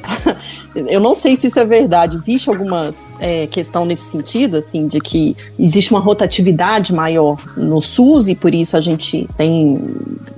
Eu 0.75 1.01
não 1.01 1.15
sei 1.15 1.37
se 1.37 1.47
isso 1.47 1.59
é 1.59 1.65
verdade. 1.65 2.17
Existe 2.17 2.51
alguma 2.51 2.91
é, 3.19 3.47
questão 3.47 3.87
nesse 3.87 4.11
sentido, 4.11 4.57
assim, 4.57 4.87
de 4.87 5.01
que 5.01 5.35
existe 5.59 5.91
uma 5.93 6.01
rotatividade 6.01 6.93
maior 6.93 7.39
no 7.57 7.81
SUS 7.81 8.29
e 8.29 8.35
por 8.35 8.53
isso 8.53 8.77
a 8.77 8.81
gente 8.81 9.27
tem. 9.37 9.81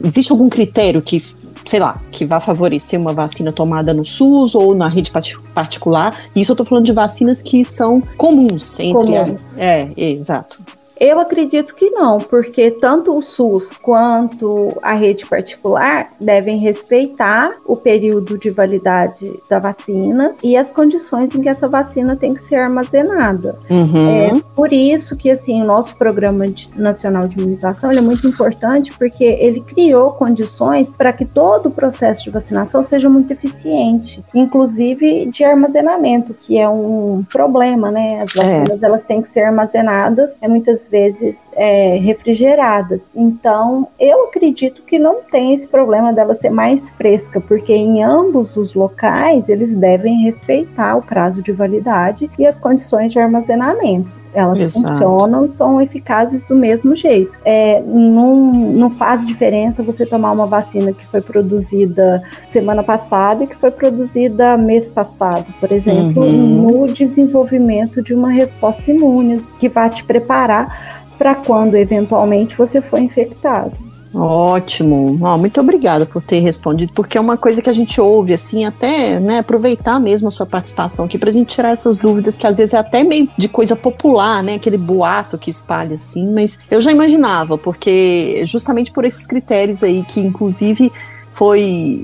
Existe 0.05 0.31
algum 0.31 0.49
critério 0.49 1.03
que 1.03 1.20
sei 1.66 1.80
lá, 1.80 2.00
que 2.12 2.24
vá 2.24 2.40
favorecer 2.40 2.98
uma 2.98 3.12
vacina 3.12 3.52
tomada 3.52 3.92
no 3.92 4.04
SUS 4.04 4.54
ou 4.54 4.74
na 4.74 4.88
rede 4.88 5.10
particular. 5.52 6.24
Isso 6.34 6.52
eu 6.52 6.54
estou 6.54 6.64
falando 6.64 6.86
de 6.86 6.92
vacinas 6.92 7.42
que 7.42 7.64
são 7.64 8.00
comuns 8.16 8.78
entre 8.78 9.04
comuns. 9.04 9.40
A... 9.56 9.62
É, 9.62 9.92
é, 9.96 10.10
exato. 10.10 10.58
Eu 10.99 11.20
acredito 11.20 11.74
que 11.74 11.90
não, 11.90 12.18
porque 12.18 12.70
tanto 12.70 13.14
o 13.14 13.22
SUS 13.22 13.70
quanto 13.72 14.76
a 14.80 14.94
rede 14.94 15.26
particular 15.26 16.11
devem 16.18 16.59
respeitar 16.59 17.57
o 17.66 17.76
período 17.76 18.38
de 18.38 18.49
validade 18.49 19.38
da 19.49 19.59
vacina 19.59 20.34
e 20.42 20.57
as 20.57 20.70
condições 20.70 21.34
em 21.34 21.42
que 21.42 21.49
essa 21.49 21.68
vacina 21.68 22.16
tem 22.16 22.32
que 22.32 22.40
ser 22.40 22.57
armazenada. 22.57 23.57
Uhum. 23.68 24.09
É 24.09 24.42
por 24.55 24.72
isso 24.72 25.16
que 25.16 25.30
assim 25.30 25.62
o 25.62 25.66
nosso 25.66 25.97
programa 25.97 26.49
de, 26.49 26.68
nacional 26.78 27.28
de 27.28 27.38
imunização 27.38 27.90
é 27.90 28.01
muito 28.01 28.26
importante, 28.26 28.92
porque 28.97 29.24
ele 29.24 29.61
criou 29.61 30.12
condições 30.12 30.92
para 30.92 31.12
que 31.12 31.24
todo 31.24 31.66
o 31.66 31.70
processo 31.70 32.24
de 32.24 32.30
vacinação 32.30 32.82
seja 32.82 33.11
muito 33.11 33.32
eficiente, 33.32 34.24
inclusive 34.34 35.26
de 35.26 35.44
armazenamento, 35.44 36.32
que 36.34 36.57
é 36.59 36.68
um 36.68 37.24
problema, 37.30 37.90
né? 37.90 38.22
As 38.22 38.34
é. 38.34 38.42
vacinas 38.42 38.82
é. 38.82 38.86
elas 38.86 39.03
têm 39.03 39.20
que 39.20 39.28
ser 39.28 39.40
armazenadas, 39.40 40.34
é 40.40 40.49
muitas 40.49 40.86
vezes 40.89 41.51
é, 41.55 41.97
refrigeradas. 41.97 43.07
Então, 43.14 43.89
eu 43.99 44.26
acredito 44.26 44.82
que 44.82 44.99
não 44.99 45.22
tem 45.22 45.55
esse 45.55 45.66
problema 45.68 46.12
dela 46.12 46.34
ser 46.34 46.51
mais 46.51 46.89
fresca, 46.91 47.41
porque 47.41 47.72
em 47.72 48.03
ambos 48.03 48.57
os 48.57 48.74
locais 48.74 49.49
eles 49.49 49.74
devem 49.74 50.22
respeitar 50.22 50.97
o 50.97 51.03
prazo 51.03 51.43
de 51.43 51.53
validade 51.53 52.30
e 52.39 52.47
as 52.47 52.59
condições 52.59 53.12
de 53.12 53.18
armazenamento 53.18 54.26
elas 54.37 54.61
Exato. 54.61 54.93
funcionam, 54.93 55.49
são 55.49 55.80
eficazes 55.80 56.45
do 56.45 56.55
mesmo 56.55 56.95
jeito. 56.95 57.32
É, 57.43 57.82
não, 57.82 58.53
não 58.53 58.91
faz 58.91 59.26
diferença 59.26 59.82
você 59.82 60.05
tomar 60.05 60.32
uma 60.32 60.45
vacina 60.45 60.93
que 60.93 61.07
foi 61.07 61.22
produzida 61.22 62.22
semana 62.51 62.82
passada 62.82 63.45
e 63.45 63.47
que 63.47 63.57
foi 63.57 63.70
produzida 63.70 64.59
mês 64.59 64.91
passado, 64.91 65.47
por 65.59 65.72
exemplo, 65.72 66.22
uhum. 66.22 66.82
no 66.82 66.87
desenvolvimento 66.93 68.03
de 68.03 68.12
uma 68.12 68.28
resposta 68.28 68.91
imune 68.91 69.43
que 69.59 69.70
vai 69.70 69.89
te 69.89 70.05
preparar 70.05 71.07
para 71.16 71.34
quando 71.34 71.74
eventualmente 71.74 72.59
você 72.59 72.82
for 72.82 73.01
infectado. 73.01 73.86
Ótimo. 74.18 75.18
Oh, 75.20 75.36
muito 75.36 75.60
obrigada 75.60 76.06
por 76.06 76.22
ter 76.22 76.40
respondido, 76.40 76.92
porque 76.94 77.18
é 77.18 77.20
uma 77.20 77.36
coisa 77.36 77.60
que 77.60 77.68
a 77.68 77.72
gente 77.72 78.00
ouve, 78.00 78.32
assim, 78.32 78.64
até 78.64 79.20
né, 79.20 79.40
aproveitar 79.40 80.00
mesmo 80.00 80.28
a 80.28 80.30
sua 80.30 80.46
participação 80.46 81.04
aqui 81.04 81.18
para 81.18 81.28
a 81.28 81.32
gente 81.32 81.54
tirar 81.54 81.70
essas 81.70 81.98
dúvidas, 81.98 82.34
que 82.34 82.46
às 82.46 82.56
vezes 82.56 82.72
é 82.72 82.78
até 82.78 83.04
meio 83.04 83.28
de 83.36 83.46
coisa 83.46 83.76
popular, 83.76 84.42
né? 84.42 84.54
Aquele 84.54 84.78
boato 84.78 85.36
que 85.36 85.50
espalha 85.50 85.96
assim, 85.96 86.32
mas 86.32 86.58
eu 86.70 86.80
já 86.80 86.90
imaginava, 86.90 87.58
porque 87.58 88.42
justamente 88.46 88.90
por 88.90 89.04
esses 89.04 89.26
critérios 89.26 89.82
aí, 89.82 90.02
que 90.02 90.20
inclusive 90.20 90.90
foi, 91.30 92.02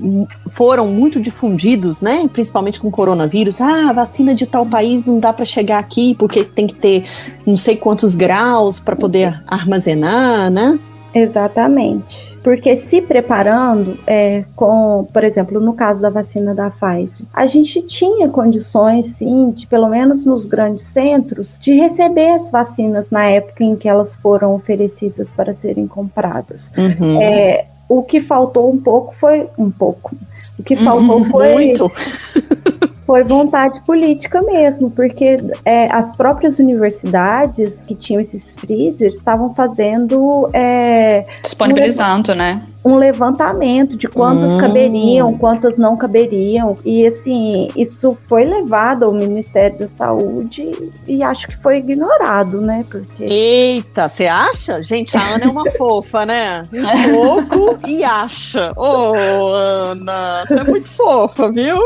foram 0.51 0.89
muito 0.89 1.19
difundidos, 1.19 2.03
né? 2.03 2.29
Principalmente 2.31 2.79
com 2.79 2.89
o 2.89 2.91
coronavírus. 2.91 3.59
Ah, 3.63 3.91
vacina 3.91 4.35
de 4.35 4.45
tal 4.45 4.67
país 4.67 5.07
não 5.07 5.19
dá 5.19 5.33
para 5.33 5.47
chegar 5.47 5.79
aqui 5.79 6.15
porque 6.19 6.45
tem 6.45 6.67
que 6.67 6.75
ter 6.75 7.07
não 7.47 7.57
sei 7.57 7.77
quantos 7.77 8.15
graus 8.15 8.79
para 8.79 8.95
poder 8.95 9.43
armazenar, 9.47 10.51
né? 10.51 10.79
Exatamente. 11.15 12.33
porque 12.43 12.75
se 12.75 13.01
preparando, 13.01 13.97
é, 14.07 14.45
com, 14.57 15.07
por 15.13 15.23
exemplo, 15.23 15.61
no 15.61 15.75
caso 15.75 16.03
da 16.03 16.11
vacina 16.11 16.55
da 16.55 16.71
Pfizer, 16.71 17.25
a 17.33 17.47
gente 17.47 17.81
tinha 17.83 18.29
condições, 18.29 19.07
sim, 19.07 19.51
de 19.51 19.67
pelo 19.67 19.89
menos 19.89 20.25
nos 20.25 20.45
grandes 20.45 20.85
centros, 20.87 21.57
de 21.61 21.73
receber 21.75 22.31
as 22.31 22.51
vacinas 22.51 23.11
na 23.11 23.27
época 23.27 23.63
em 23.63 23.77
que 23.77 23.89
elas 23.89 24.15
foram 24.17 24.55
oferecidas 24.55 25.31
para 25.31 25.55
serem 25.55 25.87
compradas. 25.87 26.63
Uhum. 26.77 27.23
É, 27.23 27.65
o 27.89 28.03
que 28.03 28.21
faltou 28.21 28.73
um 28.73 28.79
pouco 28.79 29.15
foi 29.21 29.47
um 29.57 29.71
pouco. 29.71 30.17
O 30.59 30.63
que 30.63 30.77
faltou 30.77 31.19
uhum, 31.19 31.25
foi 31.27 31.55
muito. 31.55 31.91
foi 33.07 33.25
vontade 33.25 33.81
política 33.83 34.41
mesmo, 34.43 34.91
porque 34.91 35.37
é, 35.65 35.93
as 35.93 36.17
próprias 36.17 36.59
universidades 36.59 37.85
que 37.87 37.95
tinham 37.95 38.21
esses 38.21 38.53
freezers 38.53 39.17
estavam 39.17 39.55
fazendo. 39.55 40.47
É, 40.53 41.25
Disponibilizando, 41.43 42.33
um, 42.33 42.37
né? 42.37 42.63
Um 42.85 42.97
levantamento 42.97 43.97
de 43.97 44.09
quantas 44.09 44.51
hum. 44.51 44.59
caberiam, 44.59 45.39
quantas 45.39 45.77
não 45.77 45.97
caberiam. 45.97 46.77
E 46.85 47.07
assim, 47.07 47.69
isso 47.77 48.17
foi 48.27 48.45
levado 48.45 49.05
ao 49.05 49.13
Ministério 49.13 49.79
da 49.79 49.89
Saúde 49.89 50.65
e 51.07 51.23
acho 51.23 51.47
que 51.47 51.57
foi 51.63 51.79
ignorado, 51.79 52.61
né? 52.61 52.85
Porque... 52.91 53.25
Eita, 53.25 54.09
você 54.09 54.27
acha? 54.27 54.83
Gente, 54.83 55.17
a 55.17 55.35
Ana 55.35 55.45
é 55.45 55.49
uma 55.49 55.71
fofa, 55.79 56.27
né? 56.27 56.63
Um 56.73 57.45
pouco 57.47 57.89
e 57.89 58.03
acha. 58.03 58.73
Ô, 58.77 59.13
oh, 59.13 59.53
Ana, 59.55 60.45
você 60.47 60.55
é 60.55 60.65
muito 60.65 60.89
fofa, 60.89 61.53
viu? 61.53 61.79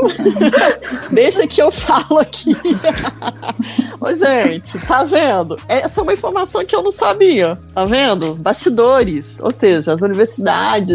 Deixa 1.11 1.47
que 1.47 1.61
eu 1.61 1.70
falo 1.70 2.18
aqui. 2.18 2.57
Ô, 4.01 4.12
gente, 4.14 4.78
tá 4.86 5.05
vendo? 5.05 5.59
Essa 5.68 6.01
é 6.01 6.03
uma 6.03 6.12
informação 6.12 6.64
que 6.64 6.74
eu 6.74 6.82
não 6.82 6.90
sabia. 6.90 7.59
Tá 7.74 7.84
vendo? 7.84 8.34
Bastidores. 8.36 9.40
Ou 9.40 9.51
seja, 9.51 9.92
as 9.92 10.03
universidades 10.03 10.86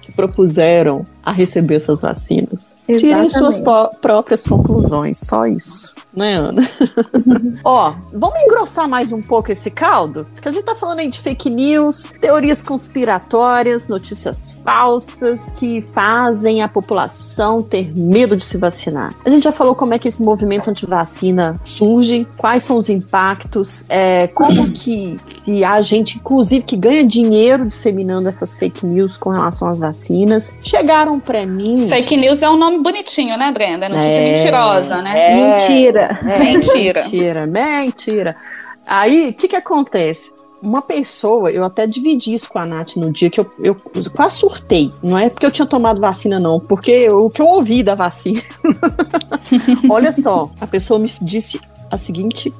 se 0.00 0.12
propuseram 0.12 1.04
a 1.24 1.32
receber 1.32 1.76
essas 1.76 2.02
vacinas. 2.02 2.76
Exatamente. 2.88 2.98
Tirem 2.98 3.30
suas 3.30 3.62
próprias 4.00 4.46
conclusões, 4.46 5.18
só 5.18 5.46
isso, 5.46 5.94
né, 6.16 6.34
Ana? 6.34 6.62
Ó, 7.64 7.94
vamos 8.12 8.40
engrossar 8.42 8.88
mais 8.88 9.12
um 9.12 9.22
pouco 9.22 9.52
esse 9.52 9.70
caldo? 9.70 10.26
Porque 10.34 10.48
a 10.48 10.52
gente 10.52 10.64
tá 10.64 10.74
falando 10.74 11.00
aí 11.00 11.08
de 11.08 11.20
fake 11.20 11.50
news, 11.50 12.12
teorias 12.20 12.62
conspiratórias, 12.62 13.88
notícias 13.88 14.58
falsas 14.64 15.50
que 15.50 15.82
fazem 15.82 16.62
a 16.62 16.68
população 16.68 17.62
ter 17.62 17.94
medo 17.96 18.36
de 18.36 18.44
se 18.44 18.56
vacinar. 18.56 19.14
A 19.24 19.30
gente 19.30 19.44
já 19.44 19.52
falou 19.52 19.74
como 19.74 19.94
é 19.94 19.98
que 19.98 20.08
esse 20.08 20.22
movimento 20.22 20.70
anti-vacina 20.70 21.60
surge, 21.62 22.26
quais 22.36 22.62
são 22.62 22.76
os 22.76 22.88
impactos, 22.88 23.84
é, 23.88 24.26
como 24.28 24.72
que, 24.72 25.18
que 25.44 25.64
há 25.64 25.80
gente, 25.80 26.16
inclusive, 26.18 26.62
que 26.62 26.76
ganha 26.76 27.04
dinheiro 27.04 27.68
disseminando 27.68 28.28
essas 28.28 28.58
fake 28.58 28.86
news 28.86 29.16
com 29.16 29.30
relação 29.30 29.68
às 29.68 29.80
vacinas. 29.80 30.54
Chegaram 30.60 31.09
para 31.18 31.46
mim. 31.46 31.88
Fake 31.88 32.16
news 32.16 32.42
é 32.42 32.50
um 32.50 32.56
nome 32.56 32.78
bonitinho, 32.78 33.36
né, 33.36 33.50
Brenda? 33.50 33.88
Notícia 33.88 34.10
é, 34.10 34.32
mentirosa, 34.32 35.02
né? 35.02 35.32
É, 35.32 35.50
mentira. 35.50 36.20
É, 36.22 36.38
mentira. 36.38 37.02
Mentira, 37.02 37.46
mentira. 37.46 38.36
Aí, 38.86 39.30
o 39.30 39.32
que 39.32 39.48
que 39.48 39.56
acontece? 39.56 40.32
Uma 40.62 40.82
pessoa, 40.82 41.50
eu 41.50 41.64
até 41.64 41.86
dividi 41.86 42.34
isso 42.34 42.50
com 42.50 42.58
a 42.58 42.66
Nath 42.66 42.96
no 42.96 43.10
dia 43.10 43.30
que 43.30 43.40
eu, 43.40 43.50
eu 43.62 43.74
quase 44.14 44.36
surtei. 44.36 44.92
Não 45.02 45.16
é 45.16 45.30
porque 45.30 45.46
eu 45.46 45.50
tinha 45.50 45.64
tomado 45.64 46.00
vacina, 46.00 46.38
não, 46.38 46.60
porque 46.60 47.08
o 47.10 47.30
que 47.30 47.40
eu 47.40 47.46
ouvi 47.46 47.82
da 47.82 47.94
vacina. 47.94 48.42
Olha 49.88 50.12
só, 50.12 50.50
a 50.60 50.66
pessoa 50.66 50.98
me 50.98 51.10
disse 51.22 51.58
a 51.90 51.96
seguinte 51.96 52.52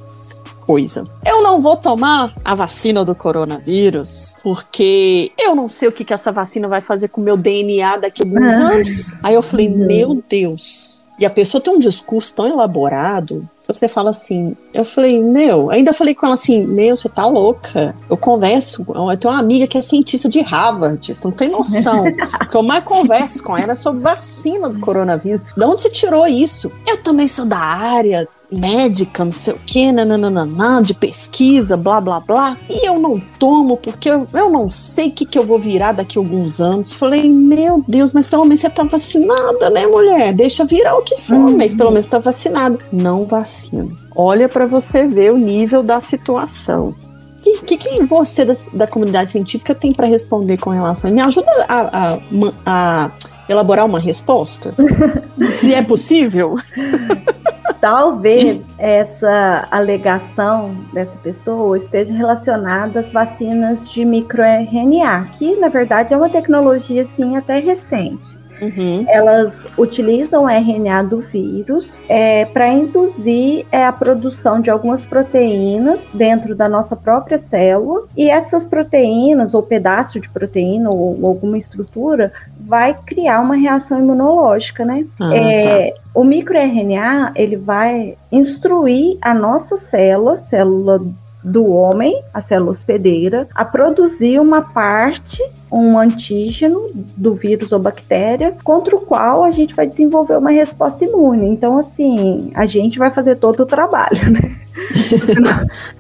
coisa. 0.71 1.05
Eu 1.27 1.43
não 1.43 1.61
vou 1.61 1.77
tomar 1.77 2.33
a 2.45 2.55
vacina 2.55 3.05
do 3.05 3.13
coronavírus 3.13 4.37
porque 4.41 5.33
eu 5.37 5.57
não 5.57 5.69
sei 5.69 5.89
o 5.89 5.93
que, 5.93 6.05
que 6.05 6.15
essa 6.15 6.31
vacina 6.31 6.69
vai 6.69 6.81
fazer 6.81 7.09
com 7.09 7.21
o 7.21 7.25
meu 7.25 7.37
DNA 7.37 7.97
daqui 7.97 8.23
a 8.23 8.25
alguns 8.25 8.53
ah. 8.53 8.69
anos. 8.69 9.17
Aí 9.21 9.35
eu 9.35 9.43
falei, 9.43 9.67
uhum. 9.67 9.87
meu 9.87 10.23
Deus. 10.29 11.09
E 11.19 11.27
a 11.27 11.31
pessoa 11.31 11.61
tem 11.61 11.75
um 11.75 11.79
discurso 11.81 12.35
tão 12.37 12.47
elaborado 12.47 13.49
você 13.75 13.87
fala 13.87 14.11
assim, 14.11 14.57
eu 14.75 14.85
falei, 14.85 15.23
meu, 15.23 15.71
ainda 15.71 15.93
falei 15.93 16.13
com 16.13 16.27
ela 16.27 16.35
assim, 16.35 16.67
meu, 16.67 16.97
você 16.97 17.09
tá 17.09 17.25
louca. 17.27 17.95
Eu 18.09 18.17
converso, 18.17 18.85
eu 18.89 19.17
tenho 19.17 19.33
uma 19.33 19.39
amiga 19.39 19.67
que 19.67 19.79
é 19.79 19.81
cientista 19.81 20.29
de 20.29 20.41
Harvard, 20.41 21.15
você 21.15 21.25
não 21.25 21.33
tem 21.33 21.51
noção. 21.51 22.05
que 22.51 22.57
eu 22.57 22.63
mais 22.65 22.83
converso 22.83 23.43
com 23.45 23.57
ela 23.57 23.73
é 23.73 23.77
sobre 23.77 24.01
vacina 24.01 24.69
do 24.69 24.81
coronavírus. 24.81 25.43
De 25.57 25.65
onde 25.65 25.83
você 25.83 25.91
tirou 25.91 26.27
isso? 26.27 26.71
Eu 26.85 27.01
também 27.01 27.29
sou 27.29 27.45
da 27.45 27.59
área, 27.59 28.27
médica, 28.53 29.25
não 29.25 29.33
sei 29.33 29.55
o 29.55 29.59
que, 29.65 29.93
nananana, 29.93 30.83
de 30.83 30.95
pesquisa, 30.95 31.77
blá 31.77 32.01
blá 32.01 32.21
blá. 32.21 32.57
E 32.69 32.87
eu 32.87 32.99
não 32.99 33.21
tomo 33.39 33.77
porque 33.77 34.11
eu, 34.11 34.27
eu 34.35 34.51
não 34.51 34.69
sei 34.69 35.09
o 35.09 35.13
que, 35.13 35.25
que 35.25 35.39
eu 35.39 35.45
vou 35.45 35.59
virar 35.59 35.93
daqui 35.93 36.19
a 36.19 36.21
alguns 36.21 36.61
anos. 36.61 36.93
Falei, 36.93 37.31
meu 37.31 37.85
Deus, 37.87 38.13
mas 38.13 38.27
pelo 38.27 38.45
menos 38.45 38.61
você 38.61 38.71
tá 38.71 38.83
vacinada, 38.83 39.71
né, 39.71 39.87
mulher? 39.87 40.33
Deixa 40.33 40.65
virar 40.65 40.97
o 40.97 41.03
que 41.03 41.17
for, 41.17 41.37
uhum. 41.37 41.57
mas 41.57 41.75
pelo 41.75 41.91
menos 41.91 42.07
tá 42.07 42.19
vacinada. 42.19 42.79
Não 42.93 43.25
vacina. 43.25 43.89
Olha 44.15 44.49
para 44.49 44.67
você 44.67 45.07
ver 45.07 45.33
o 45.33 45.39
nível 45.39 45.83
da 45.83 46.01
situação. 46.01 46.95
O 47.41 47.65
que, 47.65 47.77
que, 47.77 48.05
você 48.05 48.45
da, 48.45 48.55
da, 48.75 48.87
comunidade 48.87 49.31
científica 49.31 49.75
tem 49.75 49.95
para 49.95 50.07
responder 50.07 50.59
com 50.59 50.71
relação? 50.71 51.11
Me 51.11 51.23
ajuda 51.23 51.51
a, 51.69 52.15
a, 52.15 52.19
a 52.67 53.11
elaborar 53.49 53.87
uma 53.87 53.99
resposta? 53.99 54.75
Se 55.57 55.73
é 55.73 55.83
possível? 55.83 56.57
Talvez 57.81 58.61
essa 58.79 59.61
alegação 59.71 60.77
dessa 60.93 61.19
pessoa 61.19 61.79
esteja 61.79 62.13
relacionada 62.13 63.01
às 63.01 63.11
vacinas 63.11 63.91
de 63.91 64.05
microRNA, 64.05 65.31
que 65.39 65.57
na 65.57 65.69
verdade 65.69 66.13
é 66.13 66.17
uma 66.17 66.29
tecnologia 66.29 67.03
assim 67.03 67.37
até 67.37 67.59
recente. 67.59 68.40
Uhum. 68.61 69.05
Elas 69.09 69.67
utilizam 69.77 70.45
o 70.45 70.49
RNA 70.49 71.03
do 71.05 71.21
vírus 71.21 71.99
é, 72.09 72.45
para 72.45 72.69
induzir 72.69 73.67
é, 73.71 73.85
a 73.85 73.93
produção 73.93 74.61
de 74.61 74.71
algumas 74.71 75.05
proteínas 75.05 76.13
dentro 76.15 76.55
da 76.55 76.69
nossa 76.69 76.95
própria 76.95 77.39
célula, 77.39 78.05
e 78.17 78.29
essas 78.29 78.67
proteínas, 78.67 79.55
ou 79.55 79.63
pedaço 79.63 80.21
de 80.21 80.29
proteína, 80.29 80.91
ou, 80.91 81.21
ou 81.21 81.29
alguma 81.29 81.59
estrutura, 81.59 82.33
vai 82.59 82.95
criar 83.07 83.41
uma 83.41 83.57
reação 83.57 83.99
imunológica, 83.99 84.85
né? 84.85 85.05
Ah, 85.19 85.35
é, 85.35 85.91
tá. 85.91 86.01
O 86.15 86.25
microRNA 86.25 87.33
ele 87.35 87.57
vai 87.57 88.17
instruir 88.31 89.17
a 89.21 89.33
nossa 89.33 89.79
célula, 89.79 90.37
célula 90.37 91.01
do 91.43 91.67
homem, 91.67 92.23
a 92.33 92.41
célula 92.41 92.71
hospedeira, 92.71 93.49
a 93.55 93.65
produzir 93.65 94.41
uma 94.41 94.63
parte, 94.63 95.43
um 95.73 95.99
antígeno 95.99 96.87
do 97.17 97.35
vírus 97.35 97.73
ou 97.73 97.79
bactéria, 97.79 98.53
contra 98.63 98.95
o 98.95 99.01
qual 99.01 99.45
a 99.45 99.51
gente 99.51 99.75
vai 99.75 99.87
desenvolver 99.87 100.37
uma 100.37 100.51
resposta 100.51 101.05
imune. 101.05 101.47
Então, 101.49 101.79
assim, 101.79 102.51
a 102.55 102.67
gente 102.67 102.99
vai 102.99 103.11
fazer 103.11 103.37
todo 103.37 103.61
o 103.61 103.67
trabalho, 103.67 104.31
né? 104.31 104.61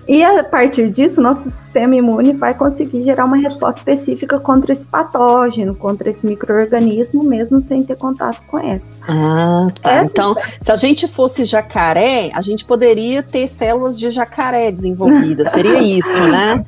E 0.08 0.22
a 0.22 0.42
partir 0.44 0.90
disso, 0.90 1.20
nosso 1.20 1.50
sistema 1.50 1.94
imune 1.94 2.32
vai 2.32 2.54
conseguir 2.54 3.02
gerar 3.02 3.24
uma 3.24 3.36
resposta 3.36 3.78
específica 3.78 4.38
contra 4.40 4.72
esse 4.72 4.84
patógeno, 4.84 5.74
contra 5.74 6.10
esse 6.10 6.26
microorganismo, 6.26 7.22
mesmo 7.22 7.60
sem 7.60 7.82
ter 7.82 7.96
contato 7.96 8.40
com 8.46 8.58
essa. 8.58 8.84
Ah, 9.08 9.68
tá. 9.82 9.90
Essa 9.90 10.04
então, 10.04 10.36
se 10.60 10.72
a 10.72 10.76
gente 10.76 11.08
fosse 11.08 11.44
jacaré, 11.44 12.30
a 12.34 12.40
gente 12.40 12.64
poderia 12.64 13.22
ter 13.22 13.48
células 13.48 13.98
de 13.98 14.10
jacaré 14.10 14.70
desenvolvidas. 14.70 15.50
Seria 15.52 15.80
isso, 15.80 16.22
né? 16.26 16.64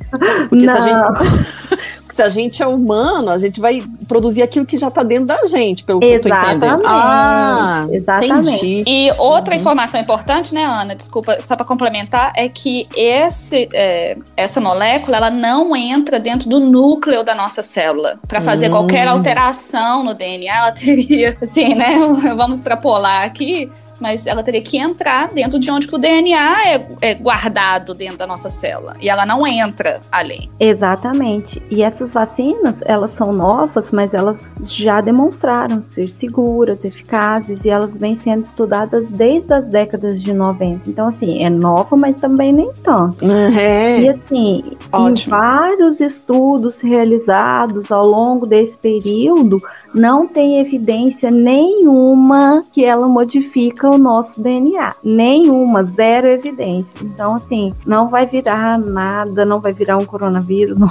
Porque 0.49 0.65
Não. 0.67 0.75
se 0.75 0.79
a 0.79 0.81
gente 0.81 2.02
se 2.13 2.23
a 2.23 2.29
gente 2.29 2.63
é 2.63 2.67
humano, 2.67 3.31
a 3.31 3.39
gente 3.39 3.59
vai 3.59 3.83
produzir 4.07 4.43
aquilo 4.43 4.67
que 4.67 4.77
já 4.77 4.89
está 4.89 5.03
dentro 5.03 5.25
da 5.25 5.47
gente, 5.47 5.83
pelo 5.83 5.99
Exatamente. 6.05 6.21
que 6.21 6.29
eu 6.29 6.31
tô 6.31 6.51
entendendo. 6.51 6.83
Ah, 6.85 7.87
Exatamente. 7.91 8.51
Entendi. 8.51 8.85
E 8.87 9.11
outra 9.13 9.55
uhum. 9.55 9.61
informação 9.61 9.99
importante, 9.99 10.53
né, 10.53 10.63
Ana? 10.63 10.95
Desculpa, 10.95 11.41
só 11.41 11.57
para 11.57 11.65
complementar, 11.65 12.31
é 12.37 12.51
que 12.51 12.87
esse, 12.95 13.67
é, 13.73 14.19
essa 14.37 14.61
molécula 14.61 15.17
ela 15.17 15.31
não 15.31 15.75
entra 15.75 16.21
dentro 16.21 16.51
do 16.51 16.61
núcleo 16.61 17.25
da 17.25 17.35
nossa 17.35 17.63
célula. 17.63 18.19
Para 18.29 18.43
fazer 18.43 18.67
uhum. 18.67 18.73
qualquer 18.73 19.09
alteração 19.09 20.05
no 20.05 20.13
DNA, 20.13 20.55
ela 20.55 20.73
teria, 20.77 21.39
assim, 21.41 21.75
né? 21.75 21.95
Vamos 22.37 22.59
extrapolar 22.59 23.25
aqui 23.25 23.71
mas 24.03 24.27
ela 24.27 24.43
teria 24.43 24.61
que 24.61 24.77
entrar 24.77 25.29
dentro 25.29 25.61
de 25.61 25.71
onde 25.71 25.87
que 25.87 25.95
o 25.95 25.99
DNA 25.99 26.67
é, 26.67 26.89
é 27.01 27.15
guardado 27.15 27.95
dentro 27.95 28.19
da 28.19 28.27
nossa 28.27 28.49
célula. 28.49 28.97
E 29.01 29.09
ela 29.09 29.25
não 29.25 29.47
entra 29.47 30.01
ali. 30.11 30.51
Exatamente. 30.59 31.63
E 31.71 31.83
essas 31.83 32.13
vacinas, 32.13 32.75
elas 32.85 33.13
são 33.13 33.33
novas, 33.33 33.93
mas 33.93 34.13
elas 34.13 34.43
já 34.63 35.01
demonstraram 35.01 35.81
ser 35.81 36.11
seguras, 36.11 36.85
eficazes, 36.85 37.65
e 37.65 37.71
elas 37.71 37.97
vêm 37.97 38.17
sendo 38.17 38.45
estudadas 38.45 39.09
desde 39.09 39.53
as 39.55 39.69
décadas 39.69 40.21
de 40.21 40.33
90. 40.33 40.91
Então, 40.91 41.09
assim, 41.09 41.45
é 41.45 41.49
nova, 41.49 41.97
mas 41.97 42.17
também 42.17 42.53
nem 42.53 42.73
tanto. 42.83 43.25
É. 43.25 44.01
E 44.01 44.09
assim, 44.09 44.65
Ótimo. 44.91 45.37
em 45.37 45.39
vários 45.39 46.01
estudos 46.01 46.81
realizados 46.81 47.93
ao 47.93 48.05
longo 48.05 48.47
desse 48.47 48.77
período, 48.79 49.61
não 49.95 50.27
tem 50.27 50.59
evidência 50.59 51.31
nenhuma 51.31 52.65
que 52.73 52.85
ela 52.85 53.07
modifica 53.07 53.92
o 53.93 53.99
nosso 53.99 54.41
DNA. 54.41 54.95
Nenhuma, 55.03 55.85
zero 55.85 56.27
evidência. 56.27 56.93
Então, 57.03 57.35
assim, 57.35 57.73
não 57.87 58.09
vai 58.09 58.27
virar 58.27 58.79
nada, 58.79 59.45
não 59.45 59.61
vai 59.61 59.73
virar 59.73 59.97
um 59.97 60.05
coronavírus, 60.05 60.77
não, 60.79 60.91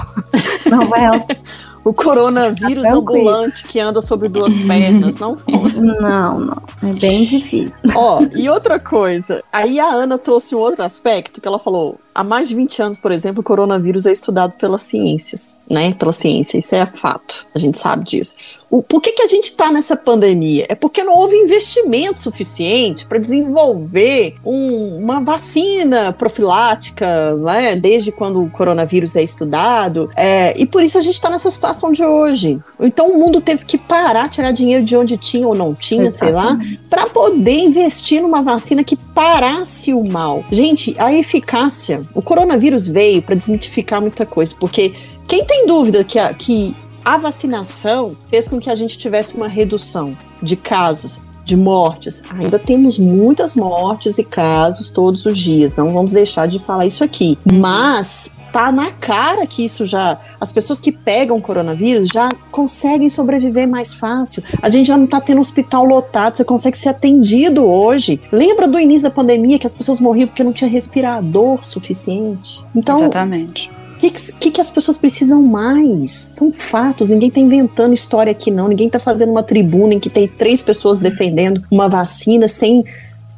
não 0.69 0.87
vai. 0.87 1.01
o 1.83 1.93
coronavírus 1.93 2.83
Tá 2.83 2.93
ambulante 2.93 3.63
que 3.65 3.79
anda 3.79 4.01
sobre 4.01 4.27
duas 4.29 4.59
pernas, 4.61 5.17
não 5.17 5.35
conta. 5.35 5.81
Não, 5.81 6.39
não. 6.39 6.61
É 6.83 6.93
bem 6.93 7.25
difícil. 7.25 7.71
Ó, 7.95 8.21
e 8.35 8.49
outra 8.49 8.79
coisa, 8.79 9.43
aí 9.51 9.79
a 9.79 9.87
Ana 9.91 10.17
trouxe 10.17 10.55
um 10.55 10.59
outro 10.59 10.83
aspecto 10.83 11.39
que 11.41 11.47
ela 11.47 11.59
falou: 11.59 11.97
há 12.13 12.23
mais 12.23 12.49
de 12.49 12.55
20 12.55 12.81
anos, 12.81 12.99
por 12.99 13.11
exemplo, 13.11 13.41
o 13.41 13.43
coronavírus 13.43 14.05
é 14.05 14.11
estudado 14.11 14.53
pelas 14.53 14.81
ciências, 14.83 15.55
né? 15.69 15.93
Pela 15.93 16.13
ciência, 16.13 16.57
isso 16.57 16.75
é 16.75 16.85
fato, 16.85 17.45
a 17.53 17.59
gente 17.59 17.77
sabe 17.79 18.03
disso. 18.05 18.33
O, 18.69 18.81
por 18.81 19.01
que, 19.01 19.11
que 19.11 19.21
a 19.21 19.27
gente 19.27 19.45
está 19.45 19.69
nessa 19.69 19.97
pandemia? 19.97 20.65
É 20.69 20.75
porque 20.75 21.03
não 21.03 21.13
houve 21.13 21.35
investimento 21.35 22.21
suficiente 22.21 23.05
para 23.05 23.17
desenvolver 23.19 24.35
um- 24.45 24.95
uma 25.03 25.19
vacina 25.19 26.13
profilática, 26.13 27.35
né? 27.35 27.75
Desde 27.75 28.13
quando 28.13 28.41
o 28.41 28.49
coronavírus 28.49 29.15
é 29.17 29.23
estudado. 29.23 30.09
É, 30.15 30.57
e 30.57 30.65
por 30.65 30.81
isso 30.83 30.97
a 30.97 31.01
gente 31.01 31.15
está 31.15 31.29
nessa 31.29 31.51
situação 31.51 31.70
de 31.91 32.03
hoje. 32.03 32.59
Então 32.79 33.11
o 33.11 33.19
mundo 33.19 33.41
teve 33.41 33.65
que 33.65 33.77
parar, 33.77 34.29
tirar 34.29 34.51
dinheiro 34.51 34.83
de 34.83 34.95
onde 34.95 35.17
tinha 35.17 35.47
ou 35.47 35.55
não 35.55 35.73
tinha, 35.73 36.11
sei 36.11 36.31
lá, 36.31 36.57
para 36.89 37.07
poder 37.07 37.59
investir 37.59 38.21
numa 38.21 38.41
vacina 38.41 38.83
que 38.83 38.95
parasse 38.95 39.93
o 39.93 40.03
mal. 40.03 40.43
Gente, 40.51 40.95
a 40.97 41.13
eficácia, 41.13 42.01
o 42.13 42.21
coronavírus 42.21 42.87
veio 42.87 43.21
para 43.21 43.35
desmitificar 43.35 44.01
muita 44.01 44.25
coisa, 44.25 44.55
porque 44.59 44.93
quem 45.27 45.45
tem 45.45 45.65
dúvida 45.65 46.03
que 46.03 46.19
a, 46.19 46.33
que 46.33 46.75
a 47.03 47.17
vacinação 47.17 48.15
fez 48.27 48.47
com 48.47 48.59
que 48.59 48.69
a 48.69 48.75
gente 48.75 48.97
tivesse 48.97 49.35
uma 49.35 49.47
redução 49.47 50.15
de 50.41 50.55
casos, 50.55 51.19
de 51.43 51.57
mortes. 51.57 52.21
Ainda 52.37 52.59
temos 52.59 52.99
muitas 52.99 53.55
mortes 53.55 54.17
e 54.17 54.23
casos 54.23 54.91
todos 54.91 55.25
os 55.25 55.37
dias, 55.37 55.75
não 55.75 55.91
vamos 55.93 56.11
deixar 56.11 56.47
de 56.47 56.59
falar 56.59 56.85
isso 56.85 57.03
aqui. 57.03 57.37
Mas 57.51 58.31
tá 58.51 58.71
na 58.71 58.91
cara 58.91 59.47
que 59.47 59.63
isso 59.63 59.85
já. 59.85 60.19
As 60.39 60.51
pessoas 60.51 60.79
que 60.79 60.91
pegam 60.91 61.39
coronavírus 61.39 62.07
já 62.07 62.31
conseguem 62.51 63.09
sobreviver 63.09 63.67
mais 63.67 63.93
fácil. 63.93 64.43
A 64.61 64.69
gente 64.69 64.87
já 64.87 64.97
não 64.97 65.07
tá 65.07 65.21
tendo 65.21 65.39
hospital 65.39 65.85
lotado, 65.85 66.35
você 66.35 66.43
consegue 66.43 66.77
ser 66.77 66.89
atendido 66.89 67.63
hoje. 67.65 68.19
Lembra 68.31 68.67
do 68.67 68.79
início 68.79 69.03
da 69.03 69.09
pandemia 69.09 69.59
que 69.59 69.65
as 69.65 69.73
pessoas 69.73 69.99
morriam 69.99 70.27
porque 70.27 70.43
não 70.43 70.53
tinha 70.53 70.69
respirador 70.69 71.63
suficiente? 71.63 72.59
Então, 72.75 72.97
Exatamente. 72.97 73.71
o 73.95 73.97
que, 73.97 74.11
que, 74.11 74.51
que 74.51 74.61
as 74.61 74.71
pessoas 74.71 74.97
precisam 74.97 75.41
mais? 75.41 76.11
São 76.11 76.51
fatos, 76.51 77.09
ninguém 77.09 77.29
tá 77.29 77.39
inventando 77.39 77.93
história 77.93 78.31
aqui, 78.31 78.51
não. 78.51 78.67
Ninguém 78.67 78.89
tá 78.89 78.99
fazendo 78.99 79.31
uma 79.31 79.43
tribuna 79.43 79.93
em 79.93 79.99
que 79.99 80.09
tem 80.09 80.27
três 80.27 80.61
pessoas 80.61 80.99
defendendo 80.99 81.63
uma 81.69 81.87
vacina 81.87 82.47
sem 82.47 82.83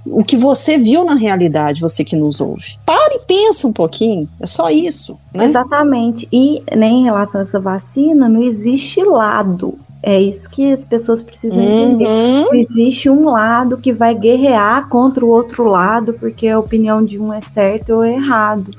o 0.06 0.24
que 0.24 0.36
você 0.36 0.78
viu 0.78 1.04
na 1.06 1.16
realidade, 1.16 1.82
você 1.82 2.04
que 2.04 2.16
nos 2.16 2.42
ouve. 2.42 2.78
Para 2.86 3.16
e 3.16 3.26
pensa 3.26 3.68
um 3.68 3.74
pouquinho. 3.74 4.28
É 4.40 4.48
só 4.48 4.70
isso, 4.70 5.18
né? 5.34 5.46
Exatamente. 5.46 6.28
E 6.32 6.62
né, 6.76 6.88
em 6.88 7.04
relação 7.04 7.40
a 7.40 7.44
essa 7.44 7.60
vacina, 7.60 8.28
não 8.28 8.42
existe 8.42 9.02
lado. 9.04 9.78
É 10.06 10.22
isso 10.22 10.50
que 10.50 10.74
as 10.74 10.84
pessoas 10.84 11.22
precisam 11.22 11.62
entender. 11.64 12.06
Uhum. 12.06 12.46
Não 12.46 12.56
existe 12.56 13.10
um 13.10 13.30
lado 13.30 13.78
que 13.78 13.94
vai 13.94 14.14
guerrear 14.14 14.90
contra 14.90 15.24
o 15.24 15.30
outro 15.30 15.64
lado 15.64 16.14
porque 16.14 16.50
a 16.50 16.60
opinião 16.60 17.02
de 17.02 17.18
um 17.18 17.32
é 17.32 17.40
certa 17.40 17.96
ou 17.96 18.04
errado. 18.04 18.72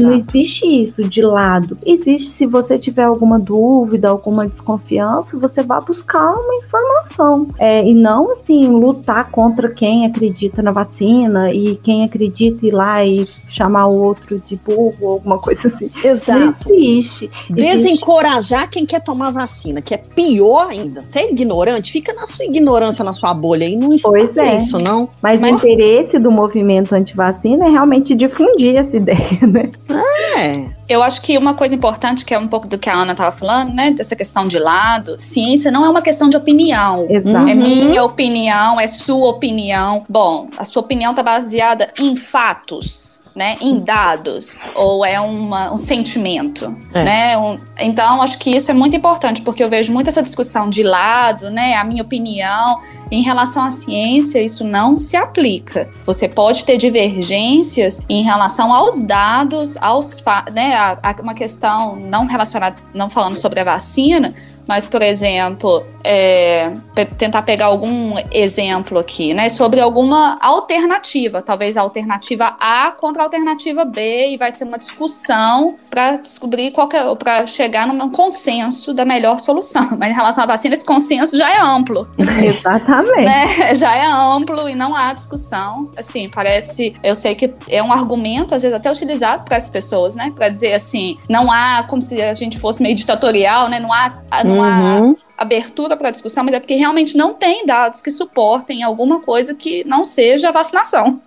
Não 0.00 0.12
Exato. 0.14 0.30
existe 0.30 0.66
isso 0.66 1.02
de 1.02 1.22
lado. 1.22 1.76
Existe 1.84 2.30
se 2.30 2.46
você 2.46 2.78
tiver 2.78 3.04
alguma 3.04 3.38
dúvida, 3.38 4.08
alguma 4.08 4.46
desconfiança, 4.46 5.38
você 5.38 5.62
vai 5.62 5.80
buscar 5.82 6.32
uma 6.34 6.54
informação. 6.56 7.48
É, 7.58 7.84
e 7.86 7.94
não 7.94 8.32
assim, 8.32 8.66
lutar 8.68 9.30
contra 9.30 9.68
quem 9.70 10.06
acredita 10.06 10.62
na 10.62 10.70
vacina 10.72 11.52
e 11.52 11.76
quem 11.82 12.04
acredita 12.04 12.66
ir 12.66 12.70
lá 12.72 13.04
e 13.04 13.24
chamar 13.26 13.86
o 13.86 14.00
outro 14.02 14.38
de 14.38 14.56
burro 14.56 14.94
ou 15.00 15.10
alguma 15.12 15.38
coisa 15.38 15.68
assim. 15.68 16.06
Exato. 16.06 16.68
Não 16.68 16.76
existe. 16.76 17.30
Existe- 17.50 17.52
Desencorajar 17.52 18.68
quem 18.68 18.84
quer 18.86 19.02
tomar 19.02 19.30
vacina, 19.30 19.80
que 19.80 19.94
é 19.94 19.96
pior 19.98 20.68
ainda. 20.68 21.04
Você 21.04 21.20
é 21.20 21.30
ignorante, 21.32 21.90
fica 21.92 22.12
na 22.14 22.26
sua 22.26 22.44
ignorância, 22.44 23.04
na 23.04 23.12
sua 23.12 23.32
bolha 23.34 23.66
aí. 23.66 23.76
Não 23.76 23.90
Pois 24.02 24.36
é. 24.36 24.56
isso, 24.56 24.78
não. 24.78 25.08
Mas, 25.22 25.40
Mas- 25.40 25.62
o 25.62 25.68
interesse 25.68 26.18
do 26.18 26.30
movimento 26.30 26.94
antivacina 26.94 27.66
é 27.66 27.70
realmente 27.70 28.14
difundir 28.14 28.76
essa 28.76 28.96
ideia, 28.96 29.46
né? 29.46 29.70
É. 29.88 30.68
Eu 30.88 31.02
acho 31.02 31.20
que 31.22 31.36
uma 31.36 31.54
coisa 31.54 31.74
importante, 31.74 32.24
que 32.24 32.34
é 32.34 32.38
um 32.38 32.48
pouco 32.48 32.66
do 32.66 32.78
que 32.78 32.88
a 32.88 32.94
Ana 32.94 33.12
estava 33.12 33.30
falando, 33.30 33.72
né? 33.72 33.90
Dessa 33.90 34.16
questão 34.16 34.46
de 34.46 34.58
lado, 34.58 35.16
ciência 35.18 35.70
não 35.70 35.84
é 35.84 35.88
uma 35.88 36.02
questão 36.02 36.28
de 36.28 36.36
opinião. 36.36 37.06
Exato. 37.08 37.48
É 37.48 37.54
minha 37.54 38.02
opinião, 38.04 38.80
é 38.80 38.86
sua 38.86 39.28
opinião. 39.28 40.04
Bom, 40.08 40.48
a 40.56 40.64
sua 40.64 40.82
opinião 40.82 41.10
está 41.10 41.22
baseada 41.22 41.88
em 41.98 42.16
fatos, 42.16 43.19
né? 43.40 43.56
Em 43.58 43.78
dados, 43.80 44.68
ou 44.74 45.02
é 45.02 45.18
uma- 45.18 45.72
um 45.72 45.76
sentimento, 45.78 46.76
É. 46.92 47.02
né? 47.04 47.38
Um- 47.38 47.56
então, 47.78 48.20
acho 48.20 48.38
que 48.38 48.50
isso 48.54 48.70
é 48.70 48.74
muito 48.74 48.94
importante, 48.94 49.40
porque 49.40 49.64
eu 49.64 49.68
vejo 49.70 49.90
muito 49.92 50.08
essa 50.08 50.22
discussão 50.22 50.68
de 50.68 50.82
lado, 50.82 51.48
né? 51.50 51.74
A 51.74 51.82
minha 51.84 52.02
opinião. 52.02 52.78
Em 53.10 53.22
relação 53.22 53.64
à 53.64 53.70
ciência, 53.70 54.40
isso 54.40 54.62
não 54.62 54.96
se 54.96 55.16
aplica. 55.16 55.88
Você 56.04 56.28
pode 56.28 56.64
ter 56.64 56.76
divergências 56.76 58.00
em 58.08 58.22
relação 58.22 58.72
aos 58.74 59.00
dados, 59.00 59.76
aos 59.80 60.22
né, 60.52 60.74
a, 60.76 60.98
a 61.02 61.16
uma 61.22 61.34
questão 61.34 61.96
não 61.96 62.26
relacionada, 62.26 62.76
não 62.94 63.08
falando 63.10 63.36
sobre 63.36 63.58
a 63.60 63.64
vacina, 63.64 64.32
mas, 64.70 64.86
por 64.86 65.02
exemplo, 65.02 65.84
é, 66.04 66.70
tentar 67.18 67.42
pegar 67.42 67.66
algum 67.66 68.14
exemplo 68.30 69.00
aqui, 69.00 69.34
né, 69.34 69.48
sobre 69.48 69.80
alguma 69.80 70.38
alternativa, 70.40 71.42
talvez 71.42 71.76
a 71.76 71.80
alternativa 71.80 72.56
A 72.60 72.92
contra 72.92 73.22
a 73.22 73.26
alternativa 73.26 73.84
B, 73.84 74.28
e 74.28 74.36
vai 74.36 74.52
ser 74.52 74.62
uma 74.62 74.78
discussão 74.78 75.74
para 75.90 76.12
descobrir 76.18 76.70
qual 76.70 76.88
é, 76.92 77.14
para 77.16 77.46
chegar 77.48 77.84
num 77.88 78.10
consenso 78.10 78.94
da 78.94 79.04
melhor 79.04 79.40
solução. 79.40 79.88
Mas 79.98 80.12
em 80.12 80.14
relação 80.14 80.44
à 80.44 80.46
vacina, 80.46 80.72
esse 80.72 80.84
consenso 80.84 81.36
já 81.36 81.52
é 81.52 81.60
amplo 81.60 82.08
Exatamente. 82.16 83.24
né, 83.24 83.74
já 83.74 83.96
é 83.96 84.06
amplo 84.06 84.68
e 84.68 84.76
não 84.76 84.94
há 84.94 85.12
discussão. 85.12 85.90
Assim, 85.96 86.30
parece, 86.32 86.94
eu 87.02 87.16
sei 87.16 87.34
que 87.34 87.52
é 87.68 87.82
um 87.82 87.92
argumento 87.92 88.54
às 88.54 88.62
vezes 88.62 88.76
até 88.76 88.88
utilizado 88.88 89.42
para 89.42 89.56
as 89.56 89.68
pessoas, 89.68 90.14
né, 90.14 90.30
para 90.32 90.48
dizer 90.48 90.74
assim, 90.74 91.18
não 91.28 91.50
há 91.50 91.82
como 91.88 92.00
se 92.00 92.22
a 92.22 92.34
gente 92.34 92.56
fosse 92.56 92.80
meio 92.80 92.94
ditatorial, 92.94 93.68
né, 93.68 93.80
não 93.80 93.92
há, 93.92 94.12
não 94.44 94.59
Uhum. 94.60 95.16
abertura 95.36 95.96
para 95.96 96.10
discussão, 96.10 96.44
mas 96.44 96.54
é 96.54 96.60
porque 96.60 96.74
realmente 96.74 97.16
não 97.16 97.32
tem 97.32 97.64
dados 97.64 98.02
que 98.02 98.10
suportem 98.10 98.82
alguma 98.82 99.20
coisa 99.20 99.54
que 99.54 99.82
não 99.84 100.04
seja 100.04 100.50
a 100.50 100.52
vacinação. 100.52 101.20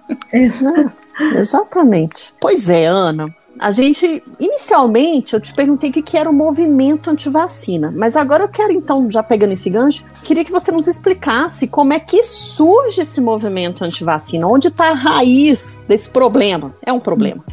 Exatamente. 1.36 2.34
Pois 2.40 2.70
é, 2.70 2.86
Ana. 2.86 3.34
A 3.60 3.70
gente, 3.72 4.22
inicialmente, 4.40 5.36
eu 5.36 5.40
te 5.40 5.54
perguntei 5.54 5.90
o 5.90 5.94
que 5.94 6.18
era 6.18 6.30
o 6.30 6.34
movimento 6.34 7.10
antivacina, 7.10 7.94
mas 7.96 8.18
agora 8.18 8.44
eu 8.44 8.50
quero, 8.50 8.74
então, 8.74 9.08
já 9.10 9.22
pegando 9.22 9.54
esse 9.54 9.70
gancho, 9.70 10.04
queria 10.24 10.44
que 10.44 10.52
você 10.52 10.72
nos 10.72 10.88
explicasse 10.88 11.68
como 11.68 11.94
é 11.94 12.00
que 12.00 12.22
surge 12.24 13.02
esse 13.02 13.22
movimento 13.22 13.84
antivacina, 13.84 14.48
onde 14.48 14.70
está 14.70 14.90
a 14.90 14.94
raiz 14.94 15.84
desse 15.88 16.10
problema. 16.10 16.74
É 16.86 16.92
um 16.92 17.00
problema. 17.00 17.44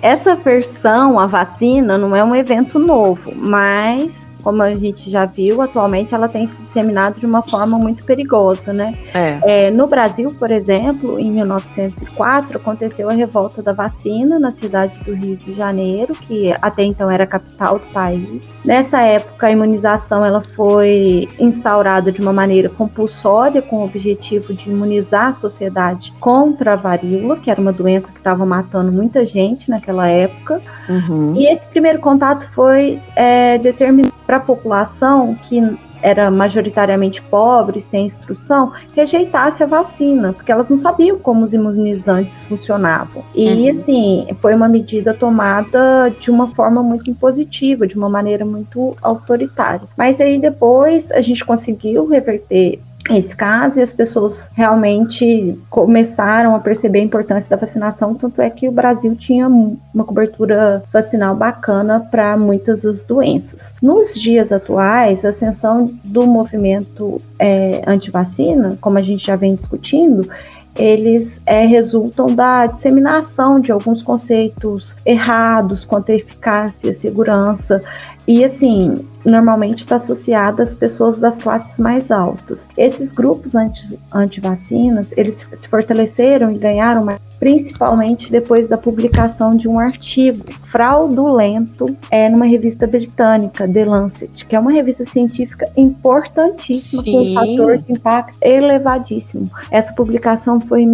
Essa 0.00 0.34
versão, 0.34 1.18
a 1.18 1.26
vacina, 1.26 1.98
não 1.98 2.16
é 2.16 2.24
um 2.24 2.34
evento 2.34 2.78
novo, 2.78 3.32
mas 3.34 4.26
como 4.42 4.62
a 4.62 4.74
gente 4.74 5.10
já 5.10 5.24
viu, 5.24 5.62
atualmente 5.62 6.14
ela 6.14 6.28
tem 6.28 6.46
se 6.46 6.60
disseminado 6.60 7.20
de 7.20 7.26
uma 7.26 7.42
forma 7.42 7.78
muito 7.78 8.04
perigosa, 8.04 8.72
né? 8.72 8.94
É. 9.14 9.66
É, 9.66 9.70
no 9.70 9.86
Brasil, 9.86 10.34
por 10.38 10.50
exemplo, 10.50 11.18
em 11.18 11.30
1904, 11.30 12.56
aconteceu 12.56 13.08
a 13.08 13.12
revolta 13.12 13.62
da 13.62 13.72
vacina 13.72 14.38
na 14.38 14.52
cidade 14.52 14.98
do 15.00 15.14
Rio 15.14 15.36
de 15.36 15.52
Janeiro, 15.52 16.14
que 16.14 16.54
até 16.60 16.82
então 16.82 17.10
era 17.10 17.24
a 17.24 17.26
capital 17.26 17.78
do 17.78 17.86
país. 17.90 18.52
Nessa 18.64 19.00
época, 19.02 19.46
a 19.46 19.50
imunização 19.50 20.24
ela 20.24 20.42
foi 20.54 21.28
instaurada 21.38 22.10
de 22.10 22.20
uma 22.20 22.32
maneira 22.32 22.68
compulsória, 22.68 23.62
com 23.62 23.76
o 23.76 23.84
objetivo 23.84 24.52
de 24.52 24.70
imunizar 24.70 25.28
a 25.28 25.32
sociedade 25.32 26.12
contra 26.20 26.74
a 26.74 26.76
varíola, 26.76 27.36
que 27.36 27.50
era 27.50 27.60
uma 27.60 27.72
doença 27.72 28.10
que 28.10 28.18
estava 28.18 28.44
matando 28.44 28.90
muita 28.92 29.24
gente 29.24 29.70
naquela 29.70 30.08
época. 30.08 30.60
Uhum. 30.88 31.34
E 31.36 31.46
esse 31.46 31.66
primeiro 31.66 31.98
contato 32.00 32.48
foi 32.52 33.00
é, 33.16 33.58
determinado 33.58 34.12
para 34.32 34.38
a 34.38 34.40
população 34.40 35.34
que 35.34 35.60
era 36.00 36.30
majoritariamente 36.30 37.20
pobre, 37.22 37.80
sem 37.82 38.06
instrução, 38.06 38.72
rejeitasse 38.96 39.62
a 39.62 39.66
vacina, 39.66 40.32
porque 40.32 40.50
elas 40.50 40.68
não 40.68 40.76
sabiam 40.78 41.16
como 41.18 41.44
os 41.44 41.52
imunizantes 41.54 42.42
funcionavam. 42.42 43.22
E, 43.34 43.46
Uhum. 43.48 43.70
assim, 43.70 44.26
foi 44.40 44.54
uma 44.54 44.68
medida 44.68 45.14
tomada 45.14 46.10
de 46.18 46.28
uma 46.30 46.48
forma 46.48 46.82
muito 46.82 47.08
impositiva, 47.10 47.86
de 47.86 47.96
uma 47.96 48.08
maneira 48.08 48.44
muito 48.44 48.96
autoritária. 49.02 49.86
Mas 49.96 50.20
aí 50.20 50.38
depois 50.38 51.12
a 51.12 51.20
gente 51.20 51.44
conseguiu 51.44 52.08
reverter 52.08 52.80
esse 53.10 53.34
caso 53.34 53.80
e 53.80 53.82
as 53.82 53.92
pessoas 53.92 54.50
realmente 54.54 55.58
começaram 55.68 56.54
a 56.54 56.60
perceber 56.60 57.00
a 57.00 57.02
importância 57.02 57.50
da 57.50 57.56
vacinação, 57.56 58.14
tanto 58.14 58.40
é 58.40 58.48
que 58.48 58.68
o 58.68 58.72
Brasil 58.72 59.14
tinha 59.16 59.48
uma 59.48 60.04
cobertura 60.04 60.82
vacinal 60.92 61.34
bacana 61.34 62.00
para 62.10 62.36
muitas 62.36 62.82
das 62.82 63.04
doenças. 63.04 63.74
Nos 63.82 64.14
dias 64.14 64.52
atuais, 64.52 65.24
a 65.24 65.30
ascensão 65.30 65.92
do 66.04 66.26
movimento 66.26 67.20
é, 67.38 67.82
antivacina, 67.86 68.78
como 68.80 68.98
a 68.98 69.02
gente 69.02 69.26
já 69.26 69.34
vem 69.34 69.56
discutindo, 69.56 70.28
eles 70.76 71.40
é, 71.44 71.66
resultam 71.66 72.28
da 72.28 72.66
disseminação 72.66 73.60
de 73.60 73.70
alguns 73.70 74.00
conceitos 74.00 74.96
errados 75.04 75.84
quanto 75.84 76.10
à 76.10 76.14
eficácia, 76.14 76.94
segurança, 76.94 77.80
e 78.26 78.44
assim, 78.44 79.04
normalmente 79.24 79.80
está 79.80 79.96
associada 79.96 80.62
às 80.62 80.76
pessoas 80.76 81.18
das 81.18 81.38
classes 81.38 81.78
mais 81.78 82.10
altas. 82.10 82.68
Esses 82.76 83.10
grupos 83.10 83.54
anti, 83.54 83.98
anti-vacinas, 84.12 85.08
eles 85.16 85.46
se 85.52 85.68
fortaleceram 85.68 86.50
e 86.50 86.58
ganharam 86.58 87.06
principalmente 87.38 88.30
depois 88.30 88.68
da 88.68 88.78
publicação 88.78 89.56
de 89.56 89.66
um 89.66 89.78
artigo 89.78 90.44
fraudulento 90.70 91.86
é, 92.10 92.28
numa 92.28 92.46
revista 92.46 92.86
britânica, 92.86 93.66
The 93.70 93.84
Lancet, 93.84 94.46
que 94.46 94.54
é 94.54 94.60
uma 94.60 94.70
revista 94.70 95.04
científica 95.04 95.68
importantíssima, 95.76 97.02
Sim. 97.02 97.12
com 97.12 97.18
um 97.18 97.34
fator 97.34 97.78
de 97.78 97.92
impacto 97.92 98.36
elevadíssimo. 98.40 99.50
Essa 99.70 99.92
publicação 99.92 100.60
foi 100.60 100.82
em 100.82 100.86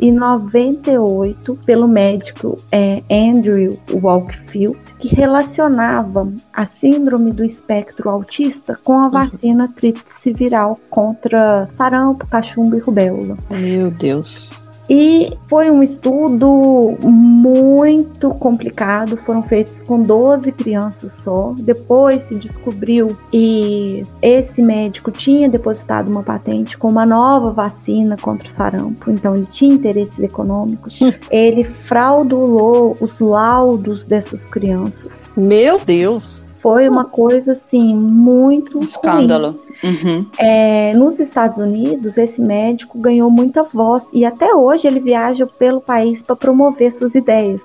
1998 0.00 1.58
pelo 1.64 1.86
médico 1.86 2.58
é, 2.70 3.02
Andrew 3.10 3.78
Walkfield, 3.92 4.78
que 4.98 5.14
relacionava 5.14 6.32
a 6.52 6.66
síndrome 6.66 7.32
do 7.32 7.44
espectro 7.44 8.08
autista 8.08 8.78
com 8.84 8.98
a 8.98 9.04
uhum. 9.04 9.10
vacina 9.10 9.68
tríplice 9.68 10.32
viral 10.32 10.78
contra 10.88 11.68
sarampo, 11.72 12.26
cachumba 12.26 12.76
e 12.76 12.80
rubéola. 12.80 13.36
Meu 13.50 13.90
Deus. 13.90 14.69
E 14.90 15.32
foi 15.46 15.70
um 15.70 15.84
estudo 15.84 16.96
muito 17.00 18.30
complicado, 18.30 19.16
foram 19.18 19.40
feitos 19.40 19.80
com 19.82 20.02
12 20.02 20.50
crianças 20.50 21.12
só. 21.12 21.54
Depois 21.56 22.24
se 22.24 22.34
descobriu 22.34 23.16
e 23.32 24.02
esse 24.20 24.60
médico 24.60 25.12
tinha 25.12 25.48
depositado 25.48 26.10
uma 26.10 26.24
patente 26.24 26.76
com 26.76 26.88
uma 26.88 27.06
nova 27.06 27.52
vacina 27.52 28.16
contra 28.16 28.48
o 28.48 28.50
sarampo, 28.50 29.12
então 29.12 29.36
ele 29.36 29.46
tinha 29.52 29.72
interesses 29.72 30.18
econômicos. 30.18 30.98
ele 31.30 31.62
fraudulou 31.62 32.96
os 33.00 33.20
laudos 33.20 34.04
dessas 34.06 34.48
crianças. 34.48 35.24
Meu 35.36 35.78
Deus! 35.78 36.52
Foi 36.60 36.88
uma 36.88 37.04
coisa 37.04 37.52
assim 37.52 37.94
muito 37.94 38.82
escândalo. 38.82 39.50
Ruim. 39.50 39.69
Uhum. 39.82 40.26
É, 40.38 40.92
nos 40.94 41.18
Estados 41.18 41.58
Unidos, 41.58 42.18
esse 42.18 42.40
médico 42.40 42.98
ganhou 42.98 43.30
muita 43.30 43.62
voz 43.62 44.06
e 44.12 44.24
até 44.24 44.54
hoje 44.54 44.86
ele 44.86 45.00
viaja 45.00 45.46
pelo 45.46 45.80
país 45.80 46.22
para 46.22 46.36
promover 46.36 46.92
suas 46.92 47.14
ideias, 47.14 47.60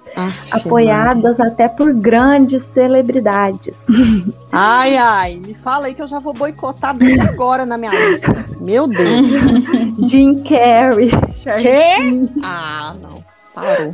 apoiadas 0.51 1.37
mano. 1.37 1.51
até 1.51 1.67
por 1.67 1.93
grandes 1.93 2.63
celebridades. 2.73 3.77
Ai, 4.57 4.95
ai, 4.95 5.35
me 5.45 5.53
fala 5.53 5.87
aí 5.87 5.93
que 5.93 6.01
eu 6.01 6.07
já 6.07 6.17
vou 6.17 6.33
boicotar 6.33 6.95
desde 6.95 7.19
agora 7.19 7.65
na 7.65 7.77
minha 7.77 7.91
lista. 7.91 8.45
Meu 8.61 8.87
Deus. 8.87 9.27
Jim 10.07 10.41
Carrey. 10.43 11.11
Quê? 11.59 12.29
Ah, 12.41 12.95
não. 13.03 13.21
Parou. 13.53 13.93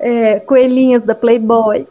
É, 0.00 0.40
coelhinhas 0.40 1.04
da 1.04 1.14
Playboy. 1.14 1.86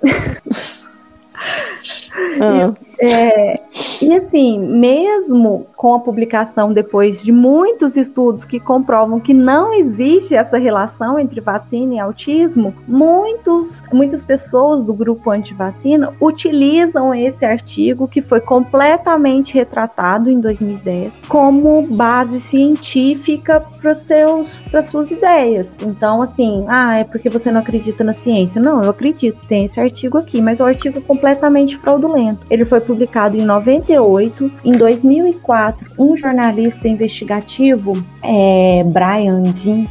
Ah. 2.41 2.73
É, 3.03 3.59
e 4.01 4.15
assim, 4.15 4.57
mesmo 4.59 5.67
com 5.75 5.93
a 5.93 5.99
publicação 5.99 6.71
depois 6.71 7.21
de 7.21 7.31
muitos 7.31 7.97
estudos 7.97 8.45
que 8.45 8.59
comprovam 8.59 9.19
que 9.19 9.33
não 9.33 9.73
existe 9.73 10.33
essa 10.33 10.57
relação 10.57 11.19
entre 11.19 11.41
vacina 11.41 11.95
e 11.95 11.99
autismo, 11.99 12.73
muitos, 12.87 13.83
muitas 13.91 14.23
pessoas 14.23 14.85
do 14.85 14.93
grupo 14.93 15.31
anti-vacina 15.31 16.13
utilizam 16.21 17.13
esse 17.13 17.43
artigo 17.43 18.07
que 18.07 18.21
foi 18.21 18.39
completamente 18.39 19.53
retratado 19.53 20.29
em 20.29 20.39
2010 20.39 21.11
como 21.27 21.85
base 21.85 22.39
científica 22.39 23.61
para 23.81 23.93
seus 23.93 24.63
para 24.63 24.81
suas 24.81 25.11
ideias. 25.11 25.77
Então, 25.81 26.21
assim, 26.21 26.65
ah, 26.69 26.99
é 26.99 27.03
porque 27.03 27.29
você 27.29 27.51
não 27.51 27.59
acredita 27.59 28.03
na 28.03 28.13
ciência? 28.13 28.61
Não, 28.61 28.81
eu 28.81 28.89
acredito. 28.89 29.45
Tem 29.47 29.65
esse 29.65 29.79
artigo 29.79 30.17
aqui, 30.17 30.41
mas 30.41 30.59
o 30.59 30.63
artigo 30.63 30.99
é 30.99 31.01
completamente 31.01 31.77
fraudulento. 31.77 32.41
Ele 32.49 32.65
foi 32.65 32.79
publicado 32.93 33.35
em 33.35 33.43
98. 33.43 34.51
Em 34.63 34.77
2004, 34.77 35.93
um 35.97 36.15
jornalista 36.15 36.87
investigativo, 36.87 37.93
é, 38.21 38.83
Brian 38.85 39.41
Dean, 39.41 39.87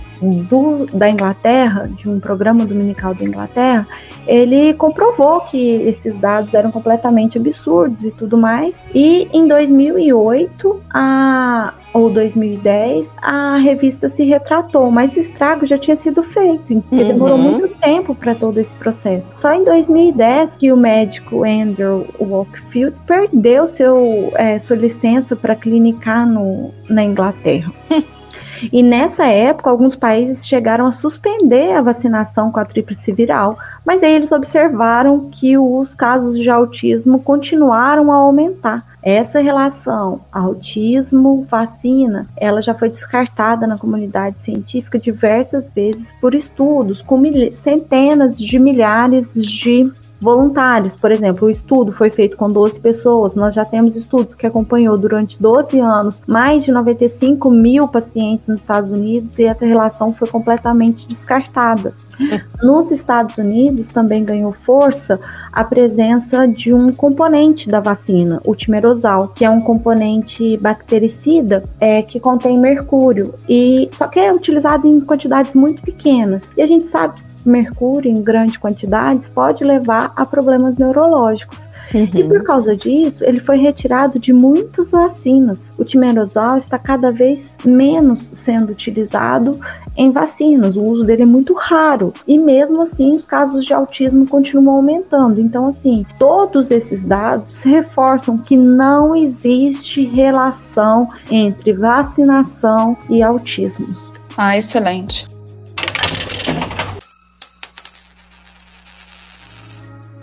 do, 0.49 0.87
da 0.87 1.11
Inglaterra, 1.11 1.89
de 1.89 2.09
um 2.09 2.21
programa 2.21 2.65
dominical 2.65 3.13
da 3.13 3.25
Inglaterra, 3.25 3.87
ele 4.27 4.73
comprovou 4.75 5.41
que 5.41 5.59
esses 5.59 6.17
dados 6.19 6.55
eram 6.55 6.71
completamente 6.71 7.39
absurdos 7.39 8.05
e 8.05 8.13
tudo 8.13 8.37
mais. 8.39 8.83
E 8.95 9.29
em 9.33 9.49
2008, 9.49 10.81
a, 10.95 11.75
ou 11.93 12.11
2010, 12.11 13.11
a 13.21 13.57
revista 13.57 14.09
se 14.09 14.25
retratou, 14.25 14.91
mas 14.91 15.15
o 15.15 15.21
estrago 15.21 15.67
já 15.67 15.77
tinha 15.77 15.97
sido 15.97 16.23
feito, 16.23 16.73
uhum. 16.73 16.83
demorou 16.91 17.39
muito 17.39 17.69
tempo 17.77 18.15
para 18.15 18.35
todo 18.35 18.59
esse 18.59 18.75
processo. 18.75 19.31
Só 19.35 19.53
em 19.53 19.65
2010 19.65 20.57
que 20.57 20.73
o 20.73 20.77
médico 20.77 21.45
Andrew 21.45 22.07
Walkfield 22.19 22.97
perdeu 23.07 23.67
seu, 23.67 24.33
é, 24.35 24.59
sua 24.59 24.77
licença 24.77 25.37
para 25.37 25.55
clinicar 25.55 26.27
no, 26.27 26.73
na 26.89 27.05
Inglaterra. 27.05 27.73
E 28.71 28.83
nessa 28.83 29.25
época, 29.25 29.71
alguns 29.71 29.97
países 29.97 30.47
chegaram 30.47 30.87
a 30.87 30.93
suspender 30.93 31.73
a 31.73 31.83
vacinação 31.83 32.53
com 32.53 32.61
a 32.61 32.65
tríplice 32.65 33.13
viral, 33.13 33.57
mas 33.85 34.03
aí 34.03 34.15
eles 34.15 34.33
observaram 34.33 35.31
que 35.31 35.57
os 35.57 35.95
casos 35.95 36.39
de 36.39 36.51
autismo 36.51 37.23
continuaram 37.25 38.13
a 38.13 38.17
aumentar. 38.17 38.85
Essa 39.03 39.41
relação 39.41 40.21
autismo-vacina, 40.31 42.29
ela 42.37 42.63
já 42.63 42.73
foi 42.73 42.89
descartada 42.89 43.67
na 43.67 43.77
comunidade 43.77 44.39
científica 44.39 44.97
diversas 44.97 45.73
vezes 45.73 46.13
por 46.21 46.37
estudos 46.37 47.03
com 47.03 47.21
centenas 47.53 48.39
de 48.39 48.59
milhares 48.61 49.35
de 49.35 49.91
voluntários. 50.23 50.95
Por 50.95 51.11
exemplo, 51.11 51.49
o 51.49 51.51
estudo 51.51 51.93
foi 51.93 52.11
feito 52.11 52.37
com 52.37 52.47
12 52.49 52.81
pessoas. 52.81 53.35
Nós 53.35 53.55
já 53.55 53.65
temos 53.65 53.97
estudos 53.97 54.35
que 54.35 54.47
acompanhou 54.47 54.97
durante 54.97 55.41
12 55.41 55.81
anos 55.81 56.23
mais 56.27 56.65
de 56.65 56.73
95 56.73 57.51
mil 57.51 57.89
pacientes 57.89 58.47
nos 58.47 58.61
Estados 58.61 58.91
Unidos 58.91 59.39
e 59.39 59.45
essa 59.45 59.67
relação 59.67 60.13
foi 60.13 60.29
completamente 60.29 61.07
descartada. 61.09 61.93
Nos 62.63 62.91
Estados 62.91 63.37
Unidos 63.37 63.89
também 63.89 64.25
ganhou 64.25 64.53
força 64.53 65.19
a 65.53 65.65
presença 65.65 66.47
de 66.47 66.73
um 66.73 66.93
componente 66.93 67.69
da 67.69 67.81
vacina, 67.81 68.41
o 68.47 68.55
timerosal, 68.55 69.29
que 69.29 69.45
é 69.45 69.51
um 69.51 69.61
componente 69.61 70.57
bactericida 70.59 71.65
é, 71.81 72.03
que 72.03 72.21
contém 72.21 72.59
mercúrio 72.59 73.35
e 73.49 73.89
só 73.93 74.07
que 74.07 74.21
é 74.21 74.33
utilizado 74.33 74.87
em 74.87 75.01
quantidades 75.01 75.55
muito 75.55 75.83
pequenas. 75.83 76.43
E 76.57 76.63
a 76.63 76.67
gente 76.67 76.87
sabe 76.87 77.32
mercúrio 77.45 78.11
em 78.11 78.23
grandes 78.23 78.57
quantidades 78.57 79.29
pode 79.29 79.65
levar 79.65 80.13
a 80.17 80.25
problemas 80.25 80.77
neurológicos. 80.77 81.73
Uhum. 81.95 82.09
E 82.15 82.25
por 82.25 82.43
causa 82.43 82.75
disso, 82.75 83.25
ele 83.25 83.41
foi 83.41 83.59
retirado 83.59 84.19
de 84.19 84.33
muitas 84.33 84.91
vacinas. 84.91 85.71
O 85.79 85.85
timerosal 85.85 86.57
está 86.57 86.79
cada 86.79 87.13
vez 87.13 87.57
menos 87.65 88.31
sendo 88.33 88.73
utilizado 88.73 89.55
em 89.97 90.11
vacinas. 90.11 90.75
O 90.75 90.83
uso 90.83 91.05
dele 91.05 91.23
é 91.23 91.27
muito 91.27 91.53
raro. 91.55 92.13
E 92.27 92.39
mesmo 92.39 92.83
assim, 92.83 93.17
os 93.17 93.27
casos 93.27 93.65
de 93.65 93.75
autismo 93.75 94.27
continuam 94.27 94.77
aumentando. 94.77 95.41
Então, 95.41 95.67
assim, 95.67 96.07
todos 96.19 96.71
esses 96.71 97.05
dados 97.05 97.63
reforçam 97.63 98.39
que 98.39 98.57
não 98.57 99.15
existe 99.15 100.05
relação 100.05 101.09
entre 101.31 101.73
vacinação 101.73 102.97
e 103.11 103.23
autismo. 103.23 103.87
Ah, 104.37 104.57
excelente. 104.57 105.32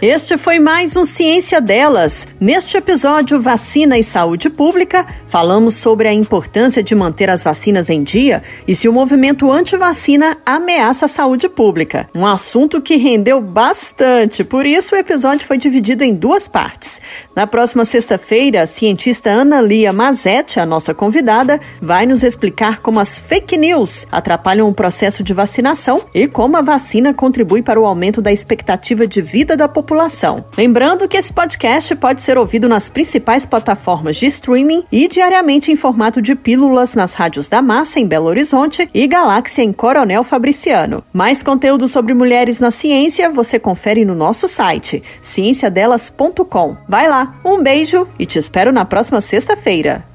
Este 0.01 0.37
foi 0.37 0.59
mais 0.59 0.95
um 0.95 1.03
Ciência 1.03 1.59
Delas. 1.59 2.25
Neste 2.39 2.77
episódio 2.77 3.37
Vacina 3.41 3.97
e 3.97 4.03
Saúde 4.03 4.49
Pública, 4.49 5.05
falamos 5.27 5.73
sobre 5.73 6.07
a 6.07 6.13
importância 6.13 6.81
de 6.81 6.95
manter 6.95 7.29
as 7.29 7.43
vacinas 7.43 7.89
em 7.89 8.01
dia 8.01 8.41
e 8.65 8.73
se 8.73 8.87
o 8.87 8.93
movimento 8.93 9.51
anti-vacina 9.51 10.37
ameaça 10.45 11.03
a 11.03 11.09
saúde 11.09 11.49
pública. 11.49 12.09
Um 12.15 12.25
assunto 12.25 12.81
que 12.81 12.95
rendeu 12.95 13.41
bastante, 13.41 14.41
por 14.41 14.65
isso 14.65 14.95
o 14.95 14.97
episódio 14.97 15.45
foi 15.45 15.57
dividido 15.57 16.01
em 16.01 16.15
duas 16.15 16.47
partes. 16.47 17.01
Na 17.35 17.45
próxima 17.45 17.83
sexta-feira, 17.83 18.61
a 18.61 18.67
cientista 18.67 19.29
Ana 19.29 19.59
Lia 19.59 19.91
Mazetti, 19.91 20.61
a 20.61 20.65
nossa 20.65 20.93
convidada, 20.93 21.59
vai 21.81 22.05
nos 22.05 22.23
explicar 22.23 22.79
como 22.79 23.01
as 23.01 23.19
fake 23.19 23.57
news 23.57 24.07
atrapalham 24.09 24.69
o 24.69 24.73
processo 24.73 25.23
de 25.23 25.33
vacinação 25.33 26.03
e 26.13 26.25
como 26.25 26.55
a 26.55 26.61
vacina 26.61 27.13
contribui 27.13 27.61
para 27.61 27.81
o 27.81 27.85
aumento 27.85 28.21
da 28.21 28.31
expectativa 28.31 29.05
de 29.05 29.21
vida 29.21 29.57
da 29.57 29.67
população 29.67 29.88
população. 29.89 30.45
Lembrando 30.55 31.07
que 31.07 31.17
esse 31.17 31.33
podcast 31.33 31.95
pode 31.95 32.21
ser 32.21 32.37
ouvido 32.37 32.69
nas 32.69 32.91
principais 32.91 33.43
plataformas 33.43 34.17
de 34.17 34.27
streaming 34.27 34.83
e 34.91 35.07
diariamente 35.07 35.71
em 35.71 35.75
formato 35.75 36.21
de 36.21 36.35
pílulas 36.35 36.93
nas 36.93 37.13
rádios 37.13 37.47
da 37.47 37.59
Massa 37.59 37.99
em 37.99 38.05
Belo 38.05 38.27
Horizonte 38.27 38.87
e 38.93 39.07
Galáxia 39.07 39.63
em 39.63 39.73
Coronel 39.73 40.23
Fabriciano. 40.23 41.03
Mais 41.11 41.41
conteúdo 41.41 41.87
sobre 41.87 42.13
mulheres 42.13 42.59
na 42.59 42.69
ciência 42.69 43.31
você 43.31 43.57
confere 43.57 44.05
no 44.05 44.13
nosso 44.13 44.47
site 44.47 45.01
cienciadelas.com. 45.23 46.77
Vai 46.87 47.09
lá, 47.09 47.33
um 47.43 47.63
beijo 47.63 48.07
e 48.19 48.27
te 48.27 48.37
espero 48.37 48.71
na 48.71 48.85
próxima 48.85 49.21
sexta-feira. 49.21 50.08